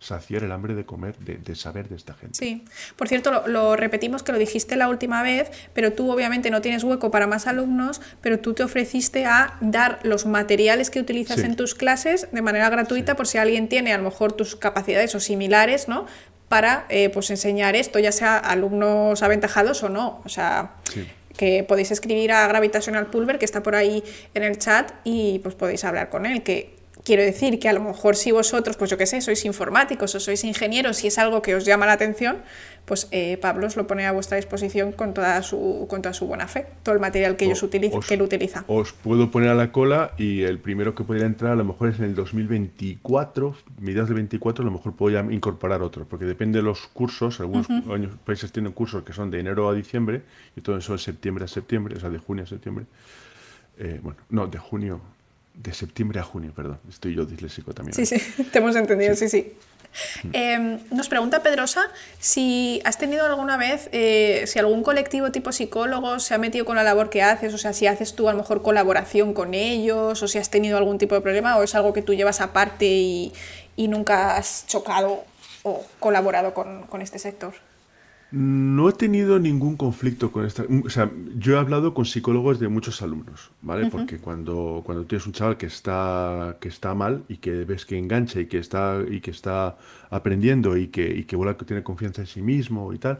saciar 0.02 0.43
el 0.43 0.52
hambre 0.52 0.74
de 0.74 0.84
comer, 0.84 1.16
de, 1.20 1.56
saber 1.56 1.88
de 1.88 1.95
esta 1.95 2.16
gente. 2.16 2.36
Sí, 2.36 2.66
por 2.95 3.08
cierto, 3.08 3.43
lo, 3.45 3.76
repetimos 3.76 4.24
que 4.24 4.32
lo 4.32 4.39
dijiste 4.39 4.76
la 4.76 4.89
última 4.89 5.22
vez, 5.22 5.52
pero 5.74 5.93
tú 5.93 6.12
obviamente 6.12 6.49
no 6.49 6.60
tienes 6.60 6.84
hueco 6.84 7.12
para 7.12 7.28
más 7.28 7.45
alumnos, 7.45 8.02
pero 8.20 8.39
tú 8.39 8.56
te 8.56 8.64
ofreciste 8.64 9.28
a 9.28 9.58
dar 9.62 9.99
los 10.02 10.26
materiales 10.26 10.89
que 10.89 10.99
utilizas 10.99 11.38
en 11.39 11.56
tus 11.56 11.76
clases 11.76 12.28
de 12.32 12.41
manera 12.41 12.68
gratuita 12.72 13.16
por 13.16 13.28
si 13.28 13.38
alguien 13.38 13.70
tiene 13.70 13.93
a 13.93 13.97
lo 13.97 14.04
mejor 14.04 14.34
tus 14.34 14.56
capacidades 14.56 15.14
o 15.14 15.20
similares, 15.20 15.88
¿no? 15.88 16.08
Para 16.49 16.88
eh, 16.89 17.10
pues 17.10 17.30
enseñar 17.30 17.76
esto, 17.76 17.99
ya 17.99 18.12
sea 18.12 18.38
alumnos 18.38 19.22
aventajados 19.22 19.84
o 19.84 19.89
no. 19.89 20.22
O 20.26 20.30
sea, 20.30 20.78
que 21.38 21.64
podéis 21.64 21.91
escribir 21.91 22.32
a 22.32 22.47
Gravitational 22.47 23.06
Pulver, 23.12 23.38
que 23.38 23.45
está 23.45 23.62
por 23.62 23.76
ahí 23.76 24.04
en 24.34 24.41
el 24.41 24.58
chat, 24.58 24.93
y 25.04 25.39
pues 25.39 25.54
podéis 25.54 25.84
hablar 25.84 26.10
con 26.10 26.26
él, 26.26 26.41
que 26.41 26.81
Quiero 27.04 27.24
decir 27.24 27.60
que 27.60 27.68
a 27.68 27.74
lo 27.74 27.82
mejor 27.82 28.16
si 28.16 28.32
vosotros, 28.32 28.78
pues 28.78 28.91
yo 28.91 28.97
qué 28.97 29.08
sé, 29.08 29.22
sois 29.22 29.43
informáticos 29.45 30.14
o 30.14 30.20
sois 30.20 30.43
ingenieros 30.43 31.04
y 31.04 31.08
es 31.08 31.18
algo 31.18 31.41
que 31.41 31.56
os 31.56 31.66
llama 31.66 31.86
la 31.86 31.93
atención, 31.93 32.38
pues 32.86 33.08
eh, 33.12 33.38
Pablo 33.41 33.68
os 33.68 33.76
lo 33.76 33.88
pone 33.88 34.06
a 34.06 34.12
vuestra 34.12 34.38
disposición 34.38 34.91
con 34.91 35.14
toda 35.14 35.41
su, 35.41 35.86
con 35.89 36.02
toda 36.02 36.14
su 36.14 36.28
buena 36.28 36.47
fe, 36.47 36.68
todo 36.84 36.93
el 36.93 37.02
material 37.02 37.38
que, 37.38 37.45
ellos 37.45 37.64
utilizan, 37.64 38.02
que 38.02 38.14
él 38.14 38.22
utiliza. 38.22 38.64
Os 38.68 38.93
puedo 38.93 39.32
poner 39.32 39.49
a 39.49 39.56
la 39.56 39.72
cola 39.72 40.12
y 40.18 40.43
el 40.43 40.60
primero 40.60 40.93
que 40.93 41.04
podría 41.04 41.26
entrar 41.26 41.54
a 41.54 41.56
lo 41.56 41.66
mejor 41.66 41.89
es 41.89 41.99
en 41.99 42.06
el 42.06 42.16
2024, 42.16 43.56
mediados 43.80 44.10
de 44.10 44.16
24, 44.16 44.64
a 44.64 44.66
lo 44.66 44.72
mejor 44.72 44.95
puedo 44.95 45.14
ya 45.14 45.32
incorporar 45.32 45.82
otro, 45.82 46.06
porque 46.06 46.26
depende 46.26 46.60
de 46.60 46.64
los 46.64 46.88
cursos, 46.88 47.39
algunos 47.39 47.68
países 48.26 48.52
tienen 48.52 48.74
cursos 48.74 49.04
que 49.04 49.14
son 49.14 49.32
de 49.32 49.39
enero 49.39 49.70
a 49.70 49.74
diciembre 49.74 50.22
y 50.56 50.62
todo 50.62 50.78
eso 50.78 50.93
de 50.93 50.99
septiembre 50.99 51.45
a 51.45 51.47
septiembre, 51.47 51.95
o 51.97 51.99
sea, 51.99 52.10
de 52.10 52.20
junio 52.20 52.43
a 52.43 52.47
septiembre. 52.47 52.86
Eh, 53.78 53.99
bueno, 54.04 54.20
no, 54.30 54.47
de 54.47 54.60
junio, 54.60 55.02
de 55.62 55.74
septiembre 55.74 56.20
a 56.20 56.24
junio, 56.24 56.53
perdón. 56.55 56.80
Estoy 56.89 57.16
yo 57.16 57.26
disléxico 57.26 57.74
también. 57.74 57.93
Sí, 57.93 58.05
sí, 58.05 58.43
te 58.51 58.59
hemos 58.59 58.76
entendido, 58.76 59.16
sí, 59.16 59.30
sí. 59.30 59.53
Em, 60.32 60.80
nos 60.89 61.09
pregunta 61.09 61.43
Pedrosa 61.43 61.82
si 62.18 62.82
has 62.86 62.97
tenido 62.97 63.26
alguna 63.26 63.57
vez, 63.57 63.89
eh, 63.91 64.45
si 64.47 64.57
algún 64.57 64.84
colectivo 64.84 65.34
tipo 65.34 65.51
psicólogo 65.51 66.20
se 66.20 66.34
ha 66.34 66.38
metido 66.38 66.64
con 66.64 66.78
la 66.78 66.84
labor 66.84 67.09
que 67.09 67.22
haces, 67.22 67.53
o 67.53 67.57
sea, 67.57 67.74
si 67.74 67.88
haces 67.88 68.16
tú 68.16 68.30
a 68.30 68.32
lo 68.32 68.38
mejor 68.38 68.62
colaboración 68.62 69.34
con 69.34 69.53
ellos, 69.53 70.24
o 70.24 70.28
si 70.30 70.38
has 70.38 70.49
tenido 70.49 70.78
algún 70.78 70.97
tipo 70.97 71.16
de 71.16 71.22
problema, 71.22 71.57
o 71.57 71.64
es 71.64 71.76
algo 71.76 71.91
que 71.91 72.01
tú 72.01 72.14
llevas 72.14 72.39
aparte 72.39 72.86
y, 72.86 73.34
y 73.76 73.89
nunca 73.89 74.38
has 74.38 74.66
chocado 74.66 75.26
o 75.64 75.84
colaborado 75.99 76.53
con, 76.53 76.84
con 76.84 77.01
este 77.01 77.20
sector. 77.20 77.53
No 78.32 78.88
he 78.88 78.94
tenido 78.94 79.40
ningún 79.40 79.76
conflicto 79.76 80.32
con 80.32 80.46
esta. 80.46 80.64
O 80.86 80.90
sea, 80.90 81.12
yo 81.38 81.56
he 81.56 81.60
hablado 81.60 81.94
con 81.94 82.06
psicólogos 82.06 82.62
de 82.62 82.70
muchos 82.70 83.02
alumnos, 83.02 83.52
¿vale? 83.62 83.90
Porque 83.92 84.20
cuando, 84.20 84.84
cuando 84.86 85.06
tienes 85.06 85.28
un 85.28 85.34
chaval 85.34 85.58
que 85.58 85.66
está, 85.66 86.56
que 86.62 86.70
está 86.70 86.96
mal 86.96 87.26
y 87.28 87.38
que 87.38 87.66
ves 87.66 87.86
que 87.86 87.98
engancha 87.98 88.40
y 88.40 88.46
que 88.46 88.58
está, 88.58 89.04
y 89.06 89.20
que 89.20 89.32
está 89.32 89.78
aprendiendo 90.10 90.78
y 90.78 90.88
que, 90.88 91.14
y 91.14 91.26
que 91.26 91.36
vuelve 91.36 91.58
que 91.58 91.66
tiene 91.66 91.84
confianza 91.84 92.22
en 92.22 92.28
sí 92.28 92.42
mismo 92.42 92.94
y 92.94 93.00
tal, 93.00 93.20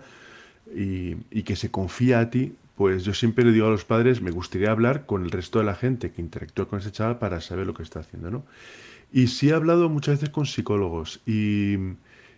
y, 0.74 1.18
y 1.30 1.44
que 1.44 1.58
se 1.58 1.70
confía 1.72 2.22
a 2.22 2.30
ti, 2.30 2.56
pues 2.78 3.04
yo 3.04 3.14
siempre 3.14 3.44
le 3.44 3.52
digo 3.52 3.68
a 3.68 3.70
los 3.70 3.84
padres, 3.84 4.22
me 4.22 4.32
gustaría 4.32 4.72
hablar 4.72 5.06
con 5.06 5.26
el 5.26 5.32
resto 5.32 5.60
de 5.60 5.66
la 5.66 5.76
gente 5.76 6.12
que 6.12 6.22
interactúa 6.22 6.70
con 6.70 6.80
ese 6.80 6.92
chaval 6.94 7.20
para 7.20 7.42
saber 7.42 7.68
lo 7.68 7.74
que 7.74 7.84
está 7.84 8.00
haciendo, 8.00 8.32
¿no? 8.32 8.46
Y 9.12 9.28
sí 9.28 9.50
he 9.50 9.54
hablado 9.54 9.90
muchas 9.90 10.16
veces 10.16 10.30
con 10.30 10.46
psicólogos 10.46 11.20
y, 11.26 11.76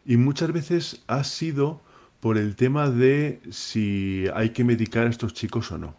y 0.07 0.17
muchas 0.17 0.51
veces 0.51 1.03
ha 1.05 1.23
sido 1.23 1.82
por 2.23 2.37
el 2.37 2.55
tema 2.55 2.89
de 2.89 3.41
si 3.51 4.27
hay 4.33 4.51
que 4.51 4.63
medicar 4.63 5.07
a 5.07 5.09
estos 5.09 5.33
chicos 5.33 5.73
o 5.73 5.77
no. 5.77 5.93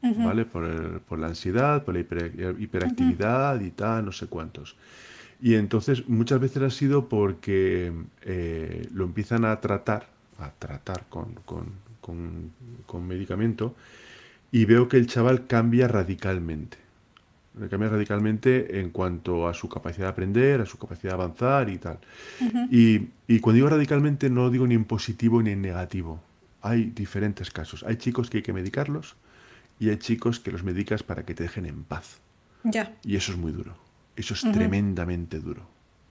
¿Vale? 0.00 0.46
Por, 0.46 1.00
por, 1.02 1.18
la 1.18 1.26
ansiedad, 1.26 1.84
por 1.84 1.92
la 1.92 2.00
hiperactividad 2.00 3.60
y 3.60 3.72
tal, 3.72 4.06
no 4.06 4.12
sé 4.12 4.26
cuántos. 4.26 4.74
Y 5.38 5.52
entonces 5.54 6.08
muchas 6.08 6.40
veces 6.40 6.62
ha 6.62 6.70
sido 6.70 7.10
porque 7.10 7.92
eh, 8.22 8.88
lo 8.94 9.04
empiezan 9.04 9.44
a 9.44 9.60
tratar, 9.60 10.08
a 10.38 10.50
tratar 10.50 11.04
con, 11.10 11.34
con, 11.44 11.66
con, 12.00 12.52
con 12.86 13.06
medicamento, 13.06 13.74
y 14.50 14.64
veo 14.64 14.88
que 14.88 14.96
el 14.96 15.06
chaval 15.06 15.46
cambia 15.46 15.88
radicalmente 15.88 16.78
cambia 17.70 17.88
radicalmente 17.88 18.80
en 18.80 18.90
cuanto 18.90 19.48
a 19.48 19.54
su 19.54 19.68
capacidad 19.68 20.06
de 20.06 20.10
aprender, 20.10 20.60
a 20.60 20.66
su 20.66 20.78
capacidad 20.78 21.12
de 21.12 21.22
avanzar 21.22 21.68
y 21.70 21.78
tal. 21.78 21.98
y, 22.70 23.08
y, 23.26 23.40
cuando 23.40 23.56
digo 23.56 23.68
radicalmente 23.68 24.28
no 24.30 24.50
digo 24.50 24.66
ni 24.66 24.74
en 24.74 24.84
positivo 24.84 25.42
ni 25.42 25.50
en 25.50 25.62
negativo. 25.62 26.20
Hay 26.62 26.86
diferentes 26.86 27.50
casos. 27.50 27.84
Hay 27.84 27.96
chicos 27.96 28.28
que 28.28 28.38
hay 28.38 28.42
que 28.42 28.52
medicarlos 28.52 29.16
y 29.78 29.88
hay 29.90 29.96
chicos 29.98 30.40
que 30.40 30.50
los 30.50 30.64
medicas 30.64 31.02
para 31.02 31.24
que 31.24 31.34
te 31.34 31.44
dejen 31.44 31.66
en 31.66 31.84
paz. 31.84 32.20
Ya. 32.64 32.94
Y 33.04 33.16
eso 33.16 33.32
es 33.32 33.38
muy 33.38 33.52
duro. 33.52 33.74
Eso 34.16 34.34
es 34.34 34.40
tremendamente 34.40 35.40
duro. 35.40 35.62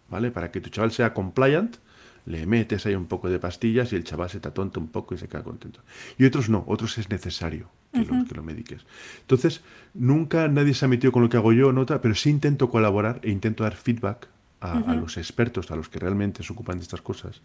¿Vale? 0.10 0.32
Para 0.32 0.52
que 0.52 0.62
tu 0.62 0.70
chaval 0.70 0.92
sea 0.92 1.14
compliant, 1.14 1.78
le 2.26 2.46
metes 2.46 2.86
ahí 2.86 2.96
un 2.96 3.08
poco 3.08 3.30
de 3.30 3.40
pastillas 3.40 3.92
y 3.92 3.96
el 3.96 4.04
chaval 4.04 4.30
se 4.30 4.40
te 4.40 4.48
atonta 4.48 4.80
un 4.80 4.88
poco 4.88 5.16
y 5.16 5.18
se 5.18 5.28
queda 5.28 5.44
contento. 5.44 5.82
Y 6.18 6.26
otros 6.26 6.50
no, 6.50 6.64
otros 6.68 6.98
es 6.98 7.10
necesario 7.10 7.70
que, 8.04 8.06
lo, 8.06 8.26
que 8.26 8.36
lo 8.36 8.44
mediques. 8.44 8.86
Entonces, 9.22 9.62
nunca 9.94 10.48
nadie 10.48 10.74
se 10.74 10.86
ha 10.86 10.88
metido 10.88 11.12
con 11.12 11.24
lo 11.24 11.30
que 11.30 11.38
hago 11.38 11.54
yo, 11.54 11.72
nota, 11.72 12.02
pero 12.02 12.16
sí 12.16 12.30
intento 12.30 12.70
colaborar 12.70 13.20
e 13.24 13.32
intento 13.32 13.64
dar 13.64 13.76
feedback 13.76 14.28
a, 14.62 14.96
los 14.96 15.18
expertos, 15.18 15.70
a 15.72 15.76
los 15.76 15.90
que 15.90 16.00
realmente 16.00 16.44
se 16.44 16.52
ocupan 16.52 16.78
de 16.78 16.84
estas 16.84 17.02
cosas, 17.02 17.42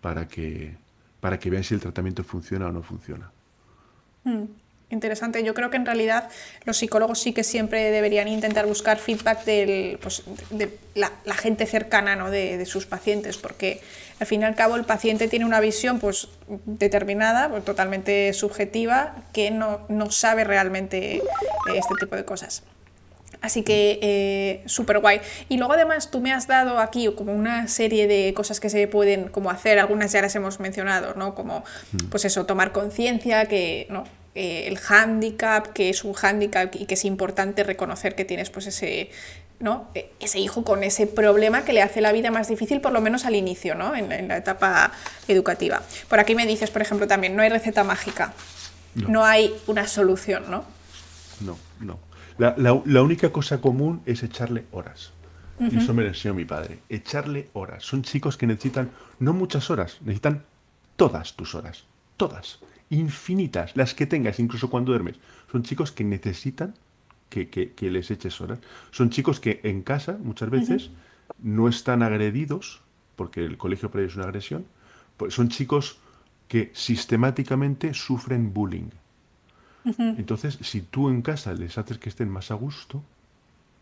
para 0.00 0.26
que, 0.26 0.76
para 1.20 1.38
que 1.38 1.50
vean 1.50 1.64
si 1.64 1.74
el 1.74 1.80
tratamiento 1.80 2.24
funciona 2.24 2.66
o 2.66 2.72
no 2.72 2.82
funciona. 2.82 3.30
Mm. 4.24 4.44
Interesante. 4.88 5.42
Yo 5.42 5.52
creo 5.52 5.68
que 5.68 5.76
en 5.76 5.84
realidad 5.84 6.28
los 6.64 6.76
psicólogos 6.76 7.20
sí 7.20 7.32
que 7.32 7.42
siempre 7.42 7.90
deberían 7.90 8.28
intentar 8.28 8.66
buscar 8.66 8.98
feedback 8.98 9.44
del, 9.44 9.98
pues, 9.98 10.22
de 10.50 10.78
la, 10.94 11.10
gente 11.34 11.66
cercana 11.66 12.14
¿no? 12.14 12.30
de, 12.30 12.64
sus 12.66 12.86
pacientes, 12.86 13.36
porque 13.36 13.80
al 14.20 14.28
fin 14.28 14.42
y 14.42 14.44
al 14.44 14.54
cabo 14.54 14.76
el 14.76 14.84
paciente 14.84 15.26
tiene 15.26 15.44
una 15.44 15.58
visión 15.58 15.98
pues, 15.98 16.28
determinada, 16.66 17.48
pues, 17.48 17.64
totalmente 17.64 18.32
subjetiva, 18.32 19.16
que 19.32 19.50
no, 19.50 19.80
no 19.88 20.12
sabe 20.12 20.44
realmente 20.44 21.20
este 21.74 21.94
tipo 21.98 22.14
de 22.14 22.24
cosas. 22.24 22.62
Así 23.40 23.62
que 23.62 23.98
eh, 24.02 24.62
súper 24.66 25.00
guay. 25.00 25.20
Y 25.48 25.58
luego 25.58 25.72
además 25.72 26.10
tú 26.10 26.20
me 26.20 26.32
has 26.32 26.46
dado 26.46 26.78
aquí 26.78 27.12
como 27.16 27.32
una 27.32 27.66
serie 27.68 28.06
de 28.06 28.32
cosas 28.34 28.60
que 28.60 28.70
se 28.70 28.86
pueden 28.86 29.28
como 29.28 29.50
hacer, 29.50 29.78
algunas 29.78 30.12
ya 30.12 30.22
las 30.22 30.34
hemos 30.36 30.60
mencionado, 30.60 31.14
¿no? 31.14 31.34
Como 31.34 31.64
mm. 31.92 32.08
pues 32.08 32.24
eso, 32.24 32.46
tomar 32.46 32.72
conciencia, 32.72 33.46
que 33.46 33.86
¿no? 33.90 34.04
Eh, 34.38 34.68
el 34.68 34.76
hándicap, 34.76 35.68
que 35.68 35.88
es 35.88 36.04
un 36.04 36.12
hándicap 36.12 36.74
y 36.74 36.84
que 36.84 36.92
es 36.92 37.06
importante 37.06 37.64
reconocer 37.64 38.14
que 38.14 38.26
tienes 38.26 38.50
pues 38.50 38.66
ese, 38.66 39.10
¿no? 39.60 39.88
E, 39.94 40.10
ese 40.20 40.38
hijo 40.40 40.62
con 40.62 40.84
ese 40.84 41.06
problema 41.06 41.64
que 41.64 41.72
le 41.72 41.80
hace 41.80 42.02
la 42.02 42.12
vida 42.12 42.30
más 42.30 42.46
difícil, 42.46 42.82
por 42.82 42.92
lo 42.92 43.00
menos 43.00 43.24
al 43.24 43.34
inicio, 43.34 43.74
¿no? 43.74 43.96
en, 43.96 44.28
la 44.28 44.36
etapa 44.36 44.92
educativa. 45.26 45.80
Por 46.10 46.20
aquí 46.20 46.34
me 46.34 46.44
dices, 46.44 46.70
por 46.70 46.82
ejemplo, 46.82 47.06
también, 47.06 47.34
no 47.34 47.40
hay 47.40 47.48
receta 47.48 47.82
mágica, 47.82 48.34
no, 48.94 49.24
hay 49.24 49.54
una 49.68 49.86
solución, 49.86 50.50
¿no? 50.50 50.66
No, 51.40 51.56
no. 51.80 51.98
La, 52.36 53.02
única 53.02 53.32
cosa 53.32 53.62
común 53.62 54.02
es 54.04 54.22
echarle 54.22 54.66
horas. 54.70 55.12
Y 55.58 55.78
eso 55.78 55.94
me 55.94 56.02
lo 56.02 56.08
enseñó 56.08 56.34
mi 56.34 56.44
padre. 56.44 56.80
Echarle 56.90 57.48
horas. 57.54 57.84
Son 57.84 58.02
chicos 58.02 58.36
que 58.36 58.46
necesitan 58.46 58.90
no 59.18 59.32
muchas 59.32 59.70
horas, 59.70 59.96
necesitan 60.00 60.44
todas 60.96 61.32
tus 61.32 61.54
horas. 61.54 61.84
Todas 62.18 62.58
infinitas, 62.90 63.76
las 63.76 63.94
que 63.94 64.06
tengas, 64.06 64.38
incluso 64.38 64.70
cuando 64.70 64.92
duermes. 64.92 65.16
Son 65.50 65.62
chicos 65.62 65.92
que 65.92 66.04
necesitan 66.04 66.74
que, 67.28 67.74
les 67.80 68.10
eches 68.10 68.40
horas. 68.40 68.58
Son 68.90 69.10
chicos 69.10 69.40
que 69.40 69.60
en 69.64 69.82
casa 69.82 70.18
muchas 70.22 70.50
veces 70.50 70.90
no 71.42 71.68
están 71.68 72.02
agredidos, 72.02 72.80
porque 73.16 73.44
el 73.44 73.56
colegio 73.56 73.90
para 73.90 74.02
ellos 74.02 74.12
es 74.12 74.16
una 74.16 74.26
agresión. 74.26 74.64
Pues 75.16 75.34
son 75.34 75.48
chicos 75.48 75.98
que 76.48 76.70
sistemáticamente 76.74 77.94
sufren 77.94 78.52
bullying. 78.52 78.90
Entonces, 79.98 80.58
si 80.62 80.80
tú 80.80 81.08
en 81.08 81.22
casa 81.22 81.54
les 81.54 81.78
haces 81.78 81.98
que 81.98 82.08
estén 82.08 82.28
más 82.28 82.50
a 82.50 82.54
gusto, 82.54 83.04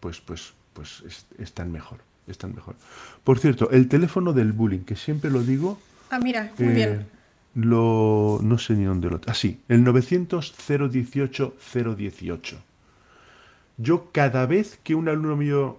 pues, 0.00 0.20
pues, 0.20 0.52
pues 0.74 1.02
están 1.38 1.72
mejor. 1.72 2.00
Están 2.26 2.54
mejor. 2.54 2.76
Por 3.22 3.38
cierto, 3.38 3.70
el 3.70 3.88
teléfono 3.88 4.32
del 4.34 4.52
bullying, 4.52 4.80
que 4.80 4.96
siempre 4.96 5.30
lo 5.30 5.42
digo. 5.42 5.78
Ah, 6.10 6.18
mira, 6.18 6.52
muy 6.58 6.74
bien 6.74 6.90
eh, 6.90 7.06
lo, 7.54 8.40
no 8.42 8.58
sé 8.58 8.74
ni 8.74 8.84
dónde 8.84 9.08
lo... 9.10 9.20
Ah, 9.26 9.34
sí, 9.34 9.60
el 9.68 9.84
900-018-018. 9.84 12.56
Yo 13.76 14.10
cada 14.12 14.46
vez 14.46 14.78
que 14.82 14.94
un 14.94 15.08
alumno 15.08 15.36
mío 15.36 15.78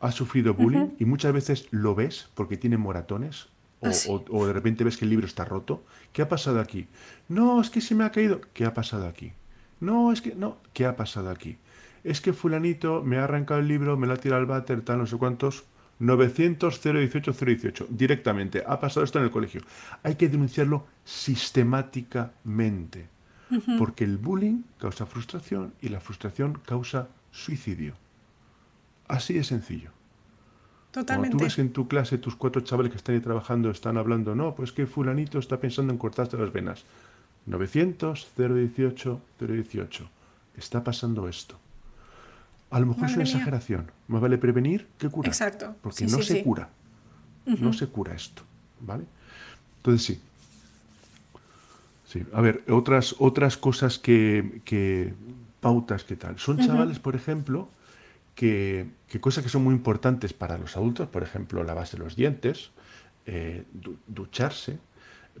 ha 0.00 0.12
sufrido 0.12 0.54
bullying, 0.54 0.90
y 0.98 1.04
muchas 1.04 1.32
veces 1.32 1.68
lo 1.70 1.94
ves 1.94 2.28
porque 2.34 2.56
tiene 2.56 2.76
moratones, 2.76 3.48
ah, 3.82 3.90
o, 4.08 4.46
de 4.46 4.52
repente 4.52 4.84
ves 4.84 4.96
que 4.96 5.04
el 5.04 5.10
libro 5.10 5.26
está 5.26 5.44
roto, 5.44 5.82
¿qué 6.12 6.22
ha 6.22 6.28
pasado 6.28 6.60
aquí? 6.60 6.86
No, 7.28 7.60
es 7.60 7.70
que 7.70 7.80
se 7.80 7.94
me 7.94 8.04
ha 8.04 8.12
caído. 8.12 8.40
¿Qué 8.52 8.64
ha 8.64 8.74
pasado 8.74 9.06
aquí? 9.06 9.32
No, 9.80 10.12
es 10.12 10.20
que 10.20 10.34
no, 10.34 10.58
¿qué 10.72 10.86
ha 10.86 10.96
pasado 10.96 11.30
aquí? 11.30 11.58
Es 12.04 12.20
que 12.20 12.32
fulanito 12.32 13.02
me 13.02 13.18
ha 13.18 13.24
arrancado 13.24 13.60
el 13.60 13.68
libro, 13.68 13.96
me 13.96 14.06
lo 14.06 14.14
ha 14.14 14.18
tirado 14.18 14.40
al 14.40 14.46
váter, 14.46 14.82
tal, 14.82 14.98
no 14.98 15.06
sé 15.06 15.16
cuántos. 15.16 15.64
900-018-018. 16.00 17.86
Directamente. 17.88 18.62
Ha 18.66 18.80
pasado 18.80 19.04
esto 19.04 19.18
en 19.18 19.24
el 19.24 19.30
colegio. 19.30 19.62
Hay 20.02 20.16
que 20.16 20.28
denunciarlo 20.28 20.86
sistemáticamente. 21.04 23.08
Porque 23.78 24.04
el 24.04 24.18
bullying 24.18 24.62
causa 24.78 25.06
frustración 25.06 25.72
y 25.80 25.88
la 25.88 26.00
frustración 26.00 26.60
causa 26.66 27.08
suicidio. 27.30 27.94
Así 29.06 29.34
de 29.34 29.44
sencillo. 29.44 29.90
Totalmente. 30.90 31.36
Cuando 31.36 31.38
tú 31.38 31.44
ves 31.44 31.58
en 31.58 31.72
tu 31.72 31.86
clase 31.86 32.18
tus 32.18 32.34
cuatro 32.34 32.62
chavales 32.62 32.90
que 32.90 32.96
están 32.96 33.14
ahí 33.14 33.20
trabajando 33.20 33.70
están 33.70 33.98
hablando, 33.98 34.34
no, 34.34 34.54
pues 34.54 34.72
que 34.72 34.86
fulanito 34.86 35.38
está 35.38 35.60
pensando 35.60 35.92
en 35.92 35.98
cortarse 35.98 36.36
las 36.36 36.52
venas. 36.52 36.84
900, 37.46 38.32
018, 38.36 39.20
018. 39.38 40.08
Está 40.56 40.82
pasando 40.82 41.28
esto. 41.28 41.56
A 42.76 42.80
lo 42.80 42.86
mejor 42.86 43.04
es 43.06 43.12
una 43.16 43.24
mía. 43.24 43.32
exageración. 43.32 43.90
Más 44.08 44.20
vale 44.20 44.38
prevenir 44.38 44.86
que 44.98 45.08
curar. 45.08 45.28
Exacto. 45.28 45.74
Porque 45.82 45.98
Sí, 45.98 46.04
no 46.12 46.18
sí, 46.18 46.22
se 46.24 46.34
sí. 46.34 46.42
cura. 46.42 46.68
No 47.46 47.72
se 47.72 47.86
cura 47.86 48.14
esto. 48.14 48.42
¿Vale? 48.80 49.04
Entonces 49.78 50.04
sí. 50.04 50.20
Sí. 52.06 52.24
A 52.32 52.40
ver, 52.40 52.62
otras, 52.68 53.16
otras 53.18 53.56
cosas 53.56 53.98
que, 53.98 54.60
que 54.64 55.12
pautas 55.60 56.04
que 56.04 56.16
tal. 56.16 56.38
Son 56.38 56.58
chavales, 56.58 56.98
por 56.98 57.16
ejemplo, 57.16 57.68
que, 58.34 58.88
que 59.08 59.20
cosas 59.20 59.42
que 59.42 59.50
son 59.50 59.64
muy 59.64 59.74
importantes 59.74 60.32
para 60.32 60.56
los 60.58 60.76
adultos, 60.76 61.08
por 61.08 61.22
ejemplo, 61.22 61.64
lavarse 61.64 61.96
los 61.98 62.14
dientes, 62.14 62.70
eh, 63.26 63.64
du- 63.72 63.96
ducharse, 64.06 64.78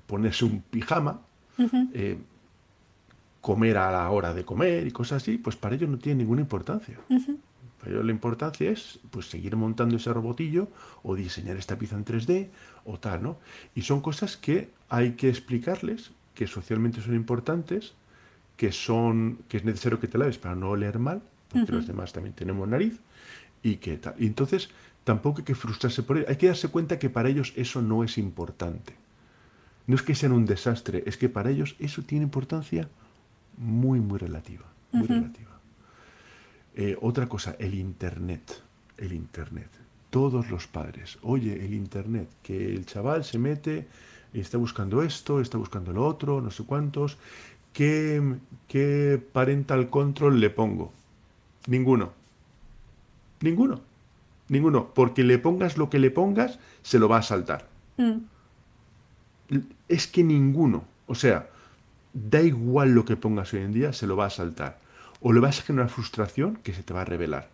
ponerse 0.06 0.44
un 0.44 0.60
pijama, 0.62 1.20
eh, 1.94 2.18
comer 3.46 3.78
a 3.78 3.92
la 3.92 4.10
hora 4.10 4.34
de 4.34 4.44
comer 4.44 4.88
y 4.88 4.90
cosas 4.90 5.22
así, 5.22 5.38
pues 5.38 5.54
para 5.54 5.76
ellos 5.76 5.88
no 5.88 5.98
tiene 5.98 6.24
ninguna 6.24 6.40
importancia. 6.40 6.98
Para 7.78 7.92
ellos 7.92 8.04
la 8.04 8.10
importancia 8.10 8.68
es 8.68 8.98
pues 9.12 9.30
seguir 9.30 9.54
montando 9.54 9.94
ese 9.94 10.12
robotillo 10.12 10.66
o 11.04 11.14
diseñar 11.14 11.56
esta 11.56 11.78
pieza 11.78 11.94
en 11.94 12.04
3D 12.04 12.48
o 12.86 12.98
tal, 12.98 13.22
¿no? 13.22 13.36
Y 13.76 13.82
son 13.82 14.00
cosas 14.00 14.36
que 14.36 14.70
hay 14.88 15.12
que 15.12 15.28
explicarles, 15.28 16.10
que 16.34 16.48
socialmente 16.48 17.00
son 17.00 17.14
importantes, 17.14 17.94
que 18.56 18.72
son 18.72 19.38
que 19.48 19.58
es 19.58 19.64
necesario 19.64 20.00
que 20.00 20.08
te 20.08 20.18
laves 20.18 20.38
para 20.38 20.56
no 20.56 20.70
oler 20.70 20.98
mal, 20.98 21.22
porque 21.48 21.70
los 21.70 21.86
demás 21.86 22.12
también 22.12 22.34
tenemos 22.34 22.66
nariz 22.66 22.98
y 23.62 23.76
que 23.76 23.96
tal. 23.96 24.16
Y 24.18 24.26
entonces 24.26 24.70
tampoco 25.04 25.38
hay 25.38 25.44
que 25.44 25.54
frustrarse 25.54 26.02
por 26.02 26.16
ello. 26.16 26.26
Hay 26.28 26.34
que 26.34 26.48
darse 26.48 26.66
cuenta 26.66 26.98
que 26.98 27.10
para 27.10 27.28
ellos 27.28 27.52
eso 27.54 27.80
no 27.80 28.02
es 28.02 28.18
importante. 28.18 28.94
No 29.86 29.94
es 29.94 30.02
que 30.02 30.16
sean 30.16 30.32
un 30.32 30.46
desastre, 30.46 31.04
es 31.06 31.16
que 31.16 31.28
para 31.28 31.50
ellos 31.50 31.76
eso 31.78 32.02
tiene 32.02 32.24
importancia 32.24 32.88
muy, 33.56 34.00
muy 34.00 34.18
relativa. 34.18 34.64
Muy 34.92 35.06
relativa. 35.06 35.50
Eh, 36.74 36.96
otra 37.00 37.28
cosa, 37.28 37.56
el 37.58 37.74
Internet. 37.74 38.62
El 38.96 39.12
Internet. 39.12 39.68
Todos 40.10 40.50
los 40.50 40.66
padres. 40.66 41.18
Oye, 41.22 41.64
el 41.64 41.74
Internet. 41.74 42.28
Que 42.42 42.74
el 42.74 42.86
chaval 42.86 43.24
se 43.24 43.38
mete 43.38 43.88
y 44.32 44.40
está 44.40 44.58
buscando 44.58 45.02
esto, 45.02 45.40
está 45.40 45.58
buscando 45.58 45.92
lo 45.92 46.06
otro, 46.06 46.40
no 46.40 46.50
sé 46.50 46.64
cuántos. 46.64 47.18
¿Qué, 47.72 48.22
qué 48.68 49.22
parental 49.32 49.90
control 49.90 50.40
le 50.40 50.50
pongo? 50.50 50.92
Ninguno. 51.66 52.12
Ninguno. 53.40 53.80
Ninguno. 54.48 54.88
Porque 54.94 55.24
le 55.24 55.38
pongas 55.38 55.76
lo 55.76 55.90
que 55.90 55.98
le 55.98 56.10
pongas, 56.10 56.58
se 56.82 56.98
lo 56.98 57.08
va 57.08 57.18
a 57.18 57.22
saltar. 57.22 57.68
Mm, 57.96 58.18
Es 59.88 60.06
que 60.06 60.24
ninguno. 60.24 60.84
O 61.06 61.14
sea, 61.14 61.48
da 62.16 62.40
igual 62.40 62.92
lo 62.92 63.04
que 63.04 63.16
pongas 63.16 63.52
hoy 63.52 63.60
en 63.60 63.72
día, 63.72 63.92
se 63.92 64.06
lo 64.06 64.16
va 64.16 64.26
a 64.26 64.30
saltar. 64.30 64.78
O 65.20 65.32
le 65.32 65.40
vas 65.40 65.60
a 65.60 65.62
generar 65.62 65.90
frustración 65.90 66.56
que 66.56 66.72
se 66.72 66.82
te 66.82 66.94
va 66.94 67.02
a 67.02 67.04
revelar. 67.04 67.48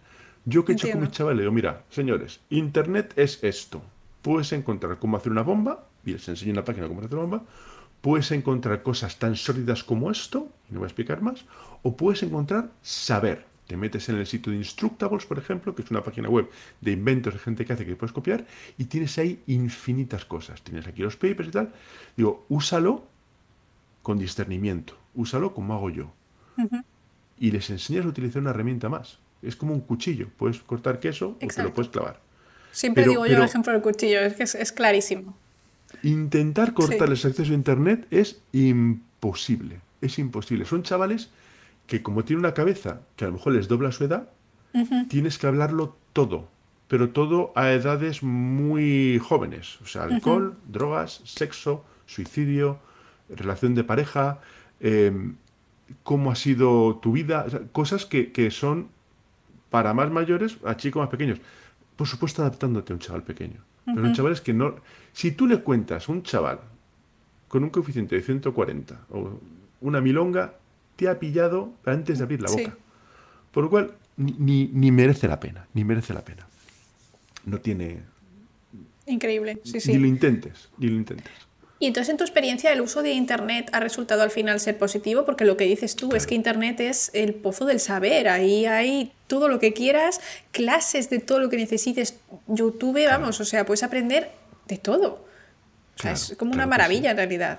Yo 0.45 0.65
que 0.65 0.73
he 0.73 0.75
hecho 0.75 0.83
con 0.83 0.91
Entiendo. 0.91 1.07
mis 1.09 1.17
chavales, 1.17 1.37
le 1.37 1.43
digo, 1.43 1.53
mira, 1.53 1.83
señores, 1.91 2.41
Internet 2.51 3.13
es 3.17 3.43
esto. 3.43 3.83
Puedes 4.23 4.53
encontrar 4.53 4.99
cómo 4.99 5.17
hacer 5.17 5.33
una 5.33 5.43
bomba, 5.43 5.87
y 6.05 6.13
les 6.13 6.29
enseño 6.29 6.53
una 6.53 6.65
página 6.65 6.85
de 6.85 6.89
cómo 6.89 7.01
hacer 7.01 7.15
una 7.15 7.23
bomba. 7.23 7.45
Puedes 8.01 8.31
encontrar 8.33 8.83
cosas 8.83 9.19
tan 9.19 9.37
sólidas 9.37 9.83
como 9.85 10.11
esto, 10.11 10.49
y 10.71 10.75
no 10.75 10.81
voy 10.81 10.87
a 10.87 10.89
explicar 10.89 11.23
más. 11.23 11.45
O 11.83 11.97
puedes 11.97 12.23
encontrar 12.23 12.71
saber. 12.83 13.47
Te 13.67 13.77
metes 13.77 14.09
en 14.09 14.17
el 14.17 14.27
sitio 14.27 14.53
de 14.53 14.59
Instructables, 14.59 15.25
por 15.25 15.39
ejemplo, 15.39 15.75
que 15.75 15.83
es 15.83 15.91
una 15.91 16.03
página 16.03 16.29
web 16.29 16.49
de 16.81 16.91
inventos 16.93 17.33
de 17.33 17.41
gente 17.41 17.65
que 17.65 17.73
hace 17.73 17.87
que 17.87 17.97
puedes 17.97 18.13
copiar, 18.13 18.45
y 18.79 18.85
tienes 18.85 19.19
ahí 19.19 19.43
infinitas 19.47 20.25
cosas. 20.25 20.63
Tienes 20.63 20.87
aquí 20.87 21.03
los 21.03 21.17
papers 21.17 21.49
y 21.49 21.53
tal. 21.53 21.73
Digo, 22.17 22.45
úsalo 22.49 23.05
con 24.03 24.19
discernimiento. 24.19 24.95
Úsalo 25.15 25.55
como 25.55 25.75
hago 25.75 25.91
yo. 25.91 26.13
Y 27.39 27.51
les 27.51 27.71
enseñas 27.71 28.05
a 28.05 28.09
utilizar 28.09 28.41
una 28.43 28.51
herramienta 28.51 28.89
más. 28.89 29.19
Es 29.43 29.57
como 29.57 29.75
un 29.75 29.81
cuchillo. 29.81 30.29
Puedes 30.37 30.61
cortar 30.61 31.01
queso 31.01 31.37
o 31.43 31.47
te 31.47 31.63
lo 31.63 31.73
puedes 31.73 31.91
clavar. 31.91 32.21
Siempre 32.71 33.03
Pero- 33.03 33.13
digo 33.13 33.27
yo 33.27 33.37
el 33.39 33.43
ejemplo 33.43 33.73
del 33.73 33.83
cuchillo, 33.83 34.21
es 34.21 34.35
que 34.35 34.45
es, 34.45 34.55
es 34.55 34.73
clarísimo. 34.73 35.37
Intentar 36.03 36.73
cortarles 36.73 37.21
Sí. 37.21 37.29
acceso 37.29 37.53
a 37.53 37.55
Internet 37.55 38.07
es 38.11 38.41
imposible. 38.53 39.81
Es 40.01 40.19
imposible. 40.19 40.65
Son 40.65 40.83
chavales 40.83 41.31
que 41.87 42.03
como 42.03 42.25
tienen 42.25 42.45
una 42.45 42.55
cabeza 42.55 43.01
que 43.17 43.25
a 43.25 43.29
lo 43.29 43.35
mejor 43.35 43.53
les 43.55 43.69
dobla 43.69 43.93
su 43.93 44.05
edad, 44.05 44.29
tienes 45.09 45.37
que 45.39 45.47
hablarlo 45.47 45.97
todo. 46.13 46.49
Pero 46.89 47.11
todo 47.11 47.53
a 47.55 47.71
edades 47.73 48.23
muy 48.23 49.19
jóvenes. 49.23 49.81
O 49.83 49.87
sea, 49.87 50.05
alcohol, 50.05 50.57
drogas, 50.69 51.21
sexo, 51.25 51.85
suicidio, 52.07 52.79
relación 53.37 53.75
de 53.75 53.85
pareja, 53.85 54.41
em, 54.81 55.37
cómo 56.03 56.31
ha 56.31 56.35
sido 56.37 56.97
tu 56.97 57.13
vida. 57.13 57.45
o 57.47 57.51
sea, 57.51 57.61
cosas 57.73 58.07
que, 58.07 58.33
que 58.33 58.51
son 58.51 58.89
para 59.71 59.95
más 59.95 60.11
mayores 60.11 60.59
a 60.65 60.77
chicos 60.77 61.01
más 61.01 61.09
pequeños. 61.11 61.39
Por 61.97 62.07
supuesto, 62.07 62.43
adaptándote 62.43 62.93
a 62.93 62.97
un 62.97 63.01
chaval 63.01 63.23
pequeño. 63.23 63.61
Pero 63.85 64.03
son 64.03 64.15
chavales 64.15 64.41
que 64.41 64.53
no. 64.55 64.77
Si 65.13 65.33
tú 65.33 65.47
le 65.47 65.59
cuentas 65.61 66.09
a 66.09 66.13
un 66.13 66.23
chaval 66.23 66.61
con 67.49 67.65
un 67.65 67.71
coeficiente 67.71 68.15
de 68.17 68.23
140 68.23 69.01
o 69.11 69.41
una 69.81 70.01
milonga, 70.01 70.55
te 70.97 71.09
ha 71.09 71.19
pillado 71.19 71.73
antes 71.85 72.19
de 72.19 72.25
abrir 72.25 72.41
la 72.43 72.49
Sí. 72.49 72.59
boca. 72.63 72.77
Por 73.51 73.65
lo 73.65 73.71
cual, 73.71 73.93
ni, 74.17 74.69
ni- 74.73 74.91
merece 74.93 75.27
la 75.29 75.41
pena, 75.41 75.67
ni 75.75 75.85
merece 75.85 76.15
la 76.15 76.25
pena. 76.25 76.47
No 77.45 77.59
tiene. 77.59 78.03
Increíble, 79.07 79.59
sí, 79.65 79.79
Ni 79.91 79.99
lo 79.99 80.05
sí. 80.05 80.09
intentes, 80.09 80.69
ni 80.79 80.87
lo 80.89 80.97
intentes. 80.97 81.33
Y 81.83 81.87
entonces, 81.89 82.11
en 82.11 82.17
tu 82.17 82.23
experiencia, 82.23 82.73
el 82.73 82.81
uso 82.81 83.03
de 83.03 83.11
Internet 83.11 83.69
ha 83.73 83.81
resultado 83.81 84.23
al 84.23 84.31
final 84.31 84.61
ser 84.61 84.79
positivo, 84.79 85.25
porque 85.25 85.45
lo 85.45 85.57
que 85.57 85.65
dices 85.65 85.97
tú 85.97 86.15
es 86.15 86.29
que 86.29 86.37
Internet 86.37 86.79
es 86.79 87.11
el 87.13 87.35
pozo 87.35 87.65
del 87.65 87.81
saber. 87.81 88.29
Ahí 88.29 88.67
hay 88.67 89.13
todo 89.27 89.49
lo 89.49 89.59
que 89.59 89.73
quieras, 89.73 90.21
clases 90.53 91.11
de 91.11 91.19
todo 91.19 91.41
lo 91.41 91.49
que 91.49 91.57
necesites, 91.57 92.21
YouTube, 92.47 93.05
vamos, 93.09 93.41
o 93.41 93.45
sea, 93.45 93.67
puedes 93.67 93.83
aprender 93.83 94.31
de 94.69 94.79
todo. 94.79 95.09
O 95.15 95.19
sea, 95.97 96.13
Claro, 96.13 96.15
es 96.15 96.37
como 96.39 96.53
claro 96.53 96.55
una 96.55 96.65
sí. 96.67 96.71
maravilla 96.71 97.11
en 97.11 97.17
realidad. 97.17 97.59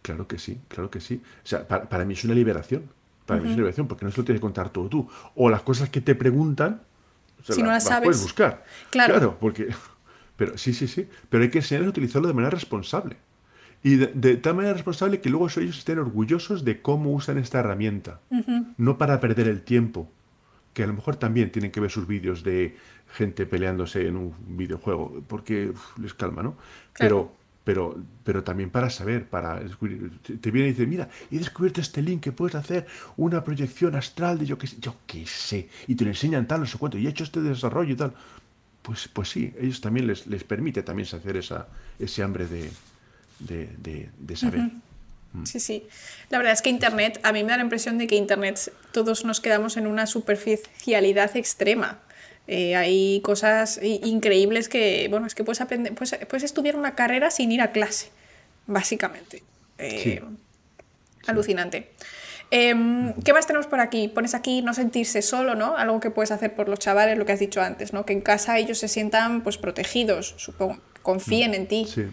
Claro 0.00 0.26
que 0.26 0.38
sí, 0.38 0.58
claro 0.68 0.90
que 0.90 1.02
sí. 1.02 1.20
O 1.44 1.46
sea, 1.46 1.68
para, 1.68 1.86
para 1.86 2.06
mí 2.06 2.14
es 2.14 2.24
una 2.24 2.32
liberación. 2.34 2.88
Para 3.26 3.40
mí 3.40 3.44
es 3.44 3.48
una 3.48 3.56
liberación, 3.58 3.86
porque 3.86 4.06
no 4.06 4.10
se 4.10 4.16
lo 4.16 4.24
tienes 4.24 4.40
que 4.40 4.42
contar 4.44 4.70
todo 4.70 4.88
tú. 4.88 5.06
O 5.34 5.50
las 5.50 5.60
cosas 5.60 5.90
que 5.90 6.00
te 6.00 6.14
preguntan, 6.14 6.80
o 7.42 7.44
sea, 7.44 7.54
Si 7.56 7.62
no 7.62 7.68
las 7.72 7.84
sabes. 7.84 8.06
puedes 8.06 8.22
buscar. 8.22 8.64
Claro. 8.88 9.36
porque. 9.38 9.68
Pero 10.38 10.56
sí, 10.56 10.72
sí, 10.72 10.88
sí. 10.88 11.06
Pero 11.28 11.42
hay 11.44 11.50
que 11.50 11.58
enseñarles 11.58 11.88
a 11.88 11.90
utilizarlo 11.90 12.26
de 12.26 12.32
manera 12.32 12.48
responsable. 12.50 13.18
Y 13.84 13.96
de, 13.96 14.06
de 14.08 14.36
tal 14.38 14.56
manera 14.56 14.74
responsable 14.74 15.20
que 15.20 15.30
luego 15.30 15.46
ellos 15.46 15.78
estén 15.78 15.98
orgullosos 16.00 16.64
de 16.64 16.82
cómo 16.82 17.12
usan 17.12 17.38
esta 17.38 17.60
herramienta. 17.60 18.18
No 18.76 18.98
para 18.98 19.20
perder 19.20 19.46
el 19.46 19.60
tiempo. 19.62 20.10
Que 20.72 20.82
a 20.82 20.86
lo 20.88 20.94
mejor 20.94 21.14
también 21.16 21.52
tienen 21.52 21.70
que 21.70 21.78
ver 21.78 21.90
sus 21.90 22.06
vídeos 22.08 22.42
de 22.42 22.76
gente 23.12 23.46
peleándose 23.46 24.08
en 24.08 24.16
un 24.16 24.34
videojuego, 24.56 25.22
porque 25.28 25.68
uf, 25.68 25.98
les 25.98 26.14
calma, 26.14 26.42
¿no? 26.42 26.56
Claro. 26.94 27.30
Pero 27.30 27.44
pero, 27.64 27.96
pero 28.24 28.44
también 28.44 28.68
para 28.68 28.90
saber, 28.90 29.26
para 29.26 29.58
descubrir. 29.60 30.10
Te- 30.20 30.50
viene 30.50 30.68
y 30.68 30.72
dice, 30.72 30.86
mira, 30.86 31.08
he 31.30 31.38
descubierto 31.38 31.80
este 31.80 32.02
link 32.02 32.20
que 32.22 32.30
puedes 32.32 32.54
hacer 32.56 32.86
una 33.16 33.42
proyección 33.42 33.94
astral 33.94 34.38
de 34.38 34.44
yo 34.44 34.58
qué 34.58 34.66
sé, 34.66 34.76
yo 34.80 34.96
qué 35.06 35.24
sé, 35.26 35.70
y 35.86 35.94
te 35.94 36.04
lo 36.04 36.10
enseñan 36.10 36.46
tal, 36.46 36.60
no 36.60 36.66
sé 36.66 36.76
cuánto, 36.76 36.98
y 36.98 37.06
he 37.06 37.10
hecho 37.10 37.24
este 37.24 37.40
desarrollo 37.40 37.92
y 37.94 37.96
tal. 37.96 38.12
Pues, 38.82 39.08
pues 39.08 39.30
sí, 39.30 39.50
ellos 39.58 39.80
también 39.80 40.06
les, 40.06 40.26
les 40.26 40.44
permite 40.44 40.82
también 40.82 41.06
saciar 41.06 41.38
esa, 41.38 41.68
ese 41.98 42.22
hambre 42.22 42.46
de, 42.46 42.70
de, 43.38 43.68
de- 43.78 44.08
de 44.18 44.36
saber. 44.36 44.60
Mm. 45.32 45.46
Sí, 45.46 45.58
sí. 45.58 45.86
La 46.30 46.38
verdad 46.38 46.52
es 46.52 46.62
que 46.62 46.70
Internet, 46.70 47.18
a 47.24 47.32
mí 47.32 47.42
me 47.42 47.50
da 47.50 47.56
la 47.56 47.64
impresión 47.64 47.98
de 47.98 48.06
que 48.06 48.14
Internet 48.14 48.72
todos 48.92 49.24
nos 49.24 49.40
quedamos 49.40 49.76
en 49.76 49.86
una 49.88 50.06
superficialidad 50.06 51.36
extrema. 51.36 52.00
Eh, 52.46 52.76
hay 52.76 53.20
cosas 53.22 53.80
increíbles 53.82 54.68
que, 54.68 55.08
bueno, 55.10 55.26
es 55.26 55.34
que 55.34 55.42
puedes 55.44 55.60
aprender, 55.60 55.94
puedes, 55.94 56.14
puedes 56.26 56.44
estudiar 56.44 56.76
una 56.76 56.94
carrera 56.94 57.30
sin 57.30 57.50
ir 57.50 57.60
a 57.62 57.72
clase, 57.72 58.10
básicamente. 58.66 59.42
Eh, 59.78 60.22
Alucinante. 61.26 61.90
Em, 62.50 63.14
¿Qué 63.24 63.32
más 63.32 63.46
tenemos 63.46 63.66
por 63.66 63.80
aquí? 63.80 64.08
Pones 64.08 64.34
aquí 64.34 64.60
no 64.62 64.74
sentirse 64.74 65.22
solo, 65.22 65.54
¿no? 65.54 65.76
Algo 65.76 65.98
que 66.00 66.10
puedes 66.10 66.30
hacer 66.30 66.54
por 66.54 66.68
los 66.68 66.78
chavales, 66.78 67.16
lo 67.18 67.24
que 67.24 67.32
has 67.32 67.40
dicho 67.40 67.60
antes, 67.62 67.92
¿no? 67.92 68.04
Que 68.04 68.12
en 68.12 68.20
casa 68.20 68.58
ellos 68.58 68.78
se 68.78 68.88
sientan 68.88 69.42
pues 69.42 69.56
protegidos, 69.56 70.34
supongo, 70.36 70.78
confíen 71.02 71.54
en 71.54 71.66
ti. 71.66 71.86
Sí, 71.92 72.04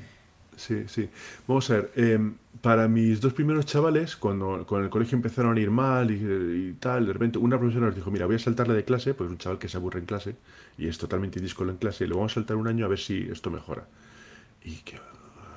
sí, 0.62 0.84
sí. 0.88 1.09
Vamos 1.47 1.70
a 1.70 1.74
ver, 1.76 1.91
em, 1.95 2.36
para 2.62 2.88
mis 2.88 3.20
dos 3.22 3.34
primeros 3.34 3.66
chavales, 3.66 4.16
cuando 4.16 4.66
con 4.66 4.84
el 4.84 4.89
colegio 4.89 5.16
empezaron 5.16 5.57
a 5.57 5.59
ir 5.59 5.72
mal 5.72 6.12
y, 6.12 6.74
tal, 6.80 7.07
de 7.07 7.14
repente 7.14 7.38
una 7.39 7.57
profesora 7.59 7.88
nos 7.88 7.95
dijo, 7.95 8.12
mira, 8.12 8.26
voy 8.26 8.36
a 8.36 8.39
saltarle 8.39 8.76
de 8.76 8.84
clase, 8.84 9.14
pues 9.14 9.30
un 9.30 9.38
chaval 9.38 9.59
que 9.59 9.68
se 9.68 9.78
aburre 9.78 9.99
en 9.99 10.05
clase 10.05 10.36
y 10.78 10.88
es 10.88 10.97
totalmente 10.97 11.39
díscolo 11.39 11.72
en 11.72 11.78
clase, 11.78 12.05
y 12.05 12.07
lo 12.07 12.18
vamos 12.18 12.34
a 12.34 12.36
saltar 12.36 12.57
un 12.57 12.68
año 12.68 12.86
a 12.86 12.89
ver 12.89 12.99
si 12.99 13.28
esto 13.32 13.49
mejora. 13.49 13.88
Y 14.64 14.76
que 14.78 14.99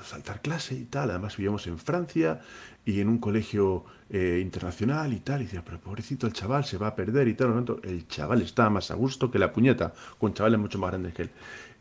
saltar 0.05 0.41
clase 0.41 0.75
y 0.75 0.85
tal. 0.85 1.11
Además 1.11 1.37
vivíamos 1.37 1.67
en 1.67 1.79
Francia 1.79 2.41
y 2.85 3.01
en 3.01 3.09
un 3.09 3.19
colegio 3.19 3.85
eh, 4.11 4.41
internacional 4.43 5.13
y 5.13 5.21
tal. 5.21 5.43
Y 5.43 5.45
decía, 5.45 5.63
pero 5.65 5.81
pobrecito 5.81 6.27
el 6.27 6.33
chaval 6.33 6.65
se 6.65 6.79
va 6.79 6.89
a 6.89 6.95
perder 6.95 7.29
y 7.29 7.35
tal. 7.35 7.65
El 7.83 8.07
chaval 8.07 8.43
estaba 8.43 8.71
más 8.71 8.91
a 8.91 8.95
gusto 8.95 9.31
que 9.31 9.39
la 9.39 9.53
puñeta, 9.53 9.95
con 10.19 10.35
chavales 10.35 10.61
mucho 10.61 10.79
más 10.79 10.91
grandes 10.91 11.15
que 11.15 11.23
él. 11.23 11.31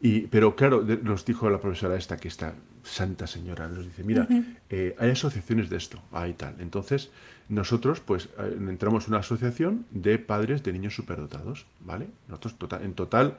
Y, 0.06 0.28
pero 0.28 0.54
claro, 0.58 0.86
nos 1.01 1.24
dijo 1.24 1.49
la 1.49 1.62
profesora 1.62 1.95
esta, 1.95 2.18
que 2.18 2.28
esta 2.28 2.56
santa 2.84 3.26
señora, 3.26 3.70
nos 3.70 3.86
dice, 3.86 4.04
mira, 4.04 4.28
eh, 4.70 4.97
hay 4.99 5.12
asociaciones 5.12 5.70
de 5.70 5.78
esto, 5.78 6.01
hay 6.12 6.34
tal. 6.34 6.56
Entonces, 6.60 7.10
nosotros 7.47 8.01
pues 8.01 8.28
eh, 8.38 8.58
entramos 8.68 9.06
en 9.06 9.12
una 9.12 9.20
asociación 9.20 9.86
de 9.91 10.20
padres 10.20 10.62
de 10.62 10.74
niños 10.74 10.93
superdotados, 10.93 11.66
¿vale? 11.80 12.08
Nosotros 12.28 12.58
total, 12.58 12.84
en 12.84 12.95
total 12.95 13.38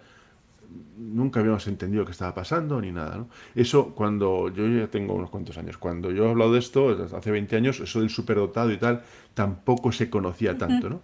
nunca 0.96 1.40
habíamos 1.40 1.66
entendido 1.66 2.06
qué 2.06 2.12
estaba 2.12 2.34
pasando 2.34 2.80
ni 2.80 2.92
nada. 2.92 3.18
¿no? 3.18 3.28
Eso 3.54 3.94
cuando 3.94 4.48
yo 4.48 4.66
ya 4.66 4.88
tengo 4.88 5.12
unos 5.12 5.28
cuantos 5.28 5.58
años, 5.58 5.76
cuando 5.76 6.10
yo 6.12 6.24
he 6.24 6.30
hablado 6.30 6.54
de 6.54 6.60
esto, 6.60 7.06
hace 7.14 7.30
20 7.30 7.56
años, 7.56 7.80
eso 7.80 8.00
del 8.00 8.08
superdotado 8.08 8.72
y 8.72 8.78
tal, 8.78 9.02
tampoco 9.34 9.92
se 9.92 10.08
conocía 10.08 10.56
tanto. 10.56 10.88
¿no? 10.88 11.02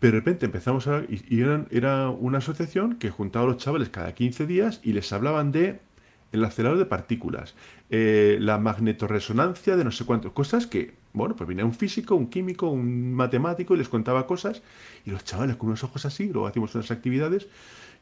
Pero 0.00 0.12
de 0.14 0.18
repente 0.20 0.46
empezamos 0.46 0.88
a... 0.88 1.02
Y, 1.08 1.40
era 1.70 2.10
una 2.10 2.38
asociación 2.38 2.96
que 2.96 3.10
juntaba 3.10 3.44
a 3.44 3.48
los 3.48 3.58
chavales 3.58 3.90
cada 3.90 4.12
15 4.14 4.46
días 4.46 4.80
y 4.82 4.92
les 4.92 5.12
hablaban 5.12 5.52
de 5.52 5.80
el 6.32 6.44
acelerador 6.44 6.78
de 6.78 6.86
partículas, 6.86 7.56
eh, 7.90 8.38
la 8.40 8.56
magnetorresonancia 8.58 9.76
de 9.76 9.82
no 9.82 9.90
sé 9.90 10.04
cuántas 10.04 10.30
cosas 10.30 10.66
que, 10.68 10.94
bueno, 11.12 11.34
pues 11.34 11.48
venía 11.48 11.64
un 11.64 11.74
físico, 11.74 12.14
un 12.14 12.28
químico, 12.28 12.70
un 12.70 13.12
matemático 13.12 13.74
y 13.74 13.78
les 13.78 13.88
contaba 13.88 14.28
cosas 14.28 14.62
y 15.04 15.10
los 15.10 15.24
chavales 15.24 15.56
con 15.56 15.70
unos 15.70 15.82
ojos 15.82 16.06
así, 16.06 16.28
luego 16.28 16.46
hacíamos 16.46 16.72
unas 16.76 16.92
actividades 16.92 17.48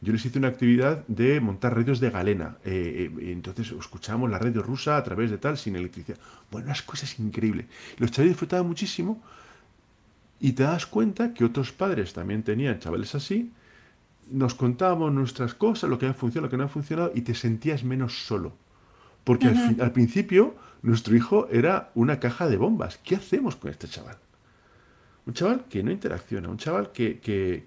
yo 0.01 0.12
les 0.12 0.24
hice 0.24 0.38
una 0.38 0.49
actividad 0.49 1.05
de 1.09 1.40
montar 1.40 1.74
radios 1.74 1.99
de 1.99 2.11
galena. 2.11 2.59
Eh, 2.64 3.11
eh, 3.20 3.32
entonces 3.32 3.72
escuchábamos 3.72 4.30
la 4.30 4.38
radio 4.38 4.62
rusa 4.62 4.96
a 4.96 5.03
través 5.03 5.30
de 5.30 5.38
tal, 5.38 5.59
sin 5.59 5.74
electricidad. 5.74 6.18
Bueno, 6.51 6.66
unas 6.66 6.82
cosas 6.82 7.18
increíbles. 7.18 7.66
Los 7.99 8.12
chavales 8.12 8.32
disfrutaban 8.32 8.66
muchísimo 8.66 9.22
y 10.41 10.53
te 10.53 10.62
das 10.62 10.86
cuenta 10.86 11.34
que 11.34 11.45
otros 11.45 11.72
padres 11.72 12.12
también 12.12 12.43
tenían 12.43 12.78
chavales 12.78 13.14
así. 13.14 13.53
Nos 14.30 14.55
contábamos 14.55 15.12
nuestras 15.12 15.55
cosas, 15.55 15.89
lo 15.91 15.99
que 15.99 16.07
ha 16.07 16.14
funcionado, 16.14 16.47
lo 16.47 16.51
que 16.51 16.57
no 16.57 16.64
ha 16.64 16.68
funcionado, 16.68 17.12
y 17.14 17.22
te 17.22 17.34
sentías 17.34 17.84
menos 17.84 18.26
solo. 18.26 18.53
Porque 19.24 19.49
al, 19.49 19.76
al 19.80 19.93
principio 19.93 20.55
nuestro 20.82 21.16
hijo 21.16 21.49
era 21.51 21.91
una 21.95 22.20
caja 22.20 22.49
de 22.49 22.57
bombas. 22.57 22.99
¿Qué 22.99 23.16
hacemos 23.16 23.57
con 23.57 23.70
este 23.70 23.89
chaval? 23.89 24.16
Un 25.28 25.34
chaval 25.34 25.66
que 25.68 25.82
no 25.82 25.91
interacciona, 25.91 26.49
un 26.49 26.57
chaval 26.57 26.91
que, 26.91 27.20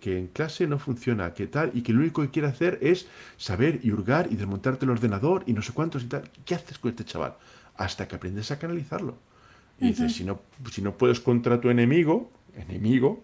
en 0.03 0.27
clase 0.29 0.65
no 0.65 0.79
funciona, 0.79 1.31
que 1.35 1.45
tal, 1.45 1.69
y 1.75 1.83
que 1.83 1.93
lo 1.93 1.99
único 1.99 2.23
que 2.23 2.31
quiere 2.31 2.47
hacer 2.47 2.79
es 2.81 3.07
saber 3.37 3.81
y 3.83 3.91
hurgar 3.91 4.29
y 4.31 4.35
desmontarte 4.35 4.85
el 4.85 4.89
ordenador 4.89 5.43
y 5.45 5.53
no 5.53 5.61
sé 5.61 5.71
cuántos 5.71 6.03
y 6.03 6.07
tal. 6.07 6.23
¿Qué 6.43 6.55
haces 6.55 6.79
con 6.79 6.89
este 6.89 7.05
chaval? 7.05 7.35
Hasta 7.75 8.07
que 8.07 8.15
aprendes 8.15 8.49
a 8.49 8.57
canalizarlo. 8.57 9.15
Y 9.79 9.89
dices, 9.89 10.15
si 10.15 10.23
no, 10.23 10.41
si 10.71 10.81
no 10.81 10.97
puedes 10.97 11.19
contra 11.19 11.61
tu 11.61 11.69
enemigo, 11.69 12.31
enemigo, 12.55 13.23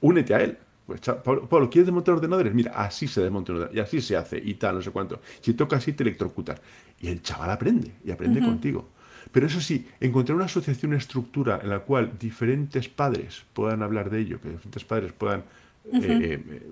únete 0.00 0.34
a 0.34 0.40
él. 0.40 0.58
Pues, 0.86 1.00
Pablo, 1.00 1.70
¿quieres 1.70 1.86
desmontar 1.86 2.16
ordenadores? 2.16 2.52
Mira, 2.52 2.72
así 2.72 3.06
se 3.06 3.22
desmonta 3.22 3.52
un 3.52 3.58
ordenador, 3.58 3.76
y 3.76 3.80
así 3.80 4.00
se 4.00 4.16
hace, 4.16 4.38
y 4.38 4.54
tal, 4.54 4.76
no 4.76 4.82
sé 4.82 4.90
cuánto. 4.90 5.20
Si 5.40 5.54
toca 5.54 5.76
así, 5.76 5.92
te 5.92 6.02
electrocutas. 6.02 6.60
Y 7.00 7.08
el 7.08 7.22
chaval 7.22 7.50
aprende, 7.50 7.92
y 8.04 8.10
aprende 8.10 8.40
contigo. 8.40 8.88
Pero 9.30 9.46
eso 9.46 9.60
sí, 9.60 9.86
encontrar 10.00 10.36
una 10.36 10.46
asociación, 10.46 10.90
una 10.90 10.98
estructura 10.98 11.60
en 11.62 11.70
la 11.70 11.80
cual 11.80 12.12
diferentes 12.18 12.88
padres 12.88 13.44
puedan 13.52 13.82
hablar 13.82 14.10
de 14.10 14.20
ello, 14.20 14.40
que 14.40 14.50
diferentes 14.50 14.84
padres 14.84 15.12
puedan... 15.12 15.44
Eh, 15.92 16.40
eh, 16.44 16.70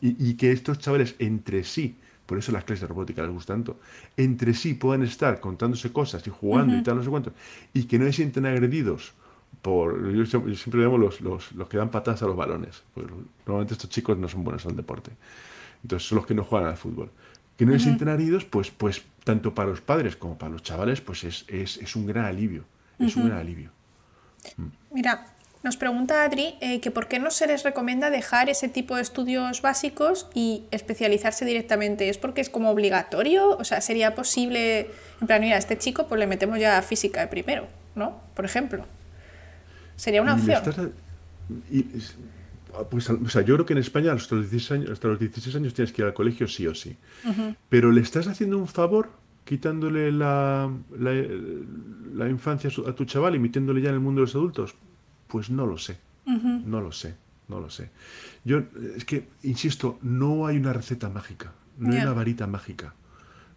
y, 0.00 0.34
que 0.34 0.50
estos 0.50 0.80
chavales 0.80 1.14
entre 1.20 1.62
sí, 1.62 1.96
por 2.26 2.38
eso 2.38 2.50
las 2.50 2.64
clases 2.64 2.80
de 2.82 2.86
robótica 2.88 3.22
les 3.22 3.30
gustan 3.30 3.58
tanto, 3.58 3.78
entre 4.16 4.52
sí 4.52 4.74
puedan 4.74 5.04
estar 5.04 5.38
contándose 5.38 5.92
cosas 5.92 6.26
y 6.26 6.30
jugando 6.30 6.76
y 6.76 6.82
tal, 6.82 6.96
no 6.96 7.04
sé 7.04 7.08
cuánto, 7.08 7.32
y 7.72 7.84
que 7.84 8.00
no 8.00 8.06
se 8.06 8.14
sienten 8.14 8.46
agredidos 8.46 9.14
por... 9.62 10.12
Yo, 10.12 10.26
siempre 10.26 10.80
vemos 10.80 11.00
los, 11.00 11.20
los, 11.20 11.52
los, 11.52 11.68
que 11.68 11.76
dan 11.76 11.90
patadas 11.90 12.22
a 12.22 12.26
los 12.26 12.36
balones. 12.36 12.82
Normalmente 13.46 13.74
estos 13.74 13.90
chicos 13.90 14.16
no 14.18 14.28
son 14.28 14.44
buenos 14.44 14.64
al 14.66 14.76
deporte. 14.76 15.10
Entonces 15.82 16.08
son 16.08 16.16
los 16.16 16.26
que 16.26 16.34
no 16.34 16.44
juegan 16.44 16.68
al 16.68 16.76
fútbol 16.76 17.10
que 17.58 17.66
no 17.66 17.72
se 17.72 17.80
sienten 17.80 18.08
heridos, 18.08 18.44
pues, 18.44 18.70
pues 18.70 19.02
tanto 19.24 19.52
para 19.52 19.68
los 19.68 19.80
padres 19.80 20.14
como 20.14 20.38
para 20.38 20.52
los 20.52 20.62
chavales, 20.62 21.00
pues 21.00 21.24
es, 21.24 21.44
es, 21.48 21.96
un 21.96 22.06
gran 22.06 22.24
alivio. 22.24 22.64
Es 23.00 23.16
un 23.16 23.26
gran 23.26 23.38
alivio. 23.38 23.70
Mm. 24.56 24.66
Mira, 24.92 25.26
nos 25.64 25.76
pregunta 25.76 26.22
Adri 26.22 26.54
eh, 26.60 26.80
que 26.80 26.92
por 26.92 27.08
qué 27.08 27.18
no 27.18 27.32
se 27.32 27.48
les 27.48 27.64
recomienda 27.64 28.10
dejar 28.10 28.48
ese 28.48 28.68
tipo 28.68 28.94
de 28.94 29.02
estudios 29.02 29.60
básicos 29.60 30.28
y 30.34 30.66
especializarse 30.70 31.44
directamente. 31.44 32.08
¿Es 32.08 32.16
porque 32.16 32.40
es 32.40 32.48
como 32.48 32.70
obligatorio? 32.70 33.56
O 33.58 33.64
sea, 33.64 33.80
¿sería 33.80 34.14
posible, 34.14 34.92
en 35.20 35.26
plan, 35.26 35.40
mira, 35.40 35.56
a 35.56 35.58
este 35.58 35.76
chico 35.76 36.06
pues 36.06 36.20
le 36.20 36.28
metemos 36.28 36.60
ya 36.60 36.80
física 36.82 37.22
de 37.22 37.26
primero, 37.26 37.66
¿no? 37.96 38.20
Por 38.34 38.44
ejemplo. 38.44 38.84
¿Sería 39.98 40.22
una 40.22 40.34
opción? 40.34 40.62
Ah, 42.74 42.84
pues, 42.88 43.08
o 43.10 43.28
sea, 43.28 43.42
yo 43.42 43.54
creo 43.54 43.66
que 43.66 43.72
en 43.72 43.80
España 43.80 44.12
hasta 44.12 44.36
los 44.36 44.50
16 44.50 44.70
años, 44.72 44.90
hasta 44.90 45.08
los 45.08 45.18
16 45.18 45.56
años 45.56 45.74
tienes 45.74 45.92
que 45.92 46.02
ir 46.02 46.06
al 46.06 46.14
colegio 46.14 46.46
sí 46.46 46.66
o 46.66 46.74
sí. 46.74 46.96
Pero 47.68 47.90
le 47.90 48.00
estás 48.00 48.28
haciendo 48.28 48.58
un 48.58 48.68
favor 48.68 49.10
quitándole 49.44 50.12
la, 50.12 50.70
la, 50.98 52.28
infancia 52.28 52.70
a 52.86 52.92
tu 52.92 53.04
chaval 53.06 53.34
y 53.34 53.38
metiéndole 53.38 53.80
ya 53.80 53.88
en 53.88 53.94
el 53.94 54.00
mundo 54.00 54.20
de 54.20 54.26
los 54.26 54.34
adultos. 54.34 54.74
Pues 55.26 55.50
no 55.50 55.66
lo 55.66 55.78
sé. 55.78 55.98
No 56.24 56.80
lo 56.80 56.92
sé. 56.92 57.16
No 57.48 57.58
lo 57.58 57.70
sé. 57.70 57.90
Yo, 58.44 58.62
es 58.96 59.04
que, 59.04 59.26
insisto, 59.42 59.98
no 60.02 60.46
hay 60.46 60.58
una 60.58 60.72
receta 60.72 61.08
mágica. 61.08 61.52
No 61.78 61.92
hay 61.92 62.02
una 62.02 62.12
varita 62.12 62.46
mágica. 62.46 62.94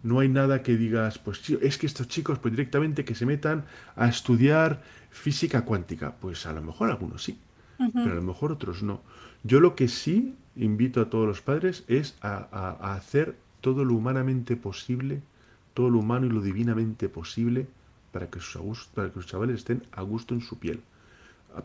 No 0.04 0.20
hay 0.20 0.30
nada 0.30 0.64
que 0.64 0.78
digas, 0.78 1.20
pues 1.20 1.41
es 1.49 1.78
que 1.78 1.86
estos 1.86 2.08
chicos, 2.08 2.39
pues 2.39 2.54
directamente 2.54 3.06
que 3.06 3.16
se 3.16 3.26
metan 3.26 3.66
a 3.95 4.08
estudiar 4.08 4.82
física 5.10 5.64
cuántica. 5.64 6.16
Pues 6.20 6.45
a 6.45 6.54
lo 6.54 6.62
mejor 6.62 6.89
algunos 6.89 7.24
sí 7.24 7.38
pero 7.93 8.12
a 8.12 8.16
lo 8.16 8.22
mejor 8.22 8.52
otros 8.52 8.84
no. 8.84 9.02
Yo 9.43 9.60
lo 9.60 9.76
que 9.76 9.88
sí 9.88 10.36
invito 10.56 11.02
a 11.02 11.10
todos 11.10 11.28
los 11.28 11.41
padres 11.41 11.84
es 11.88 12.16
a, 12.22 12.93
hacer 12.93 13.36
todo 13.62 13.86
lo 13.86 13.95
humanamente 13.95 14.56
posible, 14.56 15.22
todo 15.74 15.89
lo 15.89 15.99
humano 15.99 16.26
y 16.26 16.30
lo 16.30 16.41
divinamente 16.41 17.10
posible 17.10 17.68
para 18.12 18.30
que 18.30 18.39
sus, 18.39 18.86
para 18.93 19.10
que 19.10 19.16
sus 19.16 19.28
chavales 19.28 19.58
estén 19.58 19.84
a 19.91 20.02
gusto 20.02 20.34
en 20.34 20.41
su 20.41 20.60
piel, 20.60 20.82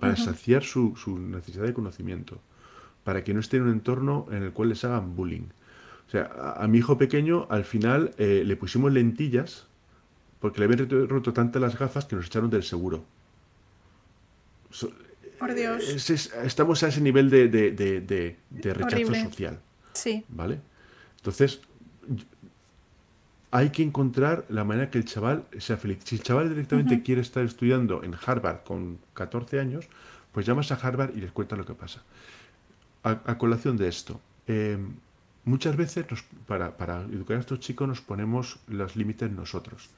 para 0.00 0.16
saciar 0.16 0.62
su, 0.62 0.94
necesidad 1.18 1.64
de 1.64 1.74
conocimiento, 1.74 2.38
para 3.04 3.24
que 3.24 3.34
no 3.34 3.40
estén 3.40 3.62
en 3.62 3.68
un 3.68 3.72
entorno 3.74 4.26
en 4.30 4.42
el 4.42 4.52
cual 4.52 4.70
les 4.70 4.84
hagan 4.84 5.16
bullying. 5.16 5.48
O 6.06 6.10
sea, 6.10 6.54
a, 6.56 6.66
mi 6.68 6.78
hijo 6.78 6.98
pequeño 6.98 7.46
al 7.50 7.64
final 7.64 8.14
eh, 8.18 8.42
le 8.44 8.56
pusimos 8.56 8.92
lentillas 8.92 9.66
porque 10.40 10.60
le 10.60 10.66
habían 10.66 11.08
roto, 11.08 11.32
tantas 11.32 11.60
las 11.60 11.78
gafas 11.78 12.04
que 12.04 12.14
nos 12.14 12.26
echaron 12.26 12.50
del 12.50 12.62
seguro. 12.62 13.04
Por 15.38 15.54
Dios. 15.54 16.08
estamos 16.44 16.82
a 16.82 16.88
ese 16.88 17.00
nivel 17.00 17.30
de, 17.30 18.36
rechazo 18.62 19.14
social. 19.14 19.60
Sí. 19.92 20.24
¿Vale? 20.28 20.60
Entonces, 21.16 21.60
hay 23.50 23.70
que 23.70 23.82
encontrar 23.82 24.44
la 24.48 24.64
manera 24.64 24.90
que 24.90 24.98
el 24.98 25.04
chaval 25.04 25.44
sea 25.58 25.76
feliz. 25.76 25.98
Si 26.04 26.16
el 26.16 26.22
chaval 26.22 26.48
directamente 26.48 27.02
quiere 27.02 27.22
estar 27.22 27.44
estudiando 27.44 28.02
en 28.02 28.14
Harvard 28.14 28.64
con 28.64 28.98
14 29.14 29.58
años, 29.60 29.88
pues 30.32 30.46
llamas 30.46 30.70
a 30.72 30.74
Harvard 30.74 31.16
y 31.16 31.20
les 31.20 31.32
cuentas 31.32 31.58
lo 31.58 31.64
que 31.64 31.74
pasa. 31.74 32.02
A, 33.02 33.38
colación 33.38 33.76
de 33.76 33.88
esto, 33.88 34.20
em, 34.46 34.96
muchas 35.46 35.76
veces 35.76 36.04
para, 36.46 36.74
educar 37.10 37.38
a 37.38 37.40
estos 37.40 37.60
chicos 37.60 37.88
nos 37.88 38.02
ponemos 38.02 38.58
los 38.68 38.96
límites 38.96 39.30
nosotros. 39.30 39.88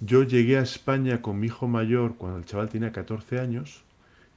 Yo 0.00 0.22
llegué 0.22 0.58
a 0.58 0.62
España 0.62 1.22
con 1.22 1.40
mi 1.40 1.46
hijo 1.46 1.66
mayor 1.66 2.16
cuando 2.16 2.38
el 2.38 2.44
chaval 2.44 2.68
tenía 2.68 2.92
14 2.92 3.40
años 3.40 3.82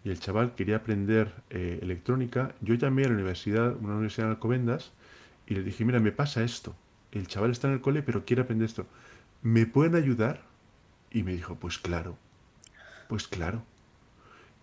y 0.05 0.09
el 0.09 0.19
chaval 0.19 0.55
quería 0.55 0.77
aprender 0.77 1.33
eh, 1.49 1.79
electrónica, 1.81 2.55
yo 2.61 2.73
llamé 2.75 3.03
a 3.03 3.09
la 3.09 3.15
universidad, 3.15 3.75
una 3.81 3.95
universidad 3.95 4.27
en 4.27 4.31
Alcobendas, 4.31 4.93
y 5.45 5.55
le 5.55 5.63
dije, 5.63 5.83
mira, 5.83 5.99
me 5.99 6.13
pasa 6.13 6.41
esto. 6.41 6.73
El 7.11 7.27
chaval 7.27 7.51
está 7.51 7.67
en 7.67 7.73
el 7.73 7.81
cole, 7.81 8.01
pero 8.01 8.23
quiere 8.23 8.43
aprender 8.43 8.67
esto. 8.67 8.85
¿Me 9.41 9.65
pueden 9.65 9.95
ayudar? 9.95 10.41
Y 11.11 11.23
me 11.23 11.33
dijo, 11.33 11.55
pues 11.55 11.79
claro, 11.79 12.15
pues 13.09 13.27
claro. 13.27 13.61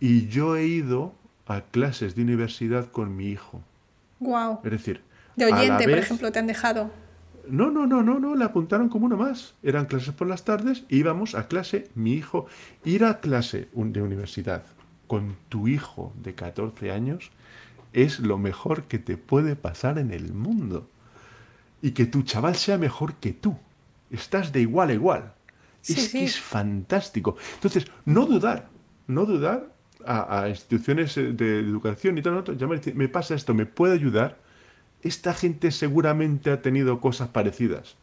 Y 0.00 0.28
yo 0.28 0.56
he 0.56 0.66
ido 0.66 1.14
a 1.46 1.60
clases 1.60 2.14
de 2.14 2.22
universidad 2.22 2.90
con 2.90 3.14
mi 3.14 3.28
hijo. 3.28 3.62
Wow. 4.20 4.60
Es 4.64 4.70
decir, 4.70 5.02
de 5.36 5.52
oyente, 5.52 5.84
por 5.84 5.98
ejemplo, 5.98 6.32
te 6.32 6.38
han 6.38 6.46
dejado. 6.46 6.90
No, 7.48 7.70
no, 7.70 7.86
no, 7.86 8.02
no, 8.02 8.18
no, 8.18 8.34
le 8.34 8.44
apuntaron 8.44 8.88
como 8.88 9.06
uno 9.06 9.16
más. 9.16 9.54
Eran 9.62 9.86
clases 9.86 10.12
por 10.12 10.26
las 10.26 10.44
tardes, 10.44 10.84
íbamos 10.88 11.34
a 11.34 11.46
clase, 11.46 11.88
mi 11.94 12.14
hijo, 12.14 12.46
ir 12.84 13.04
a 13.04 13.20
clase 13.20 13.68
de 13.72 14.02
universidad 14.02 14.64
con 15.06 15.36
tu 15.48 15.68
hijo 15.68 16.12
de 16.22 16.34
14 16.34 16.90
años 16.90 17.30
es 17.96 18.20
lo 18.20 18.36
mejor 18.36 18.84
que 18.84 18.98
te 18.98 19.16
puede 19.16 19.56
pasar 19.56 19.98
en 19.98 20.10
el 20.10 20.34
mundo. 20.34 20.88
Y 21.80 21.92
que 21.92 22.04
tu 22.04 22.22
chaval 22.22 22.56
sea 22.56 22.76
mejor 22.76 23.14
que 23.14 23.32
tú. 23.32 23.56
Estás 24.10 24.52
de 24.52 24.60
igual 24.60 24.90
a 24.90 24.92
igual. 24.92 25.34
es 25.88 26.10
que 26.10 26.24
es 26.24 26.38
fantástico. 26.38 27.36
Entonces, 27.54 27.86
no 28.04 28.26
dudar, 28.26 28.68
no 29.06 29.24
dudar 29.24 29.72
a, 30.04 30.46
instituciones 30.48 31.14
de 31.14 31.58
educación 31.58 32.18
y 32.18 32.22
tal, 32.22 32.44
llamar 32.56 32.80
me 32.94 33.08
pasa 33.08 33.34
esto, 33.34 33.54
me 33.54 33.66
puede 33.66 33.94
ayudar. 33.94 34.38
Esta 35.06 35.34
gente 35.34 35.70
seguramente 35.70 36.50
ha 36.50 36.62
tenido 36.62 37.00
cosas 37.00 37.28
parecidas. 37.28 37.96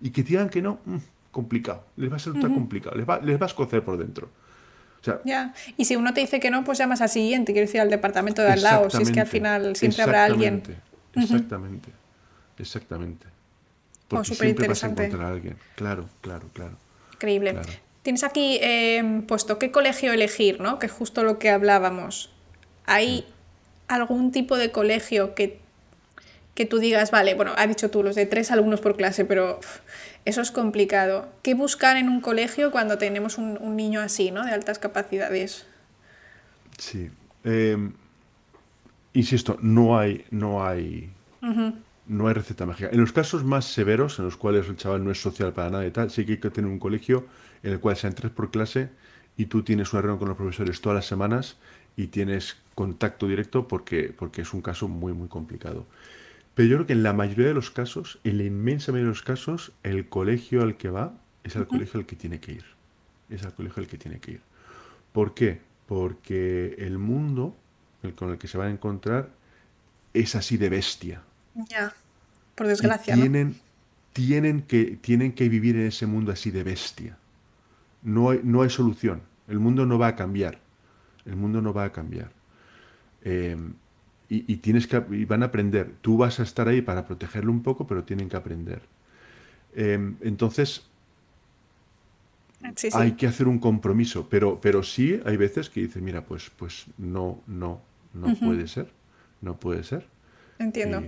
Y 0.00 0.10
que 0.10 0.22
digan 0.22 0.48
que 0.48 0.62
no, 0.62 0.78
mm, 0.84 0.96
complicado, 1.30 1.84
les 1.96 2.10
va 2.10 2.14
a 2.14 2.18
resultar 2.18 2.52
complicado, 2.52 2.96
les 2.96 3.08
va, 3.08 3.18
les 3.20 3.40
va 3.40 3.46
a 3.46 3.48
escocer 3.48 3.84
por 3.84 3.98
dentro. 3.98 4.28
O 5.00 5.04
sea, 5.04 5.20
ya. 5.24 5.54
Y 5.76 5.86
si 5.86 5.96
uno 5.96 6.12
te 6.12 6.20
dice 6.20 6.40
que 6.40 6.50
no, 6.50 6.62
pues 6.64 6.78
llamas 6.78 7.00
al 7.00 7.08
siguiente, 7.08 7.52
quiero 7.52 7.66
decir, 7.66 7.80
al 7.80 7.88
departamento 7.88 8.42
de 8.42 8.52
al 8.52 8.62
lado, 8.62 8.90
si 8.90 9.02
es 9.02 9.10
que 9.10 9.20
al 9.20 9.26
final 9.26 9.74
siempre 9.76 10.02
habrá 10.02 10.24
alguien. 10.24 10.62
Exactamente, 11.14 11.90
exactamente. 12.58 13.26
Oh, 13.26 14.16
Porque 14.16 14.34
siempre 14.34 14.68
vas 14.68 14.84
a 14.84 14.88
encontrar 14.88 15.22
a 15.22 15.28
alguien. 15.28 15.56
Claro, 15.76 16.08
claro, 16.20 16.48
claro. 16.52 16.76
Increíble. 17.14 17.56
Tienes 18.02 18.24
aquí 18.24 18.58
eh, 18.60 19.22
puesto 19.26 19.58
qué 19.58 19.70
colegio 19.70 20.12
elegir, 20.12 20.60
¿no? 20.60 20.78
Que 20.78 20.86
es 20.86 20.92
justo 20.92 21.22
lo 21.22 21.38
que 21.38 21.50
hablábamos. 21.50 22.32
¿Hay 22.86 23.24
algún 23.88 24.32
tipo 24.32 24.56
de 24.56 24.70
colegio 24.70 25.34
que, 25.34 25.59
que 26.54 26.66
tú 26.66 26.78
digas, 26.78 27.10
vale, 27.10 27.34
bueno, 27.34 27.52
ha 27.56 27.66
dicho 27.66 27.90
tú 27.90 28.02
los 28.02 28.16
de 28.16 28.26
tres 28.26 28.50
alumnos 28.50 28.80
por 28.80 28.96
clase, 28.96 29.24
pero 29.24 29.60
eso 30.24 30.40
es 30.40 30.50
complicado. 30.50 31.28
¿Qué 31.42 31.54
buscar 31.54 31.96
en 31.96 32.08
un 32.08 32.20
colegio 32.20 32.70
cuando 32.70 32.98
tenemos 32.98 33.38
un, 33.38 33.76
niño 33.76 34.00
así, 34.00 34.30
¿no? 34.30 34.44
De 34.44 34.52
altas 34.52 34.78
capacidades. 34.78 35.66
Sí. 36.78 37.10
Em, 37.44 37.92
insisto, 39.14 39.58
no 39.62 39.98
hay, 39.98 40.24
no 40.30 40.64
hay, 40.66 41.10
no 42.06 42.28
hay 42.28 42.34
receta 42.34 42.66
mágica. 42.66 42.90
En 42.92 43.00
los 43.00 43.12
casos 43.12 43.44
más 43.44 43.64
severos, 43.64 44.18
en 44.18 44.26
los 44.26 44.36
cuales 44.36 44.68
el 44.68 44.76
chaval 44.76 45.04
no 45.04 45.10
es 45.10 45.20
social 45.20 45.52
para 45.52 45.70
nada 45.70 45.86
y 45.86 45.90
tal, 45.90 46.10
sí 46.10 46.26
que 46.26 46.32
hay 46.32 46.38
que 46.38 46.50
tener 46.50 46.70
un 46.70 46.78
colegio 46.78 47.26
en 47.62 47.72
el 47.72 47.80
cual 47.80 47.96
sean 47.96 48.14
tres 48.14 48.32
por 48.32 48.50
clase 48.50 48.90
y 49.36 49.46
tú 49.46 49.62
tienes 49.62 49.92
una 49.92 50.02
reunión 50.02 50.18
con 50.18 50.28
los 50.28 50.36
profesores 50.36 50.80
todas 50.80 50.96
las 50.96 51.06
semanas 51.06 51.56
y 51.96 52.08
tienes 52.08 52.56
contacto 52.74 53.26
directo 53.26 53.68
porque, 53.68 54.14
porque 54.16 54.42
es 54.42 54.52
un 54.54 54.62
caso 54.62 54.88
muy, 54.88 55.12
muy 55.12 55.28
complicado. 55.28 55.86
Pero 56.60 56.68
yo 56.68 56.76
creo 56.76 56.86
que 56.88 56.92
en 56.92 57.02
la 57.02 57.14
mayoría 57.14 57.46
de 57.46 57.54
los 57.54 57.70
casos, 57.70 58.20
en 58.22 58.36
la 58.36 58.44
inmensa 58.44 58.92
mayoría 58.92 59.06
de 59.06 59.12
los 59.12 59.22
casos, 59.22 59.72
el 59.82 60.10
colegio 60.10 60.60
al 60.60 60.76
que 60.76 60.90
va 60.90 61.14
es 61.42 61.56
el 61.56 61.66
colegio 61.66 61.98
al 61.98 62.04
que 62.04 62.16
tiene 62.16 62.38
que 62.38 62.52
ir. 62.52 62.64
Es 63.30 63.44
el 63.44 63.54
colegio 63.54 63.82
al 63.82 63.88
que 63.88 63.96
tiene 63.96 64.20
que 64.20 64.32
ir. 64.32 64.42
¿Por 65.10 65.32
qué? 65.32 65.62
Porque 65.86 66.74
el 66.76 66.98
mundo 66.98 67.56
el 68.02 68.14
con 68.14 68.30
el 68.30 68.36
que 68.36 68.46
se 68.46 68.58
va 68.58 68.66
a 68.66 68.70
encontrar 68.70 69.30
es 70.12 70.34
así 70.34 70.58
de 70.58 70.68
bestia. 70.68 71.22
Ya, 71.54 71.94
por 72.56 72.66
desgracia. 72.66 73.14
tienen, 73.14 73.58
tienen, 74.12 74.60
que, 74.60 74.98
tienen 75.00 75.32
que 75.32 75.48
vivir 75.48 75.76
en 75.76 75.86
ese 75.86 76.04
mundo 76.04 76.30
así 76.30 76.50
de 76.50 76.62
bestia. 76.62 77.16
No 78.02 78.28
hay, 78.28 78.42
no 78.44 78.60
hay 78.60 78.68
solución. 78.68 79.22
El 79.48 79.60
mundo 79.60 79.86
no 79.86 79.98
va 79.98 80.08
a 80.08 80.14
cambiar. 80.14 80.58
El 81.24 81.36
mundo 81.36 81.62
no 81.62 81.72
va 81.72 81.84
a 81.84 81.92
cambiar. 81.92 82.30
Eh, 83.22 83.56
y, 84.30 84.56
tienes 84.58 84.86
que 84.86 85.00
van 85.00 85.42
a 85.42 85.46
aprender. 85.46 85.90
Tú 86.00 86.16
vas 86.16 86.38
a 86.38 86.44
estar 86.44 86.68
ahí 86.68 86.82
para 86.82 87.04
protegerlo 87.04 87.50
un 87.50 87.62
poco, 87.62 87.86
pero 87.88 88.04
tienen 88.04 88.28
que 88.28 88.36
aprender. 88.36 88.80
Em, 89.74 90.16
entonces, 90.20 90.86
hay 92.92 93.12
que 93.12 93.26
hacer 93.26 93.48
un 93.48 93.58
compromiso, 93.58 94.28
pero, 94.30 94.60
pero 94.60 94.84
sí 94.84 95.20
hay 95.24 95.36
veces 95.36 95.68
que 95.68 95.80
dices, 95.80 96.00
mira, 96.00 96.24
pues, 96.24 96.50
pues 96.56 96.86
no, 96.96 97.42
no, 97.48 97.80
no 98.14 98.34
puede 98.36 98.68
ser, 98.68 98.88
no 99.40 99.58
puede 99.58 99.82
ser. 99.82 100.06
Entiendo. 100.60 101.02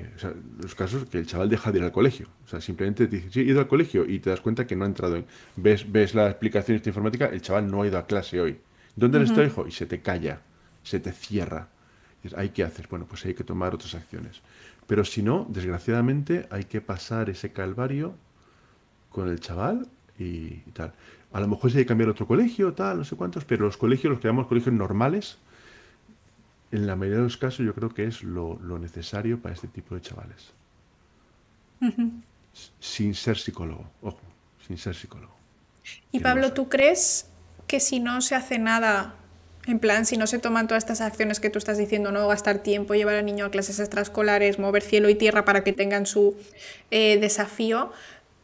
los 0.63 0.75
casos 0.75 1.05
que 1.05 1.19
el 1.19 1.27
chaval 1.27 1.51
deja 1.51 1.71
de 1.71 1.79
ir 1.79 1.85
al 1.85 1.93
colegio. 1.93 2.27
O 2.47 2.49
sea, 2.49 2.61
simplemente 2.61 3.07
te 3.07 3.17
dice, 3.17 3.31
sí, 3.31 3.41
he 3.41 3.45
ido 3.45 3.61
al 3.61 3.69
colegio 3.69 4.09
y 4.09 4.19
te 4.19 4.31
das 4.31 4.41
cuenta 4.41 4.67
que 4.67 4.75
no 4.75 4.85
ha 4.85 4.89
entrado 4.89 5.15
en... 5.15 5.27
Ves, 5.57 5.93
ves 5.93 6.15
la 6.15 6.29
explicación 6.31 6.79
de 6.79 6.89
informática, 6.89 7.27
el 7.27 7.43
chaval 7.43 7.71
no 7.71 7.83
ha 7.83 7.87
ido 7.87 7.99
a 7.99 8.07
clase 8.07 8.41
hoy. 8.41 8.59
¿Dónde 8.97 9.23
está 9.23 9.45
hijo? 9.45 9.67
Y 9.69 9.71
se 9.71 9.85
te 9.85 10.01
calla, 10.01 10.41
se 10.83 11.01
te 11.01 11.13
cierra. 11.13 11.69
Hay 12.37 12.51
que 12.51 12.63
hacer, 12.63 12.87
bueno, 12.89 13.07
pues 13.07 13.25
hay 13.25 13.35
que 13.35 13.45
tomar 13.45 13.75
otras 13.75 13.95
acciones. 13.95 14.41
Pero 14.87 15.05
si 15.05 15.23
no, 15.23 15.47
desgraciadamente 15.49 16.47
hay 16.51 16.65
que 16.65 16.81
pasar 16.81 17.31
ese 17.31 17.53
calvario 17.53 18.15
con 19.11 19.29
el 19.29 19.41
chaval 19.41 19.89
y, 20.19 20.57
tal. 20.73 20.93
A 21.33 21.41
lo 21.41 21.49
mejor 21.49 21.71
se 21.71 21.79
hay 21.79 21.85
que 21.85 21.89
cambiar 21.89 22.11
otro 22.11 22.27
colegio, 22.27 22.73
tal, 22.75 22.99
no 22.99 23.05
sé 23.05 23.17
cuántos, 23.17 23.45
pero 23.45 23.65
los 23.65 23.77
colegios, 23.77 24.11
los 24.11 24.21
que 24.21 24.29
llamamos 24.29 24.49
colegios 24.49 24.75
normales, 24.75 25.39
en 26.71 26.87
la 26.87 26.97
mayoría 26.97 27.19
de 27.19 27.25
los 27.25 27.37
casos 27.37 27.65
yo 27.65 27.75
creo 27.75 27.91
que 27.91 28.05
es 28.05 28.23
lo, 28.23 28.59
necesario 28.79 29.41
para 29.41 29.55
este 29.55 29.69
tipo 29.69 29.95
de 29.95 30.01
chavales. 30.01 30.53
Sin 32.79 33.15
ser 33.15 33.39
psicólogo, 33.39 33.91
ojo, 34.03 34.21
sin 34.67 34.79
ser 34.79 34.95
psicólogo. 34.95 35.35
Y 36.13 36.21
Pablo, 36.21 36.53
¿tú 36.53 36.69
crees 36.69 37.29
que 37.67 37.81
si 37.81 38.01
no 38.01 38.21
se 38.21 38.35
hace 38.35 38.59
nada 38.59 39.17
en 39.67 39.79
plan, 39.79 40.07
si 40.07 40.17
no 40.17 40.27
se 40.27 40.39
toman 40.39 40.67
todas 40.67 40.83
estas 40.83 41.01
acciones 41.01 41.39
que 41.39 41.49
tú 41.49 41.59
estás 41.59 41.79
diciendo, 41.79 42.11
no 42.11 42.27
gastar 42.27 42.59
tiempo, 42.59 42.95
llevar 42.95 43.15
al 43.15 43.25
niño 43.25 43.47
a 43.47 43.51
clases 43.51 43.79
extraescolares, 43.79 44.59
mover 44.59 44.83
cielo 44.83 45.09
y 45.09 45.15
tierra 45.15 45.45
para 45.45 45.63
que 45.63 45.73
tengan 45.73 46.07
su 46.07 46.37
eh, 46.91 47.19
desafío, 47.21 47.93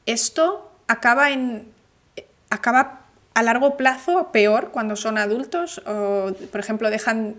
esto 0.06 0.70
acaba 0.86 1.30
en 1.30 1.66
acaba 2.50 3.02
a 3.34 3.42
largo 3.42 3.76
plazo 3.76 4.30
peor 4.32 4.70
cuando 4.70 4.96
son 4.96 5.18
adultos 5.18 5.82
o, 5.86 6.32
por 6.50 6.60
ejemplo, 6.60 6.88
dejan 6.88 7.36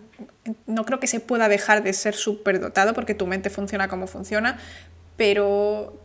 no 0.68 0.86
creo 0.86 1.00
que 1.00 1.08
se 1.08 1.20
pueda 1.20 1.48
dejar 1.48 1.82
de 1.82 1.94
ser 1.94 2.16
superdotado 2.16 2.94
porque 2.94 3.16
tu 3.16 3.28
mente 3.28 3.50
funciona 3.50 3.88
como 3.88 4.08
funciona, 4.08 4.60
pero 5.16 5.98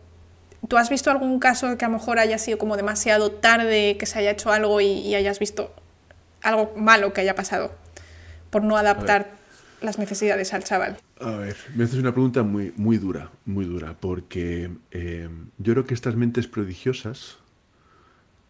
¿tú 0.67 0.77
has 0.77 0.89
visto 0.89 1.11
algún 1.11 1.39
caso 1.39 1.77
que 1.77 1.85
a 1.85 1.89
lo 1.89 1.97
mejor 1.97 2.19
haya 2.19 2.37
sido 2.37 2.57
como 2.57 2.77
demasiado 2.77 3.31
tarde, 3.31 3.97
que 3.97 4.05
se 4.05 4.19
haya 4.19 4.31
hecho 4.31 4.51
algo 4.51 4.81
y 4.81 5.13
hayas 5.13 5.39
visto 5.39 5.71
algo 6.45 6.73
malo 6.77 7.11
que 7.11 7.21
haya 7.21 7.35
pasado 7.35 7.75
por 8.49 8.63
no 8.63 8.77
adaptar 8.77 9.31
las 9.81 9.99
necesidades 9.99 10.53
al 10.53 10.63
chaval? 10.63 10.97
A 11.19 11.31
ver, 11.31 11.55
me 11.75 11.83
haces 11.83 11.99
una 11.99 12.13
pregunta 12.13 12.43
muy, 12.43 12.73
muy 12.77 12.97
dura, 12.97 13.31
muy 13.45 13.65
dura, 13.65 13.95
porque 13.99 14.69
eh, 14.91 15.29
yo 15.57 15.73
creo 15.73 15.85
que 15.85 15.93
estas 15.93 16.15
mentes 16.15 16.47
prodigiosas 16.47 17.37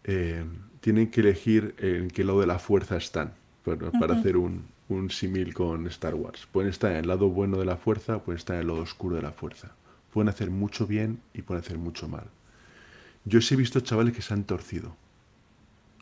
eh, 0.04 0.44
tienen 0.80 1.10
que 1.10 1.20
elegir 1.20 1.74
en 1.78 2.08
qué 2.08 2.24
lado 2.24 2.40
de 2.40 2.46
la 2.46 2.58
fuerza 2.58 2.96
están 2.96 3.32
para, 3.64 4.14
hacer 4.14 4.36
un, 4.36 4.66
un 4.88 5.10
símil 5.10 5.54
con 5.54 5.86
Star 5.88 6.14
Wars. 6.14 6.46
Pueden 6.50 6.70
estar 6.70 6.92
en 6.92 6.98
el 6.98 7.08
lado 7.08 7.28
bueno 7.28 7.58
de 7.58 7.64
la 7.64 7.76
fuerza, 7.76 8.20
pueden 8.20 8.38
estar 8.38 8.56
en 8.56 8.62
el 8.62 8.68
lado 8.68 8.80
oscuro 8.80 9.16
de 9.16 9.22
la 9.22 9.32
fuerza. 9.32 9.72
Pueden 10.12 10.28
hacer 10.28 10.50
mucho 10.50 10.86
bien 10.86 11.20
y 11.34 11.42
pueden 11.42 11.64
hacer 11.64 11.78
mucho 11.78 12.08
mal. 12.08 12.26
Yo 13.24 13.40
sí 13.40 13.54
he 13.54 13.56
visto 13.56 13.80
chavales 13.80 14.14
que 14.14 14.22
se 14.22 14.34
han 14.34 14.44
torcido, 14.44 14.94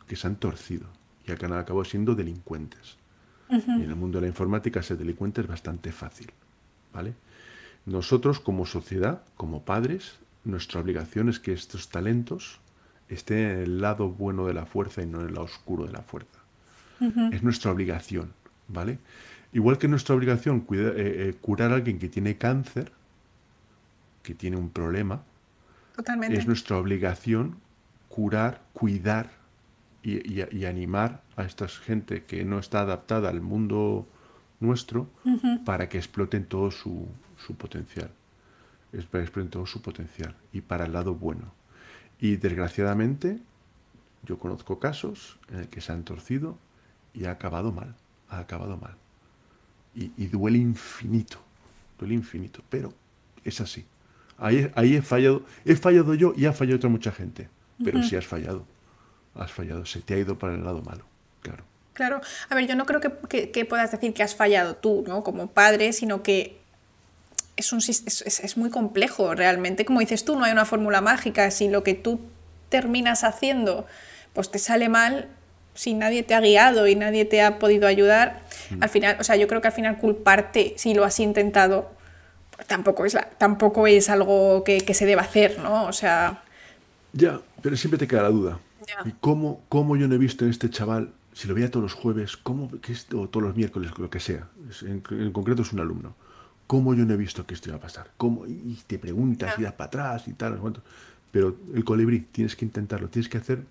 que 0.07 0.15
se 0.15 0.27
han 0.27 0.35
torcido 0.35 0.87
y 1.27 1.31
han 1.31 1.53
acabado 1.53 1.85
siendo 1.85 2.15
delincuentes. 2.15 2.97
Y 3.49 3.55
en 3.55 3.81
el 3.81 3.95
mundo 3.95 4.17
de 4.17 4.23
la 4.23 4.27
informática 4.27 4.81
ser 4.81 4.97
delincuente 4.97 5.41
es 5.41 5.47
bastante 5.47 5.91
fácil. 5.91 6.31
¿vale? 6.93 7.13
Nosotros 7.85 8.39
como 8.39 8.65
sociedad, 8.65 9.21
como 9.35 9.61
padres, 9.63 10.17
nuestra 10.43 10.81
obligación 10.81 11.29
es 11.29 11.39
que 11.39 11.53
estos 11.53 11.89
talentos 11.89 12.59
estén 13.09 13.37
en 13.37 13.59
el 13.59 13.81
lado 13.81 14.09
bueno 14.09 14.47
de 14.47 14.53
la 14.53 14.65
fuerza 14.65 15.03
y 15.03 15.05
no 15.05 15.21
en 15.21 15.27
el 15.27 15.33
lado 15.33 15.45
oscuro 15.45 15.85
de 15.85 15.91
la 15.91 16.01
fuerza. 16.01 16.39
Es 17.31 17.43
nuestra 17.43 17.71
obligación, 17.71 18.31
¿vale? 18.69 18.99
Igual 19.51 19.77
que 19.77 19.87
nuestra 19.87 20.15
obligación 20.15 20.65
eh, 20.71 20.75
eh, 20.95 21.35
curar 21.41 21.71
a 21.71 21.75
alguien 21.75 21.99
que 21.99 22.07
tiene 22.07 22.37
cáncer, 22.37 22.91
que 24.23 24.33
tiene 24.33 24.55
un 24.57 24.69
problema, 24.69 25.21
es 26.29 26.47
nuestra 26.47 26.77
obligación 26.77 27.57
curar, 28.09 28.61
cuidar 28.73 29.29
y, 30.05 30.65
animar 30.65 31.23
a 31.35 31.43
esta 31.43 31.67
gente 31.67 32.23
que 32.25 32.45
no 32.45 32.59
está 32.59 32.81
adaptada 32.81 33.29
al 33.29 33.41
mundo 33.41 34.07
nuestro 34.59 35.09
para 35.65 35.89
que 35.89 35.97
exploten 35.97 36.45
todo 36.45 36.69
su, 36.69 37.07
potencial. 37.57 38.11
Para 39.11 39.23
exploten 39.23 39.49
todo 39.49 39.65
su 39.65 39.81
potencial 39.81 40.35
y 40.53 40.61
para 40.61 40.85
el 40.85 40.93
lado 40.93 41.15
bueno. 41.15 41.51
Y 42.19 42.37
desgraciadamente, 42.37 43.39
yo 44.23 44.37
conozco 44.37 44.79
casos 44.79 45.39
en 45.49 45.61
el 45.61 45.67
que 45.69 45.81
se 45.81 45.91
han 45.91 46.03
torcido 46.03 46.57
y 47.13 47.25
ha 47.25 47.31
acabado 47.31 47.71
mal. 47.71 47.95
Ha 48.29 48.39
acabado 48.39 48.77
mal. 48.77 48.95
Y, 49.95 50.27
duele 50.27 50.59
infinito. 50.59 51.39
Duele 51.97 52.13
infinito. 52.13 52.61
Pero 52.69 52.93
es 53.43 53.59
así. 53.59 53.85
Ahí, 54.37 54.69
ahí 54.75 54.95
he 54.95 55.01
fallado. 55.01 55.43
He 55.63 55.75
fallado 55.75 56.13
yo 56.13 56.33
y 56.35 56.45
ha 56.45 56.53
fallado 56.53 56.77
otra 56.77 56.89
mucha 56.89 57.11
gente. 57.11 57.49
Pero 57.83 58.03
sí 58.03 58.15
has 58.15 58.27
fallado 58.27 58.65
has 59.35 59.51
fallado, 59.51 59.85
se 59.85 60.01
te 60.01 60.13
ha 60.13 60.17
ido 60.17 60.37
para 60.37 60.53
el 60.53 60.63
lado 60.63 60.81
malo, 60.81 61.03
claro. 61.41 61.63
Claro, 61.95 62.19
a 62.49 62.55
ver, 62.55 62.67
yo 62.67 62.75
no 62.75 62.85
creo 62.85 62.99
que, 62.99 63.65
puedas 63.65 63.89
decir 63.89 64.13
que 64.13 64.21
has 64.21 64.35
fallado 64.35 64.75
tú, 64.75 65.05
¿no? 65.07 65.23
Como 65.23 65.47
padre, 65.47 65.93
sino 65.93 66.23
que 66.23 66.57
es, 67.55 67.71
un, 67.71 67.79
es, 67.79 68.57
muy 68.57 68.69
complejo 68.69 69.33
realmente. 69.33 69.85
Como 69.85 70.01
dices 70.01 70.25
tú, 70.25 70.37
no 70.37 70.43
hay 70.43 70.51
una 70.51 70.65
fórmula 70.65 70.99
mágica. 70.99 71.49
Si 71.51 71.69
lo 71.69 71.83
que 71.83 71.93
tú 71.93 72.19
terminas 72.67 73.23
haciendo, 73.23 73.87
pues 74.33 74.51
te 74.51 74.59
sale 74.59 74.89
mal, 74.89 75.29
si 75.73 75.93
nadie 75.93 76.23
te 76.23 76.35
ha 76.35 76.41
guiado 76.41 76.85
y 76.87 76.95
nadie 76.95 77.23
te 77.23 77.41
ha 77.41 77.59
podido 77.59 77.87
ayudar, 77.87 78.41
mm. 78.71 78.83
al 78.83 78.89
final, 78.89 79.17
o 79.21 79.23
sea, 79.23 79.37
yo 79.37 79.47
creo 79.47 79.61
que 79.61 79.67
al 79.67 79.73
final 79.73 79.97
culparte 79.97 80.73
si 80.75 80.93
lo 80.93 81.05
has 81.05 81.21
intentado, 81.21 81.89
pues 82.57 82.67
tampoco 82.67 83.05
es, 83.05 83.13
la, 83.13 83.29
tampoco 83.37 83.87
es 83.87 84.09
algo 84.09 84.65
que, 84.65 84.79
que 84.79 84.93
se 84.93 85.05
deba 85.05 85.21
hacer, 85.21 85.59
¿no? 85.59 85.85
O 85.85 85.93
sea... 85.93 86.43
Ya, 87.13 87.39
pero 87.61 87.77
siempre 87.77 87.97
te 87.97 88.05
queda 88.05 88.23
la 88.23 88.29
duda. 88.29 88.59
¿Y 89.05 89.11
cómo, 89.19 89.63
cómo, 89.69 89.95
yo 89.95 90.07
no 90.07 90.15
he 90.15 90.17
visto 90.17 90.45
en 90.45 90.51
este 90.51 90.69
chaval, 90.69 91.11
si 91.33 91.47
lo 91.47 91.55
veía 91.55 91.69
todos 91.69 91.83
los 91.83 91.93
jueves, 91.93 92.37
cómo, 92.37 92.69
que 92.81 92.93
o 93.15 93.27
todos 93.29 93.43
los 93.43 93.55
miércoles, 93.55 93.91
lo 93.97 94.09
que 94.09 94.19
sea, 94.19 94.47
en, 94.81 95.31
concreto 95.31 95.61
es 95.61 95.73
un 95.73 95.79
alumno, 95.79 96.15
cómo 96.67 96.93
yo 96.93 97.05
no 97.05 97.13
he 97.13 97.17
visto 97.17 97.45
que 97.45 97.53
esto 97.53 97.69
iba 97.69 97.77
a 97.77 97.81
pasar? 97.81 98.11
¿Cómo? 98.17 98.45
Y 98.47 98.77
te 98.87 98.99
preguntas, 98.99 99.57
y 99.57 99.63
das 99.63 99.73
para 99.73 99.87
atrás 99.87 100.27
y 100.27 100.33
tal, 100.33 100.59
pero 101.31 101.57
el 101.73 101.83
colibrí, 101.83 102.21
tienes 102.31 102.55
que 102.55 102.65
intentarlo, 102.65 103.09
tienes 103.09 103.29
que 103.29 103.37
hacer 103.37 103.63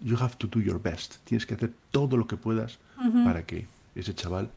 you 0.00 0.16
have 0.16 0.36
to 0.38 0.46
do 0.46 0.60
your 0.60 0.80
best. 0.80 1.16
Tienes 1.24 1.46
que 1.46 1.54
hacer 1.54 1.72
todo 1.90 2.16
lo 2.16 2.26
que 2.26 2.36
puedas 2.36 2.78
para 3.24 3.44
que 3.44 3.66
ese 3.94 4.14
chaval 4.14 4.50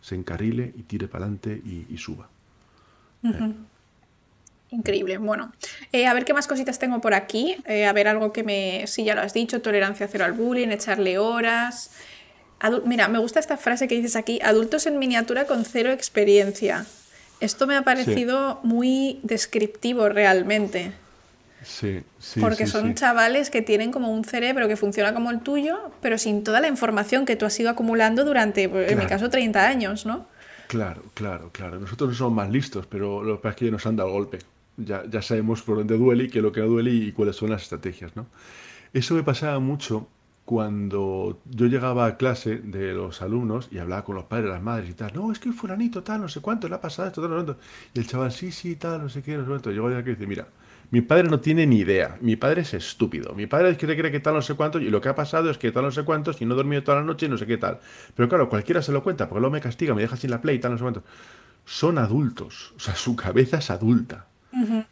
se 0.00 0.14
encarrile 0.14 0.72
y 0.76 0.82
tire 0.82 1.08
para 1.08 1.24
adelante 1.24 1.62
y, 1.64 1.96
suba. 1.98 2.28
Increíble. 4.72 5.18
Bueno, 5.18 5.52
eh, 5.92 6.06
a 6.06 6.14
ver 6.14 6.24
qué 6.24 6.32
más 6.32 6.46
cositas 6.46 6.78
tengo 6.78 7.00
por 7.02 7.12
aquí. 7.12 7.56
Eh, 7.66 7.84
a 7.84 7.92
ver 7.92 8.08
algo 8.08 8.32
que 8.32 8.42
me. 8.42 8.86
Sí, 8.86 9.04
ya 9.04 9.14
lo 9.14 9.20
has 9.20 9.34
dicho: 9.34 9.60
tolerancia 9.60 10.08
cero 10.10 10.24
al 10.24 10.32
bullying, 10.32 10.68
echarle 10.68 11.18
horas. 11.18 11.90
Mira, 12.86 13.08
me 13.08 13.18
gusta 13.18 13.38
esta 13.38 13.58
frase 13.58 13.86
que 13.86 13.96
dices 13.96 14.16
aquí: 14.16 14.40
adultos 14.42 14.86
en 14.86 14.98
miniatura 14.98 15.46
con 15.46 15.66
cero 15.66 15.92
experiencia. 15.92 16.86
Esto 17.40 17.66
me 17.66 17.76
ha 17.76 17.82
parecido 17.82 18.60
muy 18.62 19.20
descriptivo 19.22 20.08
realmente. 20.08 20.92
Sí, 21.64 22.02
sí. 22.18 22.40
Porque 22.40 22.66
son 22.66 22.94
chavales 22.94 23.50
que 23.50 23.62
tienen 23.62 23.92
como 23.92 24.10
un 24.10 24.24
cerebro 24.24 24.68
que 24.68 24.76
funciona 24.76 25.12
como 25.12 25.30
el 25.30 25.40
tuyo, 25.40 25.90
pero 26.00 26.18
sin 26.18 26.44
toda 26.44 26.60
la 26.60 26.68
información 26.68 27.26
que 27.26 27.36
tú 27.36 27.44
has 27.44 27.60
ido 27.60 27.68
acumulando 27.68 28.24
durante, 28.24 28.64
en 28.64 28.98
mi 28.98 29.06
caso, 29.06 29.28
30 29.28 29.68
años, 29.68 30.06
¿no? 30.06 30.26
Claro, 30.68 31.02
claro, 31.14 31.50
claro. 31.52 31.78
Nosotros 31.78 32.10
no 32.10 32.16
somos 32.16 32.32
más 32.32 32.50
listos, 32.50 32.86
pero 32.86 33.22
lo 33.22 33.36
que 33.36 33.42
pasa 33.42 33.50
es 33.50 33.56
que 33.56 33.70
nos 33.70 33.86
han 33.86 33.96
dado 33.96 34.08
el 34.08 34.14
golpe 34.14 34.38
ya, 34.84 35.04
ya 35.08 35.22
sabemos 35.22 35.62
por 35.62 35.78
dónde 35.78 35.96
duele 35.96 36.24
y 36.24 36.28
qué 36.28 36.38
es 36.38 36.42
lo 36.42 36.52
que 36.52 36.60
duele 36.60 36.90
y 36.90 37.12
cuáles 37.12 37.36
son 37.36 37.50
las 37.50 37.62
estrategias, 37.62 38.16
¿no? 38.16 38.26
Eso 38.92 39.14
me 39.14 39.22
pasaba 39.22 39.58
mucho 39.58 40.08
cuando 40.44 41.40
yo 41.46 41.66
llegaba 41.66 42.06
a 42.06 42.16
clase 42.16 42.58
de 42.58 42.92
los 42.92 43.22
alumnos 43.22 43.68
y 43.70 43.78
hablaba 43.78 44.04
con 44.04 44.16
los 44.16 44.24
padres, 44.24 44.50
las 44.50 44.62
madres 44.62 44.90
y 44.90 44.94
tal, 44.94 45.12
no, 45.14 45.30
es 45.32 45.38
que 45.38 45.52
fulanito 45.52 46.02
tal, 46.02 46.20
no 46.20 46.28
sé 46.28 46.40
cuánto, 46.40 46.68
le 46.68 46.74
ha 46.74 46.80
pasado 46.80 47.08
esto, 47.08 47.22
tal, 47.22 47.30
no 47.30 47.54
sé 47.54 47.58
Y 47.94 48.00
el 48.00 48.06
chaval, 48.06 48.32
sí, 48.32 48.50
sí, 48.52 48.76
tal, 48.76 49.02
no 49.02 49.08
sé 49.08 49.22
qué, 49.22 49.36
no 49.36 49.44
sé 49.44 49.48
cuánto. 49.48 49.70
Llegó 49.70 49.90
ya 49.90 50.02
que 50.02 50.10
dice, 50.10 50.26
mira, 50.26 50.48
mi 50.90 51.00
padre 51.00 51.28
no 51.30 51.40
tiene 51.40 51.66
ni 51.66 51.78
idea, 51.78 52.18
mi 52.20 52.36
padre 52.36 52.62
es 52.62 52.74
estúpido, 52.74 53.34
mi 53.34 53.46
padre 53.46 53.76
cree, 53.76 53.96
cree 53.96 54.10
que 54.10 54.20
tal, 54.20 54.34
no 54.34 54.42
sé 54.42 54.54
cuánto, 54.54 54.78
y 54.80 54.90
lo 54.90 55.00
que 55.00 55.08
ha 55.08 55.14
pasado 55.14 55.48
es 55.50 55.58
que 55.58 55.72
tal, 55.72 55.84
no 55.84 55.90
sé 55.92 56.04
cuántos, 56.04 56.40
y 56.42 56.44
no 56.44 56.54
he 56.54 56.56
dormido 56.56 56.82
toda 56.82 56.98
la 56.98 57.04
noche 57.04 57.26
y 57.26 57.28
no 57.28 57.38
sé 57.38 57.46
qué 57.46 57.56
tal. 57.56 57.80
Pero 58.14 58.28
claro, 58.28 58.48
cualquiera 58.48 58.82
se 58.82 58.92
lo 58.92 59.02
cuenta, 59.02 59.28
porque 59.28 59.40
luego 59.40 59.52
me 59.52 59.60
castiga, 59.60 59.94
me 59.94 60.02
deja 60.02 60.16
sin 60.16 60.30
la 60.30 60.40
play 60.42 60.56
y 60.56 60.58
tal, 60.58 60.72
no 60.72 60.78
sé 60.78 60.82
cuánto. 60.82 61.04
Son 61.64 61.98
adultos, 61.98 62.74
o 62.76 62.80
sea, 62.80 62.94
su 62.96 63.16
cabeza 63.16 63.58
es 63.58 63.70
adulta 63.70 64.26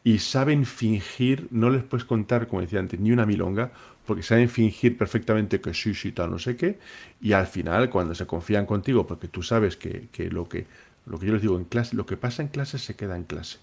y 0.04 0.18
saben 0.18 0.64
fingir, 0.64 1.48
no 1.50 1.70
les 1.70 1.82
puedes 1.82 2.04
contar, 2.04 2.48
como 2.48 2.62
decía 2.62 2.80
antes, 2.80 2.98
ni 2.98 3.12
una 3.12 3.26
milonga, 3.26 3.70
porque 4.06 4.22
saben 4.22 4.48
fingir 4.48 4.96
perfectamente 4.96 5.61
que 5.61 5.74
sí, 5.74 5.94
sí, 5.94 6.12
tal, 6.12 6.30
no 6.30 6.38
sé 6.38 6.56
qué, 6.56 6.78
y 7.20 7.32
al 7.32 7.46
final, 7.46 7.90
cuando 7.90 8.14
se 8.14 8.26
confían 8.26 8.66
contigo, 8.66 9.06
porque 9.06 9.28
tú 9.28 9.42
sabes 9.42 9.76
que, 9.76 10.08
lo 10.30 10.48
que 10.48 10.66
lo 11.06 11.18
que 11.18 11.26
yo 11.26 11.32
les 11.32 11.42
digo 11.42 11.56
en 11.56 11.64
clase, 11.64 11.96
lo 11.96 12.06
que 12.06 12.16
pasa 12.16 12.42
en 12.42 12.48
clase 12.48 12.78
se 12.78 12.94
queda 12.94 13.16
en 13.16 13.24
clase. 13.24 13.58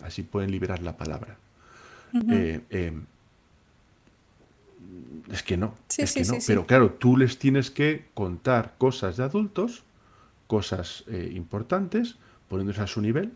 Así 0.00 0.22
pueden 0.22 0.50
liberar 0.50 0.82
la 0.82 0.96
palabra. 0.96 1.36
Eh, 2.28 2.60
em, 2.70 3.04
es 5.30 5.42
que 5.42 5.56
no, 5.56 5.74
es 5.96 6.12
que 6.12 6.24
no. 6.24 6.34
Pero 6.46 6.66
claro, 6.66 6.90
tú 6.90 7.16
les 7.16 7.38
tienes 7.38 7.70
que 7.70 8.06
contar 8.14 8.74
cosas 8.78 9.16
de 9.16 9.24
adultos, 9.24 9.84
cosas 10.46 11.04
eh, 11.06 11.32
importantes, 11.34 12.16
poniéndose 12.48 12.82
a 12.82 12.86
su 12.86 13.00
nivel, 13.00 13.32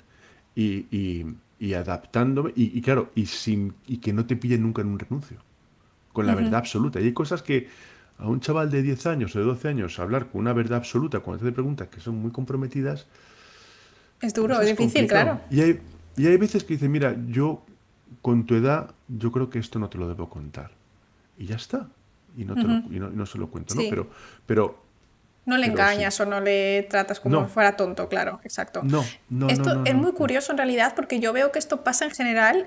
y, 0.55 0.87
y 0.91 1.27
adaptándome, 1.75 2.53
y, 2.55 2.81
claro, 2.83 3.11
y, 3.15 3.27
sin, 3.27 3.75
y 3.87 3.99
que 3.99 4.13
no 4.13 4.27
te 4.27 4.37
pillen 4.37 4.63
nunca 4.63 4.83
en 4.83 4.89
un 4.89 4.99
renuncio, 4.99 5.39
con 6.13 6.27
la 6.27 6.35
verdad 6.35 6.57
absoluta. 6.57 7.01
Y 7.01 7.05
hay 7.05 7.13
cosas 7.13 7.43
que 7.43 7.69
a 8.19 8.29
un 8.29 8.41
chaval 8.41 8.71
de 8.71 8.83
10 8.83 9.07
años 9.07 9.37
o 9.37 9.39
de 9.39 9.45
12 9.45 9.69
años 9.69 9.99
hablar 9.99 10.29
con 10.29 10.43
una 10.43 10.53
verdad 10.53 10.79
absoluta 10.79 11.21
cuando 11.21 11.45
te 11.45 11.53
preguntas 11.53 11.89
que 11.89 12.01
son 12.01 12.17
muy 12.17 12.31
comprometidas. 12.31 13.07
Es 14.21 14.33
duro, 14.33 14.57
pues 14.57 14.71
es, 14.71 14.77
difícil, 14.77 15.07
claro. 15.07 15.41
Y 15.51 15.61
hay, 15.61 15.81
y 16.17 16.27
hay 16.27 16.37
veces 16.37 16.65
que 16.65 16.75
dice, 16.75 16.89
mira, 16.89 17.17
yo 17.29 17.63
con 18.23 18.47
tu 18.47 18.55
edad, 18.55 18.95
yo 19.09 19.31
creo 19.33 19.51
que 19.51 19.59
esto 19.59 19.79
no 19.79 19.89
te 19.89 19.99
lo 19.99 20.09
debo 20.09 20.29
contar. 20.29 20.71
Y 21.39 21.47
ya 21.47 21.57
está. 21.57 21.89
Y 22.37 22.45
no, 22.45 22.55
te 22.55 22.63
lo, 22.63 22.75
y 22.91 23.17
no, 23.17 23.27
se 23.27 23.39
lo 23.39 23.49
cuento, 23.49 23.75
¿no? 23.75 23.83
Pero, 23.89 24.11
pero 24.45 24.86
no 25.47 25.57
le 25.57 25.67
engañas 25.67 26.21
o 26.21 26.27
no 26.27 26.41
le 26.41 26.83
tratas 26.91 27.21
como 27.21 27.47
si 27.47 27.53
fuera 27.53 27.77
tonto, 27.77 28.09
claro, 28.09 28.41
exacto. 28.45 28.83
No, 28.83 29.05
no. 29.31 29.49
Esto 29.49 29.83
es 29.85 29.95
muy 29.95 30.13
curioso 30.13 30.53
en 30.53 30.59
realidad 30.59 30.93
porque 30.95 31.21
yo 31.21 31.33
veo 31.33 31.53
que 31.53 31.59
esto 31.59 31.83
pasa 31.83 32.05
en 32.05 32.11
general 32.11 32.67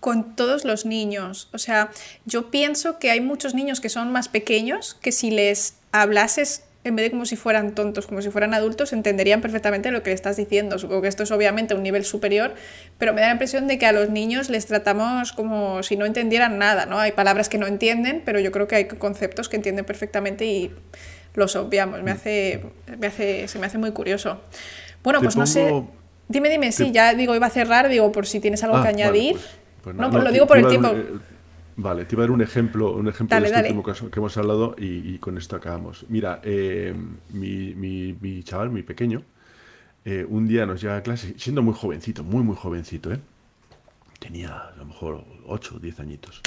con 0.00 0.34
todos 0.34 0.64
los 0.64 0.86
niños. 0.86 1.48
O 1.52 1.58
sea, 1.58 1.90
yo 2.24 2.50
pienso 2.50 2.98
que 2.98 3.10
hay 3.10 3.20
muchos 3.20 3.54
niños 3.54 3.80
que 3.80 3.88
son 3.88 4.10
más 4.10 4.28
pequeños 4.28 4.94
que 5.00 5.12
si 5.12 5.30
les 5.30 5.76
hablases 5.92 6.64
en 6.84 6.96
vez 6.96 7.06
de 7.06 7.10
como 7.10 7.24
si 7.24 7.36
fueran 7.36 7.74
tontos, 7.74 8.06
como 8.06 8.20
si 8.20 8.30
fueran 8.30 8.52
adultos, 8.52 8.92
entenderían 8.92 9.40
perfectamente 9.40 9.90
lo 9.90 10.02
que 10.02 10.10
le 10.10 10.14
estás 10.14 10.36
diciendo. 10.36 10.78
Supongo 10.78 11.00
que 11.00 11.08
esto 11.08 11.22
es 11.22 11.30
obviamente 11.30 11.74
un 11.74 11.82
nivel 11.82 12.04
superior, 12.04 12.54
pero 12.98 13.14
me 13.14 13.22
da 13.22 13.28
la 13.28 13.32
impresión 13.32 13.66
de 13.66 13.78
que 13.78 13.86
a 13.86 13.92
los 13.92 14.10
niños 14.10 14.50
les 14.50 14.66
tratamos 14.66 15.32
como 15.32 15.82
si 15.82 15.96
no 15.96 16.04
entendieran 16.04 16.58
nada, 16.58 16.84
¿no? 16.84 16.98
Hay 16.98 17.12
palabras 17.12 17.48
que 17.48 17.56
no 17.56 17.66
entienden, 17.66 18.22
pero 18.24 18.38
yo 18.38 18.52
creo 18.52 18.68
que 18.68 18.76
hay 18.76 18.84
conceptos 18.86 19.48
que 19.48 19.56
entienden 19.56 19.86
perfectamente 19.86 20.44
y 20.44 20.74
los 21.34 21.56
obviamos. 21.56 22.02
Me 22.02 22.12
mm. 22.12 22.14
hace, 22.14 22.64
me 22.98 23.06
hace, 23.06 23.48
se 23.48 23.58
me 23.58 23.66
hace 23.66 23.78
muy 23.78 23.92
curioso. 23.92 24.40
Bueno, 25.02 25.20
pues 25.20 25.36
no 25.36 25.46
sé. 25.46 25.84
Dime, 26.26 26.48
dime, 26.48 26.72
sí, 26.72 26.90
ya 26.90 27.12
digo, 27.14 27.34
iba 27.34 27.46
a 27.46 27.50
cerrar, 27.50 27.88
digo, 27.88 28.10
por 28.10 28.26
si 28.26 28.40
tienes 28.40 28.64
algo 28.64 28.80
que 28.80 28.88
ah, 28.88 28.90
añadir. 28.90 29.34
Pues, 29.34 29.58
pues 29.82 29.96
no, 29.96 30.10
pues 30.10 30.24
lo 30.24 30.32
digo 30.32 30.46
por 30.46 30.56
el 30.56 30.68
tiempo. 30.68 30.88
Eh, 30.88 31.06
vale, 31.76 32.06
te 32.06 32.14
iba 32.14 32.22
a 32.22 32.26
dar 32.26 32.30
un 32.30 32.40
ejemplo, 32.40 32.92
un 32.92 33.08
ejemplo 33.08 33.38
de 33.38 33.46
este 33.46 33.60
último 33.60 33.82
caso 33.82 34.10
que 34.10 34.20
hemos 34.20 34.36
hablado 34.38 34.74
y, 34.78 35.18
con 35.18 35.36
esto 35.36 35.56
acabamos. 35.56 36.06
Mira, 36.08 36.40
eh, 36.42 36.94
mi, 37.30 37.74
mi, 37.74 38.16
mi, 38.18 38.42
chaval, 38.42 38.70
mi 38.70 38.82
pequeño, 38.82 39.22
eh, 40.06 40.24
un 40.26 40.48
día 40.48 40.64
nos 40.64 40.80
llega 40.80 40.96
a 40.96 41.02
clase, 41.02 41.34
siendo 41.36 41.62
muy 41.62 41.74
jovencito, 41.74 42.24
muy, 42.24 42.42
muy 42.42 42.56
jovencito, 42.56 43.12
¿eh? 43.12 43.18
Tenía 44.18 44.56
a 44.56 44.76
lo 44.78 44.86
mejor 44.86 45.24
8 45.46 45.74
o 45.76 45.78
10 45.78 46.00
añitos 46.00 46.40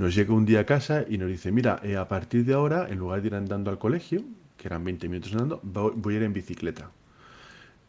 nos 0.00 0.14
llega 0.14 0.32
un 0.32 0.46
día 0.46 0.60
a 0.60 0.64
casa 0.64 1.04
y 1.06 1.18
nos 1.18 1.28
dice, 1.28 1.52
mira, 1.52 1.78
eh, 1.82 1.98
a 1.98 2.08
partir 2.08 2.46
de 2.46 2.54
ahora, 2.54 2.88
en 2.88 2.98
lugar 2.98 3.20
de 3.20 3.26
ir 3.26 3.34
andando 3.34 3.70
al 3.70 3.78
colegio, 3.78 4.24
que 4.56 4.66
eran 4.66 4.82
20 4.82 5.10
minutos 5.10 5.30
andando, 5.34 5.60
voy 5.62 6.14
a 6.14 6.16
ir 6.16 6.22
en 6.22 6.32
bicicleta. 6.32 6.90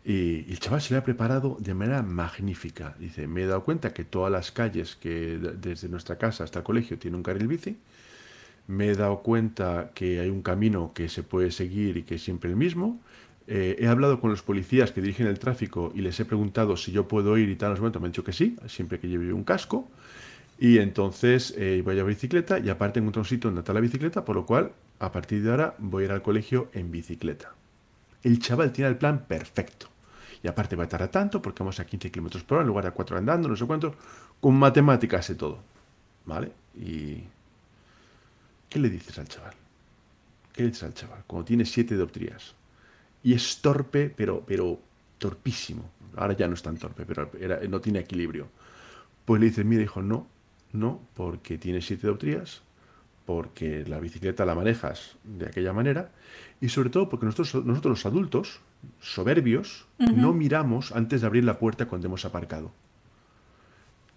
Y, 0.03 0.51
el 0.51 0.59
chaval 0.59 0.81
se 0.81 0.93
le 0.93 0.97
ha 0.97 1.05
preparado 1.05 1.55
de 1.61 1.73
manera 1.73 2.03
magnífica. 2.03 2.97
Dice, 2.99 3.27
me 3.27 3.43
he 3.43 3.45
dado 3.45 3.63
cuenta 3.63 3.93
que 3.93 4.03
todas 4.03 4.29
las 4.29 4.51
calles 4.51 4.97
que 4.97 5.39
desde 5.57 5.87
nuestra 5.87 6.17
casa 6.17 6.43
hasta 6.43 6.59
el 6.59 6.65
colegio 6.65 6.99
tienen 6.99 7.15
un 7.15 7.23
carril 7.23 7.47
bici. 7.47 7.77
Me 8.67 8.89
he 8.89 8.95
dado 8.95 9.19
cuenta 9.19 9.91
que 9.95 10.19
hay 10.19 10.29
un 10.29 10.41
camino 10.41 10.91
que 10.93 11.07
se 11.07 11.23
puede 11.23 11.49
seguir 11.49 11.95
y 11.95 12.03
que 12.03 12.15
es 12.15 12.21
siempre 12.21 12.49
el 12.49 12.57
mismo. 12.57 12.99
Eh, 13.47 13.77
he 13.79 13.87
hablado 13.87 14.19
con 14.19 14.31
los 14.31 14.43
policías 14.43 14.91
que 14.91 14.99
dirigen 14.99 15.27
el 15.27 15.39
tráfico 15.39 15.93
y 15.95 16.01
les 16.01 16.19
he 16.19 16.25
preguntado 16.25 16.75
si 16.75 16.91
yo 16.91 17.07
puedo 17.07 17.37
ir 17.37 17.47
y 17.47 17.55
tal. 17.55 17.77
En 17.77 17.81
me 17.81 17.87
han 17.87 18.03
dicho 18.11 18.25
que 18.25 18.33
sí, 18.33 18.57
siempre 18.67 18.99
que 18.99 19.07
lleve 19.07 19.31
un 19.31 19.45
casco. 19.45 19.89
Y 20.61 20.77
entonces 20.77 21.55
eh, 21.57 21.81
voy 21.83 21.99
a 21.99 22.03
bicicleta 22.03 22.59
y 22.59 22.69
aparte 22.69 22.99
encuentro 22.99 23.23
un 23.23 23.25
sitio 23.25 23.47
donde 23.47 23.61
está 23.61 23.73
la 23.73 23.79
bicicleta, 23.79 24.23
por 24.23 24.35
lo 24.35 24.45
cual 24.45 24.71
a 24.99 25.11
partir 25.11 25.41
de 25.41 25.49
ahora 25.49 25.73
voy 25.79 26.03
a 26.03 26.05
ir 26.05 26.11
al 26.11 26.21
colegio 26.21 26.69
en 26.73 26.91
bicicleta. 26.91 27.55
El 28.21 28.37
chaval 28.37 28.71
tiene 28.71 28.91
el 28.91 28.95
plan 28.95 29.25
perfecto. 29.25 29.87
Y 30.43 30.47
aparte 30.47 30.75
va 30.75 30.83
a 30.83 30.87
tardar 30.87 31.09
tanto 31.09 31.41
porque 31.41 31.63
vamos 31.63 31.79
a 31.79 31.85
15 31.85 32.11
kilómetros 32.11 32.43
por 32.43 32.57
hora 32.57 32.61
en 32.61 32.67
lugar 32.67 32.85
de 32.85 32.91
4 32.91 33.17
andando, 33.17 33.49
no 33.49 33.55
sé 33.55 33.65
cuánto. 33.65 33.95
Con 34.39 34.53
matemáticas 34.53 35.27
y 35.31 35.35
todo. 35.35 35.63
¿Vale? 36.25 36.51
Y. 36.75 37.23
¿Qué 38.69 38.77
le 38.77 38.91
dices 38.91 39.17
al 39.17 39.27
chaval? 39.27 39.55
¿Qué 40.53 40.61
le 40.61 40.69
dices 40.69 40.83
al 40.83 40.93
chaval? 40.93 41.23
Cuando 41.25 41.45
tiene 41.45 41.65
7 41.65 41.95
doctrías. 41.95 42.53
Y 43.23 43.33
es 43.33 43.61
torpe, 43.61 44.13
pero, 44.15 44.43
pero 44.45 44.79
torpísimo. 45.17 45.89
Ahora 46.17 46.33
ya 46.37 46.47
no 46.47 46.53
es 46.53 46.61
tan 46.61 46.77
torpe, 46.77 47.03
pero 47.03 47.31
no 47.67 47.81
tiene 47.81 47.97
equilibrio. 47.97 48.47
Pues 49.25 49.39
le 49.41 49.47
dices, 49.47 49.65
mira, 49.65 49.81
hijo, 49.81 50.03
no, 50.03 50.27
no, 50.73 50.99
porque 51.15 51.57
tienes 51.57 51.85
siete 51.85 52.07
doctrías, 52.07 52.61
porque 53.25 53.85
la 53.87 53.99
bicicleta 53.99 54.45
la 54.45 54.55
manejas 54.55 55.17
de 55.23 55.47
aquella 55.47 55.73
manera, 55.73 56.11
y 56.59 56.69
sobre 56.69 56.89
todo 56.89 57.09
porque 57.09 57.25
nosotros, 57.25 57.65
nosotros 57.65 57.91
los 57.91 58.05
adultos, 58.05 58.59
soberbios, 58.99 59.85
no 59.97 60.33
miramos 60.33 60.91
antes 60.91 61.21
de 61.21 61.27
abrir 61.27 61.43
la 61.43 61.59
puerta 61.59 61.87
cuando 61.87 62.07
hemos 62.07 62.25
aparcado. 62.25 62.71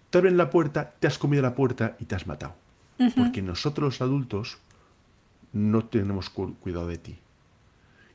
Te 0.09 0.17
abren 0.17 0.37
la 0.37 0.49
puerta, 0.49 0.93
te 0.99 1.07
has 1.07 1.17
comido 1.17 1.43
la 1.43 1.55
puerta 1.55 1.97
y 1.99 2.05
te 2.05 2.15
has 2.15 2.27
matado. 2.27 2.55
Porque 3.15 3.41
nosotros 3.41 3.85
los 3.85 4.01
adultos 4.01 4.57
no 5.53 5.85
tenemos 5.85 6.29
cuidado 6.29 6.87
de 6.87 6.97
ti. 6.97 7.17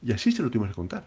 Y 0.03 0.13
así 0.13 0.33
se 0.33 0.43
lo 0.43 0.51
tuvimos 0.51 0.71
que 0.71 0.75
contar. 0.75 1.05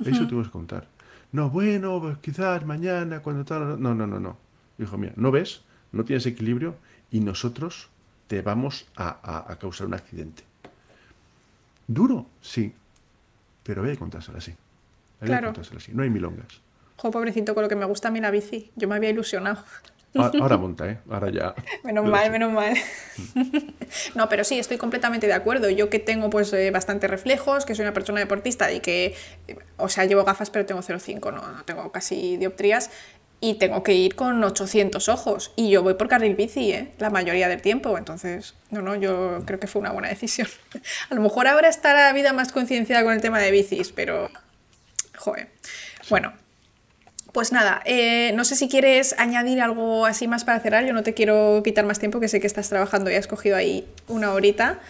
Así 0.00 0.14
se 0.14 0.20
lo 0.20 0.28
tuvimos 0.28 0.48
que 0.48 0.52
contar. 0.52 0.86
No, 1.32 1.50
bueno, 1.50 2.18
quizás 2.20 2.64
mañana, 2.64 3.20
cuando 3.20 3.44
tal. 3.44 3.80
No, 3.80 3.94
no, 3.94 4.06
no, 4.06 4.20
no. 4.20 4.36
Dijo, 4.78 4.98
mira, 4.98 5.12
¿no 5.16 5.30
ves? 5.30 5.62
No 5.92 6.04
tienes 6.04 6.26
equilibrio 6.26 6.76
y 7.10 7.20
nosotros 7.20 7.88
te 8.26 8.42
vamos 8.42 8.86
a, 8.96 9.56
causar 9.60 9.88
un 9.88 9.94
accidente. 9.94 10.44
Duro, 11.86 12.26
sí, 12.40 12.72
pero 13.64 13.82
voy 13.82 13.90
a 13.90 13.96
contárselo 13.96 14.38
así. 14.38 14.54
claro. 15.20 15.52
así. 15.76 15.92
No 15.92 16.02
hay 16.02 16.10
milongas. 16.10 16.60
Jo, 16.96 17.10
pobrecito, 17.10 17.54
con 17.54 17.62
lo 17.62 17.68
que 17.68 17.76
me 17.76 17.86
gusta 17.86 18.08
a 18.08 18.10
mí 18.10 18.20
la 18.20 18.30
bici. 18.30 18.70
Yo 18.76 18.86
me 18.86 18.94
había 18.94 19.10
ilusionado. 19.10 19.64
Ahora 20.14 20.56
monta, 20.56 20.88
¿eh? 20.88 20.98
Ahora 21.08 21.30
ya. 21.30 21.54
Menos 21.84 22.04
mal, 22.04 22.30
menos 22.30 22.52
mal. 22.52 22.74
no, 24.14 24.28
pero 24.28 24.44
sí, 24.44 24.58
estoy 24.58 24.76
completamente 24.76 25.26
de 25.26 25.32
acuerdo. 25.32 25.70
Yo 25.70 25.88
que 25.88 25.98
tengo 25.98 26.30
pues 26.30 26.52
eh, 26.52 26.70
bastantes 26.70 27.08
reflejos, 27.08 27.64
que 27.64 27.74
soy 27.74 27.84
una 27.84 27.94
persona 27.94 28.18
deportista 28.18 28.72
y 28.72 28.80
que, 28.80 29.14
o 29.76 29.88
sea, 29.88 30.04
llevo 30.06 30.24
gafas 30.24 30.50
pero 30.50 30.66
tengo 30.66 30.80
0,5, 30.80 31.32
no, 31.32 31.52
no 31.52 31.64
tengo 31.64 31.92
casi 31.92 32.36
dioptrías 32.36 32.90
y 33.40 33.54
tengo 33.54 33.82
que 33.82 33.94
ir 33.94 34.14
con 34.14 34.42
800 34.42 35.08
ojos. 35.08 35.52
Y 35.56 35.70
yo 35.70 35.82
voy 35.82 35.94
por 35.94 36.08
carril 36.08 36.36
bici, 36.36 36.72
¿eh? 36.72 36.92
la 36.98 37.10
mayoría 37.10 37.48
del 37.48 37.62
tiempo. 37.62 37.96
Entonces, 37.96 38.54
no, 38.70 38.82
no, 38.82 38.96
yo 38.96 39.42
creo 39.46 39.58
que 39.58 39.66
fue 39.66 39.80
una 39.80 39.92
buena 39.92 40.08
decisión. 40.08 40.48
A 41.10 41.14
lo 41.14 41.20
mejor 41.20 41.46
ahora 41.46 41.68
está 41.68 41.94
la 41.94 42.12
vida 42.12 42.32
más 42.32 42.52
concienciada 42.52 43.02
con 43.02 43.14
el 43.14 43.20
tema 43.20 43.38
de 43.38 43.50
bicis, 43.50 43.92
pero... 43.92 44.30
Joder. 45.16 45.48
Bueno, 46.08 46.32
pues 47.32 47.52
nada, 47.52 47.82
eh, 47.84 48.32
no 48.34 48.44
sé 48.44 48.56
si 48.56 48.68
quieres 48.68 49.14
añadir 49.18 49.60
algo 49.60 50.06
así 50.06 50.26
más 50.26 50.44
para 50.44 50.60
cerrar. 50.60 50.84
Yo 50.84 50.92
no 50.92 51.02
te 51.02 51.14
quiero 51.14 51.62
quitar 51.62 51.84
más 51.84 51.98
tiempo, 51.98 52.20
que 52.20 52.28
sé 52.28 52.40
que 52.40 52.46
estás 52.46 52.68
trabajando 52.68 53.10
y 53.10 53.14
has 53.14 53.26
cogido 53.26 53.56
ahí 53.56 53.86
una 54.08 54.32
horita. 54.32 54.80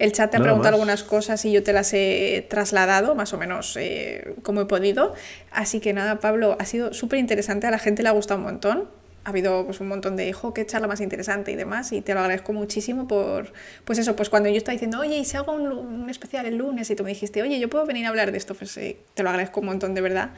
El 0.00 0.12
chat 0.12 0.30
te 0.30 0.38
ha 0.38 0.40
preguntado 0.40 0.76
algunas 0.76 1.04
cosas 1.04 1.44
y 1.44 1.52
yo 1.52 1.62
te 1.62 1.74
las 1.74 1.92
he 1.92 2.46
trasladado 2.48 3.14
más 3.14 3.34
o 3.34 3.38
menos 3.38 3.76
eh, 3.76 4.34
como 4.42 4.62
he 4.62 4.64
podido. 4.64 5.12
Así 5.50 5.78
que 5.78 5.92
nada, 5.92 6.20
Pablo, 6.20 6.56
ha 6.58 6.64
sido 6.64 6.94
súper 6.94 7.18
interesante. 7.18 7.66
A 7.66 7.70
la 7.70 7.78
gente 7.78 8.02
le 8.02 8.08
ha 8.08 8.12
gustado 8.12 8.40
un 8.40 8.46
montón. 8.46 8.88
Ha 9.24 9.28
habido 9.28 9.66
pues, 9.66 9.78
un 9.80 9.88
montón 9.88 10.16
de, 10.16 10.26
hijo, 10.26 10.54
qué 10.54 10.64
charla 10.64 10.88
más 10.88 11.02
interesante 11.02 11.52
y 11.52 11.54
demás. 11.54 11.92
Y 11.92 12.00
te 12.00 12.14
lo 12.14 12.20
agradezco 12.20 12.54
muchísimo 12.54 13.06
por, 13.06 13.52
pues 13.84 13.98
eso, 13.98 14.16
pues 14.16 14.30
cuando 14.30 14.48
yo 14.48 14.56
estaba 14.56 14.72
diciendo, 14.72 15.00
oye, 15.00 15.18
y 15.18 15.26
si 15.26 15.36
hago 15.36 15.52
un, 15.52 16.08
especial 16.08 16.46
el 16.46 16.56
lunes 16.56 16.88
y 16.88 16.96
tú 16.96 17.04
me 17.04 17.10
dijiste, 17.10 17.42
oye, 17.42 17.60
yo 17.60 17.68
puedo 17.68 17.84
venir 17.84 18.06
a 18.06 18.08
hablar 18.08 18.32
de 18.32 18.38
esto, 18.38 18.54
pues 18.54 18.74
eh, 18.78 18.96
te 19.12 19.22
lo 19.22 19.28
agradezco 19.28 19.60
un 19.60 19.66
montón 19.66 19.92
de 19.92 20.00
verdad. 20.00 20.30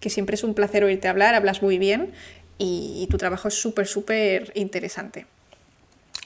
Que 0.00 0.08
siempre 0.08 0.34
es 0.36 0.44
un 0.44 0.54
placer 0.54 0.82
oírte 0.82 1.08
hablar, 1.08 1.34
hablas 1.34 1.60
muy 1.60 1.76
bien 1.76 2.12
y, 2.56 3.06
tu 3.10 3.18
trabajo 3.18 3.48
es 3.48 3.54
súper, 3.54 3.86
súper 3.86 4.50
interesante. 4.54 5.26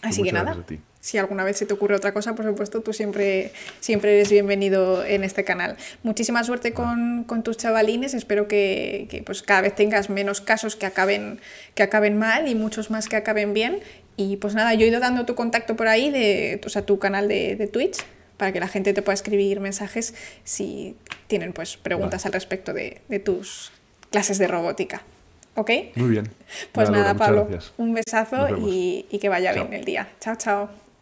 Así 0.01 0.22
que 0.22 0.30
nada 0.30 0.64
si 1.05 1.18
alguna 1.18 1.44
vez 1.44 1.59
se 1.59 1.66
te 1.66 1.74
ocurre 1.74 1.94
otra 1.94 2.14
cosa, 2.14 2.34
por 2.34 2.46
supuesto, 2.46 2.80
tú 2.80 2.94
siempre, 2.94 3.52
siempre 3.80 4.14
eres 4.14 4.30
bienvenido 4.30 5.05
en 5.05 5.22
este 5.22 5.44
canal. 5.44 5.76
Muchísima 6.02 6.42
suerte 6.44 6.72
con, 6.72 7.26
tus 7.44 7.59
chavalines, 7.59 8.14
espero 8.14 8.48
que, 8.48 9.22
pues 9.26 9.42
cada 9.42 9.61
vez 9.61 9.74
tengas 9.74 10.09
menos 10.09 10.40
casos 10.40 10.76
que 10.76 10.86
acaben, 10.86 11.40
que 11.74 11.82
acaben 11.82 12.16
mal 12.16 12.48
y 12.48 12.55
muchos 12.55 12.90
más 12.90 13.11
que 13.11 13.16
acaben 13.16 13.52
bien. 13.52 13.80
Y 14.16 14.38
pues 14.38 14.55
nada, 14.55 14.72
yo 14.72 14.86
he 14.86 14.88
ido 14.88 14.98
dando 14.98 15.26
tu 15.26 15.34
contacto 15.34 15.76
por 15.76 15.88
ahí, 15.88 16.09
de, 16.09 16.59
o 16.64 16.70
sea, 16.70 16.86
tu 16.86 16.98
canal 16.98 17.28
de, 17.28 17.68
Twitch, 17.70 17.98
para 18.38 18.55
que 18.55 18.61
la 18.61 18.68
gente 18.68 18.94
te 18.94 19.02
pueda 19.02 19.12
escribir 19.12 19.61
mensajes 19.61 20.14
si 20.42 20.96
tienen 21.26 21.52
pues 21.52 21.76
preguntas 21.76 22.24
al 22.24 22.32
respecto 22.32 22.72
de, 22.72 23.02
tus 23.22 23.72
clases 24.11 24.38
de 24.38 24.48
robótica. 24.48 25.02
¿Ok? 25.55 25.70
Muy 25.96 26.09
bien. 26.09 26.30
Pues 26.72 26.88
nada, 26.88 27.12
Pablo, 27.12 27.46
un 27.76 27.92
besazo 27.92 28.57
y, 28.66 29.05
que 29.20 29.28
vaya 29.28 29.52
bien 29.52 29.74
el 29.74 29.84
día. 29.84 30.09
Chao, 30.18 30.36
chao. 30.36 30.84